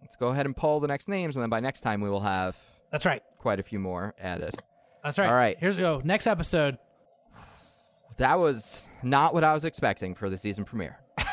let's 0.00 0.14
go 0.14 0.28
ahead 0.28 0.46
and 0.46 0.54
poll 0.56 0.78
the 0.78 0.88
next 0.88 1.08
names, 1.08 1.36
and 1.36 1.42
then 1.42 1.50
by 1.50 1.60
next 1.60 1.80
time 1.80 2.00
we 2.00 2.10
will 2.10 2.20
have 2.20 2.56
That's 2.90 3.06
right. 3.06 3.22
quite 3.38 3.58
a 3.58 3.62
few 3.62 3.78
more 3.80 4.14
added. 4.20 4.62
That's 5.02 5.18
right. 5.18 5.28
All 5.28 5.34
right. 5.34 5.56
Here's 5.58 5.78
go. 5.78 6.00
Next 6.04 6.28
episode. 6.28 6.78
That 8.18 8.38
was 8.38 8.88
not 9.02 9.34
what 9.34 9.44
I 9.44 9.52
was 9.54 9.64
expecting 9.64 10.14
for 10.14 10.28
the 10.30 10.38
season 10.38 10.64
premiere. 10.64 10.98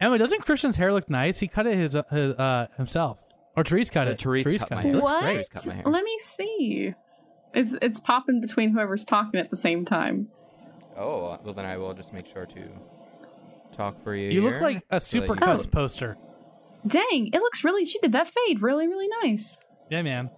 Emma, 0.00 0.16
doesn't 0.18 0.42
Christian's 0.46 0.76
hair 0.76 0.92
look 0.92 1.10
nice? 1.10 1.38
He 1.40 1.48
cut 1.48 1.66
it 1.66 1.76
his, 1.76 1.94
uh, 1.94 2.02
his 2.10 2.32
uh 2.34 2.68
himself, 2.76 3.18
or 3.56 3.64
Therese 3.64 3.90
cut 3.90 4.08
Uh, 4.08 4.12
it. 4.12 4.20
Therese 4.20 4.46
cut 4.60 4.70
my 4.70 4.82
hair. 4.82 4.96
It 4.96 5.02
what? 5.02 5.22
great. 5.22 5.50
cut 5.50 5.66
my 5.66 5.74
hair. 5.74 5.82
Let 5.84 6.04
me 6.04 6.18
see. 6.22 6.94
It's 7.52 7.74
it's 7.82 8.00
popping 8.00 8.40
between 8.40 8.70
whoever's 8.72 9.04
talking 9.04 9.38
at 9.40 9.50
the 9.50 9.56
same 9.56 9.84
time. 9.84 10.28
Oh 10.96 11.38
well, 11.44 11.52
then 11.54 11.66
I 11.66 11.76
will 11.76 11.92
just 11.92 12.12
make 12.14 12.26
sure 12.26 12.46
to 12.46 12.62
talk 13.72 14.02
for 14.02 14.14
you. 14.14 14.30
You 14.30 14.42
look 14.42 14.60
like 14.62 14.82
a 14.90 15.00
so 15.00 15.18
that 15.20 15.26
you- 15.26 15.32
Supercuts 15.34 15.70
poster. 15.70 16.16
Dang, 16.86 17.26
it 17.32 17.38
looks 17.40 17.62
really. 17.62 17.84
She 17.84 17.98
did 17.98 18.12
that 18.12 18.28
fade 18.28 18.62
really 18.62 18.88
really 18.88 19.08
nice. 19.22 19.58
Yeah, 19.90 20.00
man. 20.00 20.30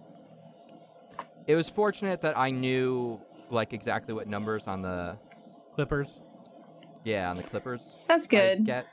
It 1.47 1.55
was 1.55 1.69
fortunate 1.69 2.21
that 2.21 2.37
I 2.37 2.51
knew 2.51 3.21
like 3.53 3.73
exactly 3.73 4.13
what 4.13 4.27
numbers 4.27 4.67
on 4.67 4.81
the 4.81 5.17
Clippers. 5.75 6.21
yeah 7.03 7.29
on 7.29 7.37
the 7.37 7.43
clippers. 7.43 7.87
That's 8.07 8.27
I 8.27 8.29
good. 8.29 8.65
get 8.65 8.87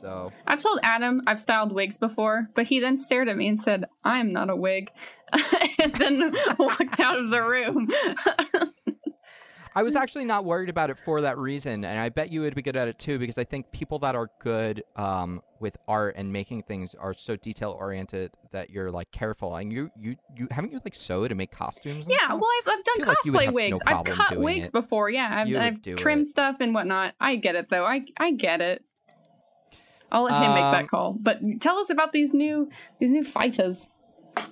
so 0.00 0.32
I've 0.46 0.62
told 0.62 0.78
Adam 0.82 1.22
I've 1.26 1.40
styled 1.40 1.72
wigs 1.72 1.98
before, 1.98 2.48
but 2.54 2.66
he 2.66 2.80
then 2.80 2.98
stared 2.98 3.28
at 3.28 3.36
me 3.36 3.48
and 3.48 3.60
said, 3.60 3.86
"I'm 4.04 4.32
not 4.32 4.50
a 4.50 4.56
wig," 4.56 4.90
and 5.78 5.92
then 5.94 6.34
walked 6.58 7.00
out 7.00 7.18
of 7.18 7.30
the 7.30 7.42
room. 7.42 7.88
I 9.78 9.82
was 9.84 9.94
actually 9.94 10.24
not 10.24 10.44
worried 10.44 10.68
about 10.68 10.90
it 10.90 10.98
for 10.98 11.20
that 11.20 11.38
reason, 11.38 11.84
and 11.84 12.00
I 12.00 12.08
bet 12.08 12.32
you 12.32 12.40
would 12.40 12.56
be 12.56 12.62
good 12.62 12.74
at 12.76 12.88
it 12.88 12.98
too 12.98 13.16
because 13.16 13.38
I 13.38 13.44
think 13.44 13.70
people 13.70 14.00
that 14.00 14.16
are 14.16 14.28
good 14.40 14.82
um, 14.96 15.40
with 15.60 15.76
art 15.86 16.14
and 16.16 16.32
making 16.32 16.64
things 16.64 16.96
are 16.96 17.14
so 17.14 17.36
detail 17.36 17.76
oriented 17.78 18.32
that 18.50 18.70
you're 18.70 18.90
like 18.90 19.12
careful. 19.12 19.54
And 19.54 19.72
you 19.72 19.88
you 19.96 20.16
you 20.36 20.48
haven't 20.50 20.72
you 20.72 20.80
like 20.84 20.96
sewed 20.96 21.30
and 21.30 21.38
make 21.38 21.52
costumes? 21.52 22.06
And 22.06 22.12
yeah, 22.14 22.26
stuff? 22.26 22.40
well, 22.40 22.50
I've, 22.66 22.72
I've 22.76 22.84
done 22.84 22.96
feel 22.96 23.06
like 23.06 23.16
cosplay 23.24 23.46
no 23.46 23.52
wigs. 23.52 23.80
I've 23.86 24.04
cut 24.04 24.40
wigs 24.40 24.68
it. 24.70 24.72
before. 24.72 25.10
Yeah, 25.10 25.30
I've, 25.32 25.56
I've 25.56 25.82
trimmed 25.96 26.22
it. 26.22 26.28
stuff 26.28 26.56
and 26.58 26.74
whatnot. 26.74 27.14
I 27.20 27.36
get 27.36 27.54
it 27.54 27.68
though. 27.68 27.84
I 27.84 28.04
I 28.16 28.32
get 28.32 28.60
it. 28.60 28.82
I'll 30.10 30.24
let 30.24 30.42
him 30.42 30.54
make 30.54 30.64
Um, 30.64 30.72
that 30.72 30.88
call. 30.88 31.16
But 31.20 31.38
tell 31.60 31.78
us 31.78 31.88
about 31.88 32.12
these 32.12 32.34
new 32.34 32.68
these 32.98 33.12
new 33.12 33.22
fighters. 33.24 33.88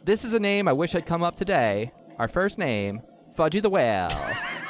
this 0.05 0.25
is 0.25 0.35
a 0.35 0.39
name 0.41 0.69
I 0.69 0.73
wish 0.73 0.93
had 0.93 1.05
come 1.05 1.25
up 1.25 1.35
today. 1.35 1.91
Our 2.17 2.29
first 2.29 2.59
name, 2.59 3.03
Fudgy 3.37 3.61
the 3.61 3.71
Whale. 3.71 4.11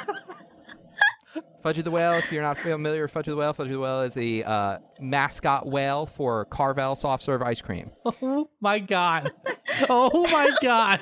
Fudgy 1.63 1.83
the 1.83 1.91
Whale, 1.91 2.13
if 2.13 2.31
you're 2.31 2.41
not 2.43 2.57
familiar 2.57 3.01
with 3.03 3.13
Fudgy 3.13 3.25
the 3.25 3.35
Whale, 3.35 3.53
Fudgy 3.53 3.71
the 3.71 3.79
Whale 3.79 4.01
is 4.01 4.13
the 4.13 4.43
uh, 4.45 4.77
mascot 4.99 5.67
whale 5.67 6.05
for 6.05 6.45
Carvel 6.45 6.95
soft 6.95 7.23
serve 7.23 7.41
ice 7.41 7.61
cream. 7.61 7.91
Oh 8.21 8.49
my 8.61 8.79
god. 8.79 9.31
Oh 9.89 10.23
my 10.31 10.49
god. 10.61 11.01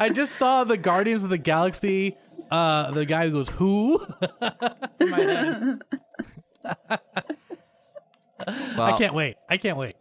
I 0.00 0.10
just 0.12 0.36
saw 0.36 0.64
the 0.64 0.76
Guardians 0.76 1.24
of 1.24 1.30
the 1.30 1.38
Galaxy. 1.38 2.16
Uh, 2.50 2.90
the 2.90 3.04
guy 3.04 3.26
who 3.28 3.32
goes 3.32 3.48
who? 3.50 4.04
My 5.00 5.20
head. 5.20 5.78
Well, 8.46 8.94
I 8.94 8.96
can't 8.96 9.14
wait. 9.14 9.36
I 9.50 9.56
can't 9.56 9.76
wait. 9.76 9.96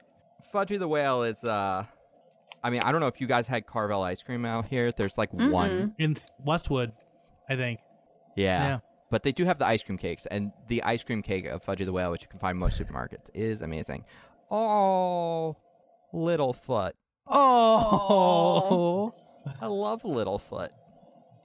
Fudgy 0.53 0.78
the 0.80 0.88
Whale 0.88 1.23
is, 1.23 1.43
uh, 1.43 1.84
I 2.63 2.69
mean, 2.69 2.82
I 2.82 2.91
don't 2.91 3.01
know 3.01 3.07
if 3.07 3.19
you 3.19 3.28
guys 3.28 3.47
had 3.47 3.65
Carvel 3.65 4.03
ice 4.03 4.21
cream 4.21 4.45
out 4.45 4.67
here. 4.67 4.91
There's 4.91 5.17
like 5.17 5.34
one. 5.34 5.95
In 5.97 6.15
Westwood, 6.45 6.91
I 7.49 7.55
think. 7.55 7.80
Yeah. 8.36 8.67
Yeah. 8.67 8.80
But 9.10 9.24
they 9.24 9.32
do 9.32 9.45
have 9.45 9.58
the 9.58 9.66
ice 9.66 9.82
cream 9.84 9.97
cakes, 9.97 10.26
and 10.26 10.51
the 10.68 10.84
ice 10.84 11.03
cream 11.03 11.22
cake 11.22 11.45
of 11.45 11.64
Fudgy 11.64 11.86
the 11.86 11.93
Whale, 11.93 12.12
which 12.12 12.24
you 12.24 12.28
can 12.28 12.39
find 12.39 12.55
in 12.55 12.60
most 12.60 12.80
supermarkets, 12.80 13.30
is 13.34 13.62
amazing. 13.62 14.03
Oh, 14.51 15.55
Littlefoot. 16.14 16.91
Oh, 17.30 19.14
I 19.62 19.68
love 19.68 20.01
Littlefoot. 20.03 20.70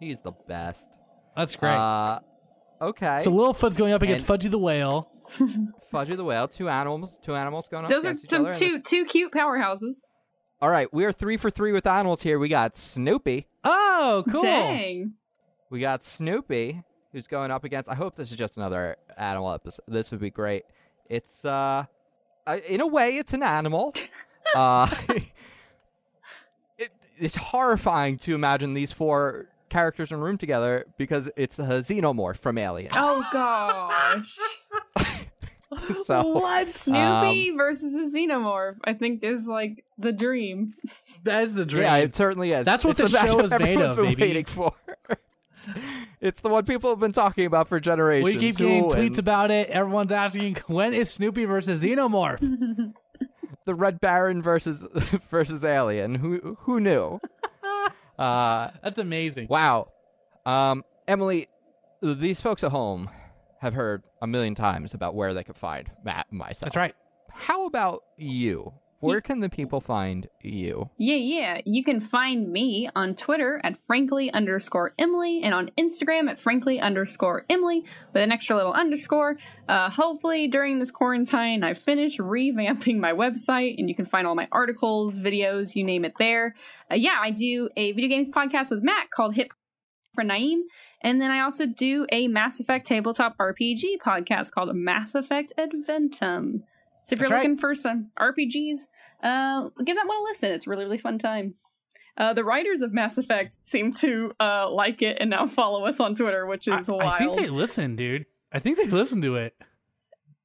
He's 0.01 0.21
the 0.21 0.33
best. 0.49 0.91
that's 1.37 1.55
great. 1.57 1.73
Uh, 1.75 2.21
okay. 2.81 3.21
so 3.21 3.31
Littlefoot's 3.31 3.77
going 3.77 3.93
up 3.93 4.03
against 4.03 4.29
and- 4.29 4.41
Fudgy 4.41 4.51
the 4.51 4.59
Whale. 4.59 5.09
Fudgy 5.93 6.17
the 6.17 6.25
Whale, 6.25 6.49
two 6.49 6.69
animals, 6.69 7.17
two 7.23 7.35
animals 7.37 7.69
going 7.69 7.85
up 7.85 7.91
Those 7.91 8.05
are 8.05 8.09
against 8.09 8.25
each 8.25 8.31
some 8.31 8.47
other. 8.47 8.53
two 8.53 8.71
this- 8.73 8.83
two 8.83 9.05
cute 9.05 9.33
powerhouses. 9.33 9.97
All 10.61 10.69
right, 10.71 10.93
we 10.93 11.05
are 11.05 11.13
three 11.13 11.37
for 11.37 11.51
three 11.51 11.73
with 11.73 11.87
animals 11.87 12.23
here. 12.23 12.39
We 12.39 12.49
got 12.49 12.77
Snoopy. 12.77 13.47
Oh, 13.65 14.25
cool. 14.31 14.43
Dang. 14.43 15.15
We 15.71 15.81
got 15.81 16.05
Snoopy, 16.05 16.83
who's 17.13 17.27
going 17.27 17.51
up 17.51 17.65
against. 17.65 17.91
I 17.91 17.95
hope 17.95 18.17
this 18.17 18.31
is 18.33 18.39
just 18.39 18.57
another 18.57 18.97
animal 19.17 19.53
episode. 19.53 19.85
This 19.89 20.11
would 20.11 20.21
be 20.21 20.31
great. 20.31 20.65
It's 21.11 21.45
uh, 21.45 21.85
uh 22.47 22.59
in 22.69 22.81
a 22.81 22.87
way, 22.87 23.17
it's 23.19 23.33
an 23.35 23.43
animal. 23.43 23.95
uh, 24.57 24.89
it, 26.79 26.91
it's 27.19 27.37
horrifying 27.37 28.19
to 28.19 28.35
imagine 28.35 28.75
these 28.75 28.93
four 28.93 29.47
characters 29.69 30.11
in 30.13 30.19
a 30.19 30.21
room 30.21 30.37
together 30.39 30.85
because 30.99 31.31
it's 31.37 31.57
the 31.57 31.63
xenomorph 31.65 32.37
from 32.37 32.59
Alien. 32.59 32.91
Oh 32.95 33.27
gosh. 33.33 34.37
so 36.05 36.27
What? 36.27 36.69
Snoopy 36.69 37.51
Um, 37.51 37.57
versus 37.57 37.95
a 37.95 38.17
xenomorph, 38.17 38.77
I 38.85 38.93
think 38.95 39.23
is 39.25 39.47
like 39.49 39.85
the 39.99 40.13
dream. 40.13 40.75
That 41.25 41.45
is 41.45 41.55
the 41.55 41.65
dream. 41.65 41.83
yeah, 41.85 41.97
it 41.97 42.15
certainly 42.15 42.53
is. 42.53 42.65
That's 42.67 42.85
what 42.85 42.99
It's 42.99 43.13
the 43.13 43.27
show 43.27 43.41
is 43.41 43.51
made 43.53 43.81
of, 43.81 43.97
been 43.97 44.05
baby. 44.07 44.23
waiting 44.23 44.45
for. 44.45 44.73
It's 46.21 46.41
the 46.41 46.49
one 46.49 46.65
people 46.65 46.91
have 46.91 46.99
been 47.01 47.13
talking 47.13 47.47
about 47.47 47.69
for 47.69 47.81
generations. 47.81 48.35
We 48.35 48.41
keep 48.41 48.59
Who 48.59 48.65
getting 48.65 48.83
will 48.85 48.91
tweets 48.91 49.11
win? 49.13 49.19
about 49.21 49.51
it. 49.51 49.69
Everyone's 49.71 50.13
asking 50.13 50.57
when 50.67 50.93
is 50.95 51.11
Snoopy 51.11 51.45
versus 51.47 51.83
Xenomorph? 51.83 52.41
the 53.65 53.75
Red 53.75 54.01
Baron 54.01 54.43
versus 54.43 54.87
versus 55.31 55.65
Alien. 55.65 56.17
Who 56.17 56.57
who 56.61 56.81
knew? 56.81 57.21
uh, 58.19 58.71
That's 58.83 58.99
amazing. 58.99 59.47
wow. 59.49 59.89
Um, 60.47 60.85
Emily, 61.09 61.49
these 62.03 62.41
folks 62.41 62.65
at 62.65 62.71
home 62.73 63.11
have 63.61 63.75
heard 63.75 64.03
a 64.21 64.27
million 64.27 64.55
times 64.55 64.93
about 64.95 65.15
where 65.15 65.35
they 65.35 65.45
could 65.45 65.57
find 65.57 65.91
Matt 66.05 66.27
and 66.31 66.39
myself. 66.39 66.63
That's 66.63 66.77
right. 66.77 66.95
How 67.31 67.67
about 67.67 68.03
you? 68.17 68.73
Where 69.03 69.21
can 69.21 69.41
the 69.41 69.49
people 69.49 69.81
find 69.81 70.29
you? 70.43 70.91
Yeah, 70.97 71.17
yeah. 71.17 71.61
You 71.65 71.83
can 71.83 71.99
find 72.01 72.51
me 72.51 72.89
on 72.95 73.15
Twitter 73.17 73.61
at 73.65 73.77
frankly 73.87 74.33
underscore 74.33 74.95
Emily 74.99 75.41
and 75.43 75.53
on 75.53 75.71
Instagram 75.79 76.31
at 76.31 76.39
frankly 76.39 76.81
underscore 76.81 77.45
Emily 77.51 77.85
with 78.13 78.23
an 78.23 78.33
extra 78.33 78.55
little 78.57 78.73
underscore. 78.73 79.39
Uh, 79.69 79.91
hopefully, 79.91 80.47
during 80.47 80.79
this 80.79 80.93
quarantine, 80.93 81.65
I've 81.65 81.79
finished 81.79 82.19
revamping 82.21 82.99
my 82.99 83.13
website 83.13 83.75
and 83.79 83.89
you 83.89 83.95
can 83.97 84.07
find 84.07 84.27
all 84.27 84.37
my 84.37 84.49
articles, 84.53 85.19
videos, 85.19 85.75
you 85.75 85.83
name 85.83 86.05
it 86.05 86.15
there. 86.19 86.55
Uh, 86.91 86.95
yeah, 86.95 87.19
I 87.21 87.31
do 87.31 87.71
a 87.77 87.93
video 87.93 88.09
games 88.09 88.29
podcast 88.29 88.71
with 88.71 88.83
Matt 88.83 89.11
called 89.11 89.35
Hit 89.35 89.49
for 90.15 90.23
Naeem. 90.23 90.61
And 91.03 91.21
then 91.21 91.31
I 91.31 91.41
also 91.41 91.67
do 91.67 92.07
a 92.13 92.29
Mass 92.29 92.61
Effect 92.61 92.87
tabletop 92.87 93.37
RPG 93.39 93.99
podcast 94.05 94.53
called 94.53 94.75
Mass 94.75 95.15
Effect 95.15 95.53
Adventum. 95.59 96.61
So 97.05 97.15
if 97.15 97.21
you're 97.21 97.29
right. 97.31 97.39
looking 97.39 97.59
for 97.59 97.75
some 97.75 98.11
RPGs, 98.19 98.89
uh, 99.23 99.69
give 99.85 99.97
that 99.97 100.07
one 100.07 100.19
a 100.19 100.23
listen. 100.25 100.53
It's 100.53 100.67
a 100.67 100.71
really, 100.71 100.85
really 100.85 100.99
fun 100.99 101.19
time. 101.19 101.55
Uh, 102.17 102.35
the 102.35 102.45
writers 102.45 102.83
of 102.83 102.93
Mass 102.93 103.17
Effect 103.17 103.59
seem 103.63 103.93
to 103.93 104.33
uh, 104.39 104.71
like 104.71 105.01
it 105.03 105.17
and 105.21 105.31
now 105.31 105.47
follow 105.47 105.85
us 105.87 105.99
on 106.01 106.15
Twitter, 106.15 106.47
which 106.47 106.69
I, 106.69 106.79
is 106.79 106.89
wild. 106.89 107.03
I 107.05 107.19
think 107.19 107.37
they 107.37 107.49
listen, 107.49 107.97
dude. 107.97 108.27
I 108.53 108.59
think 108.59 108.77
they 108.77 108.87
listen 108.87 109.23
to 109.23 109.37
it, 109.37 109.57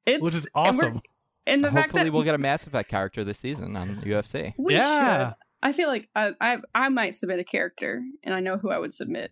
it's, 0.06 0.24
which 0.24 0.34
is 0.34 0.46
and 0.46 0.68
awesome. 0.68 1.02
And, 1.46 1.64
the 1.64 1.70
fact 1.70 1.92
Hopefully, 1.92 2.04
that 2.06 2.12
we'll 2.14 2.24
get 2.24 2.36
a 2.36 2.40
Mass 2.40 2.68
Effect 2.68 2.90
character 2.90 3.24
this 3.24 3.40
season 3.40 3.76
on 3.76 3.98
UFC. 4.02 4.54
we 4.58 4.76
Yeah. 4.76 5.30
should. 5.30 5.36
I 5.64 5.72
feel 5.72 5.88
like 5.88 6.08
I, 6.16 6.32
I 6.40 6.58
I 6.76 6.90
might 6.90 7.16
submit 7.16 7.40
a 7.40 7.44
character, 7.44 8.04
and 8.24 8.34
I 8.36 8.40
know 8.40 8.58
who 8.58 8.70
I 8.70 8.78
would 8.78 8.94
submit. 8.94 9.32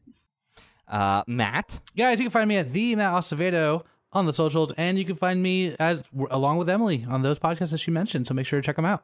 Uh, 0.88 1.24
Matt, 1.28 1.80
Guys, 1.96 2.20
you 2.20 2.26
can 2.26 2.32
find 2.32 2.48
me 2.48 2.58
at 2.58 2.72
the 2.72 2.96
Matt 2.96 3.14
Acevedo 3.14 3.84
on 4.16 4.26
the 4.26 4.34
socials, 4.34 4.72
and 4.78 4.98
you 4.98 5.06
can 5.06 5.16
find 5.16 5.44
me 5.44 5.76
as 5.80 6.04
along 6.32 6.58
with 6.58 6.70
Emily 6.70 7.06
on 7.08 7.22
those 7.22 7.38
podcasts 7.38 7.72
that 7.72 7.80
she 7.80 7.92
mentioned. 7.92 8.26
So 8.28 8.34
make 8.34 8.46
sure 8.48 8.60
to 8.60 8.66
check 8.66 8.76
them 8.78 8.86
out. 8.86 9.04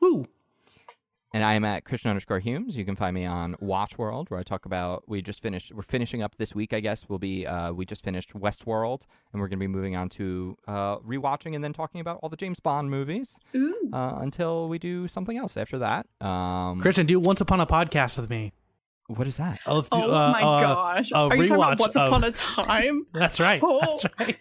Woo! 0.00 0.26
and 1.32 1.44
I 1.44 1.54
am 1.54 1.64
at 1.64 1.84
Christian 1.84 2.10
underscore 2.10 2.40
Humes. 2.40 2.76
You 2.76 2.84
can 2.84 2.96
find 2.96 3.14
me 3.14 3.24
on 3.24 3.54
Watch 3.60 3.96
World, 3.98 4.30
where 4.30 4.40
I 4.40 4.42
talk 4.42 4.66
about. 4.66 5.04
We 5.08 5.22
just 5.22 5.40
finished. 5.40 5.72
We're 5.72 5.82
finishing 5.82 6.22
up 6.22 6.36
this 6.38 6.54
week, 6.56 6.72
I 6.72 6.80
guess. 6.80 7.08
We'll 7.08 7.20
be. 7.20 7.46
Uh, 7.46 7.72
we 7.72 7.84
just 7.86 8.02
finished 8.02 8.32
Westworld, 8.34 9.02
and 9.32 9.40
we're 9.40 9.46
going 9.46 9.58
to 9.60 9.62
be 9.62 9.68
moving 9.68 9.94
on 9.96 10.08
to 10.10 10.56
uh, 10.66 10.98
rewatching 10.98 11.54
and 11.54 11.62
then 11.62 11.72
talking 11.72 12.00
about 12.00 12.18
all 12.22 12.28
the 12.28 12.36
James 12.36 12.58
Bond 12.58 12.90
movies 12.90 13.36
uh, 13.54 14.18
until 14.20 14.68
we 14.68 14.78
do 14.80 15.06
something 15.06 15.36
else 15.38 15.56
after 15.56 15.78
that. 15.78 16.06
Um, 16.20 16.80
Christian, 16.80 17.06
do 17.06 17.20
Once 17.20 17.40
Upon 17.40 17.60
a 17.60 17.66
Podcast 17.66 18.18
with 18.18 18.28
me. 18.28 18.52
what 19.06 19.28
is 19.28 19.36
that? 19.36 19.60
Oh, 19.66 19.82
do, 19.82 19.88
Oh 19.92 20.12
uh, 20.12 20.32
my 20.32 20.42
uh, 20.42 20.60
gosh! 20.62 21.12
Are 21.12 21.36
you 21.36 21.46
talking 21.46 21.54
about 21.54 21.78
Once 21.78 21.96
of- 21.96 22.08
Upon 22.08 22.24
a 22.24 22.32
Time? 22.32 23.06
That's 23.12 23.38
right. 23.38 23.60
Oh. 23.62 24.00
That's 24.02 24.06
right. 24.18 24.38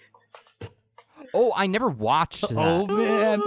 Oh, 1.34 1.54
I 1.56 1.68
never 1.68 1.90
watched 1.90 2.42
that. 2.42 2.52
Oh 2.58 2.86
man, 2.88 3.42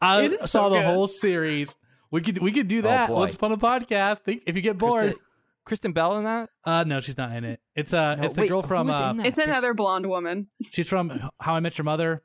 I 0.00 0.36
saw 0.38 0.46
so 0.46 0.70
the 0.70 0.76
good. 0.76 0.86
whole 0.86 1.06
series. 1.06 1.76
We 2.10 2.20
could 2.22 2.38
we 2.38 2.52
could 2.52 2.68
do 2.68 2.82
that. 2.82 3.10
Oh, 3.10 3.14
boy. 3.14 3.18
Once 3.20 3.34
Upon 3.34 3.52
a 3.52 3.56
Podcast. 3.58 4.20
Think 4.20 4.42
if 4.46 4.56
you 4.56 4.62
get 4.62 4.78
bored. 4.78 5.10
Kristen, 5.10 5.22
Kristen 5.64 5.92
Bell 5.92 6.16
in 6.16 6.24
that? 6.24 6.48
Uh, 6.64 6.84
no, 6.84 7.00
she's 7.00 7.16
not 7.18 7.36
in 7.36 7.44
it. 7.44 7.60
It's 7.76 7.92
uh, 7.92 8.14
No, 8.14 8.24
it's 8.24 8.34
the 8.34 8.40
wait, 8.42 8.48
girl 8.48 8.62
from 8.62 8.88
uh, 8.88 9.10
in? 9.10 9.26
It's 9.26 9.36
There's- 9.36 9.50
another 9.50 9.74
blonde 9.74 10.06
woman. 10.08 10.46
she's 10.70 10.88
from 10.88 11.28
How 11.40 11.54
I 11.54 11.60
Met 11.60 11.76
Your 11.76 11.84
Mother. 11.84 12.22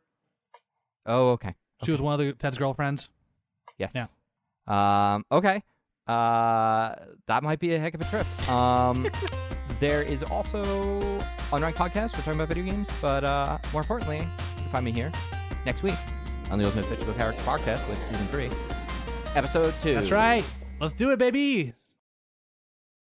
Oh, 1.06 1.32
okay. 1.32 1.54
She 1.84 1.92
was 1.92 2.02
one 2.02 2.14
of 2.18 2.26
the 2.26 2.32
Ted's 2.34 2.58
girlfriends. 2.58 3.10
Yes. 3.78 3.92
Yeah. 3.94 4.08
Um. 4.68 5.26
Okay. 5.32 5.62
Uh, 6.08 6.96
that 7.28 7.44
might 7.44 7.60
be 7.60 7.74
a 7.76 7.80
heck 7.80 7.94
of 7.94 8.02
a 8.02 8.06
trip. 8.06 8.50
Um, 8.50 9.08
there 9.82 10.02
is 10.02 10.24
also 10.24 10.64
Unranked 11.52 11.76
Podcast. 11.76 12.14
We're 12.14 12.20
talking 12.20 12.34
about 12.36 12.48
video 12.50 12.64
games, 12.64 12.90
but 13.02 13.24
uh, 13.26 13.58
more 13.74 13.82
importantly, 13.82 14.18
you 14.20 14.24
can 14.24 14.53
find 14.74 14.84
me 14.86 14.92
here 14.92 15.12
next 15.68 15.84
week 15.84 15.94
on 16.50 16.58
the 16.58 16.66
Ultimate 16.66 16.86
Physical 16.86 17.14
Character 17.14 17.44
Podcast 17.44 17.88
with 17.88 18.04
season 18.10 18.26
three, 18.28 18.50
episode 19.36 19.72
two. 19.80 19.94
That's 19.94 20.10
right. 20.10 20.44
Let's 20.82 20.96
do 20.96 21.12
it, 21.12 21.20
baby. 21.20 21.74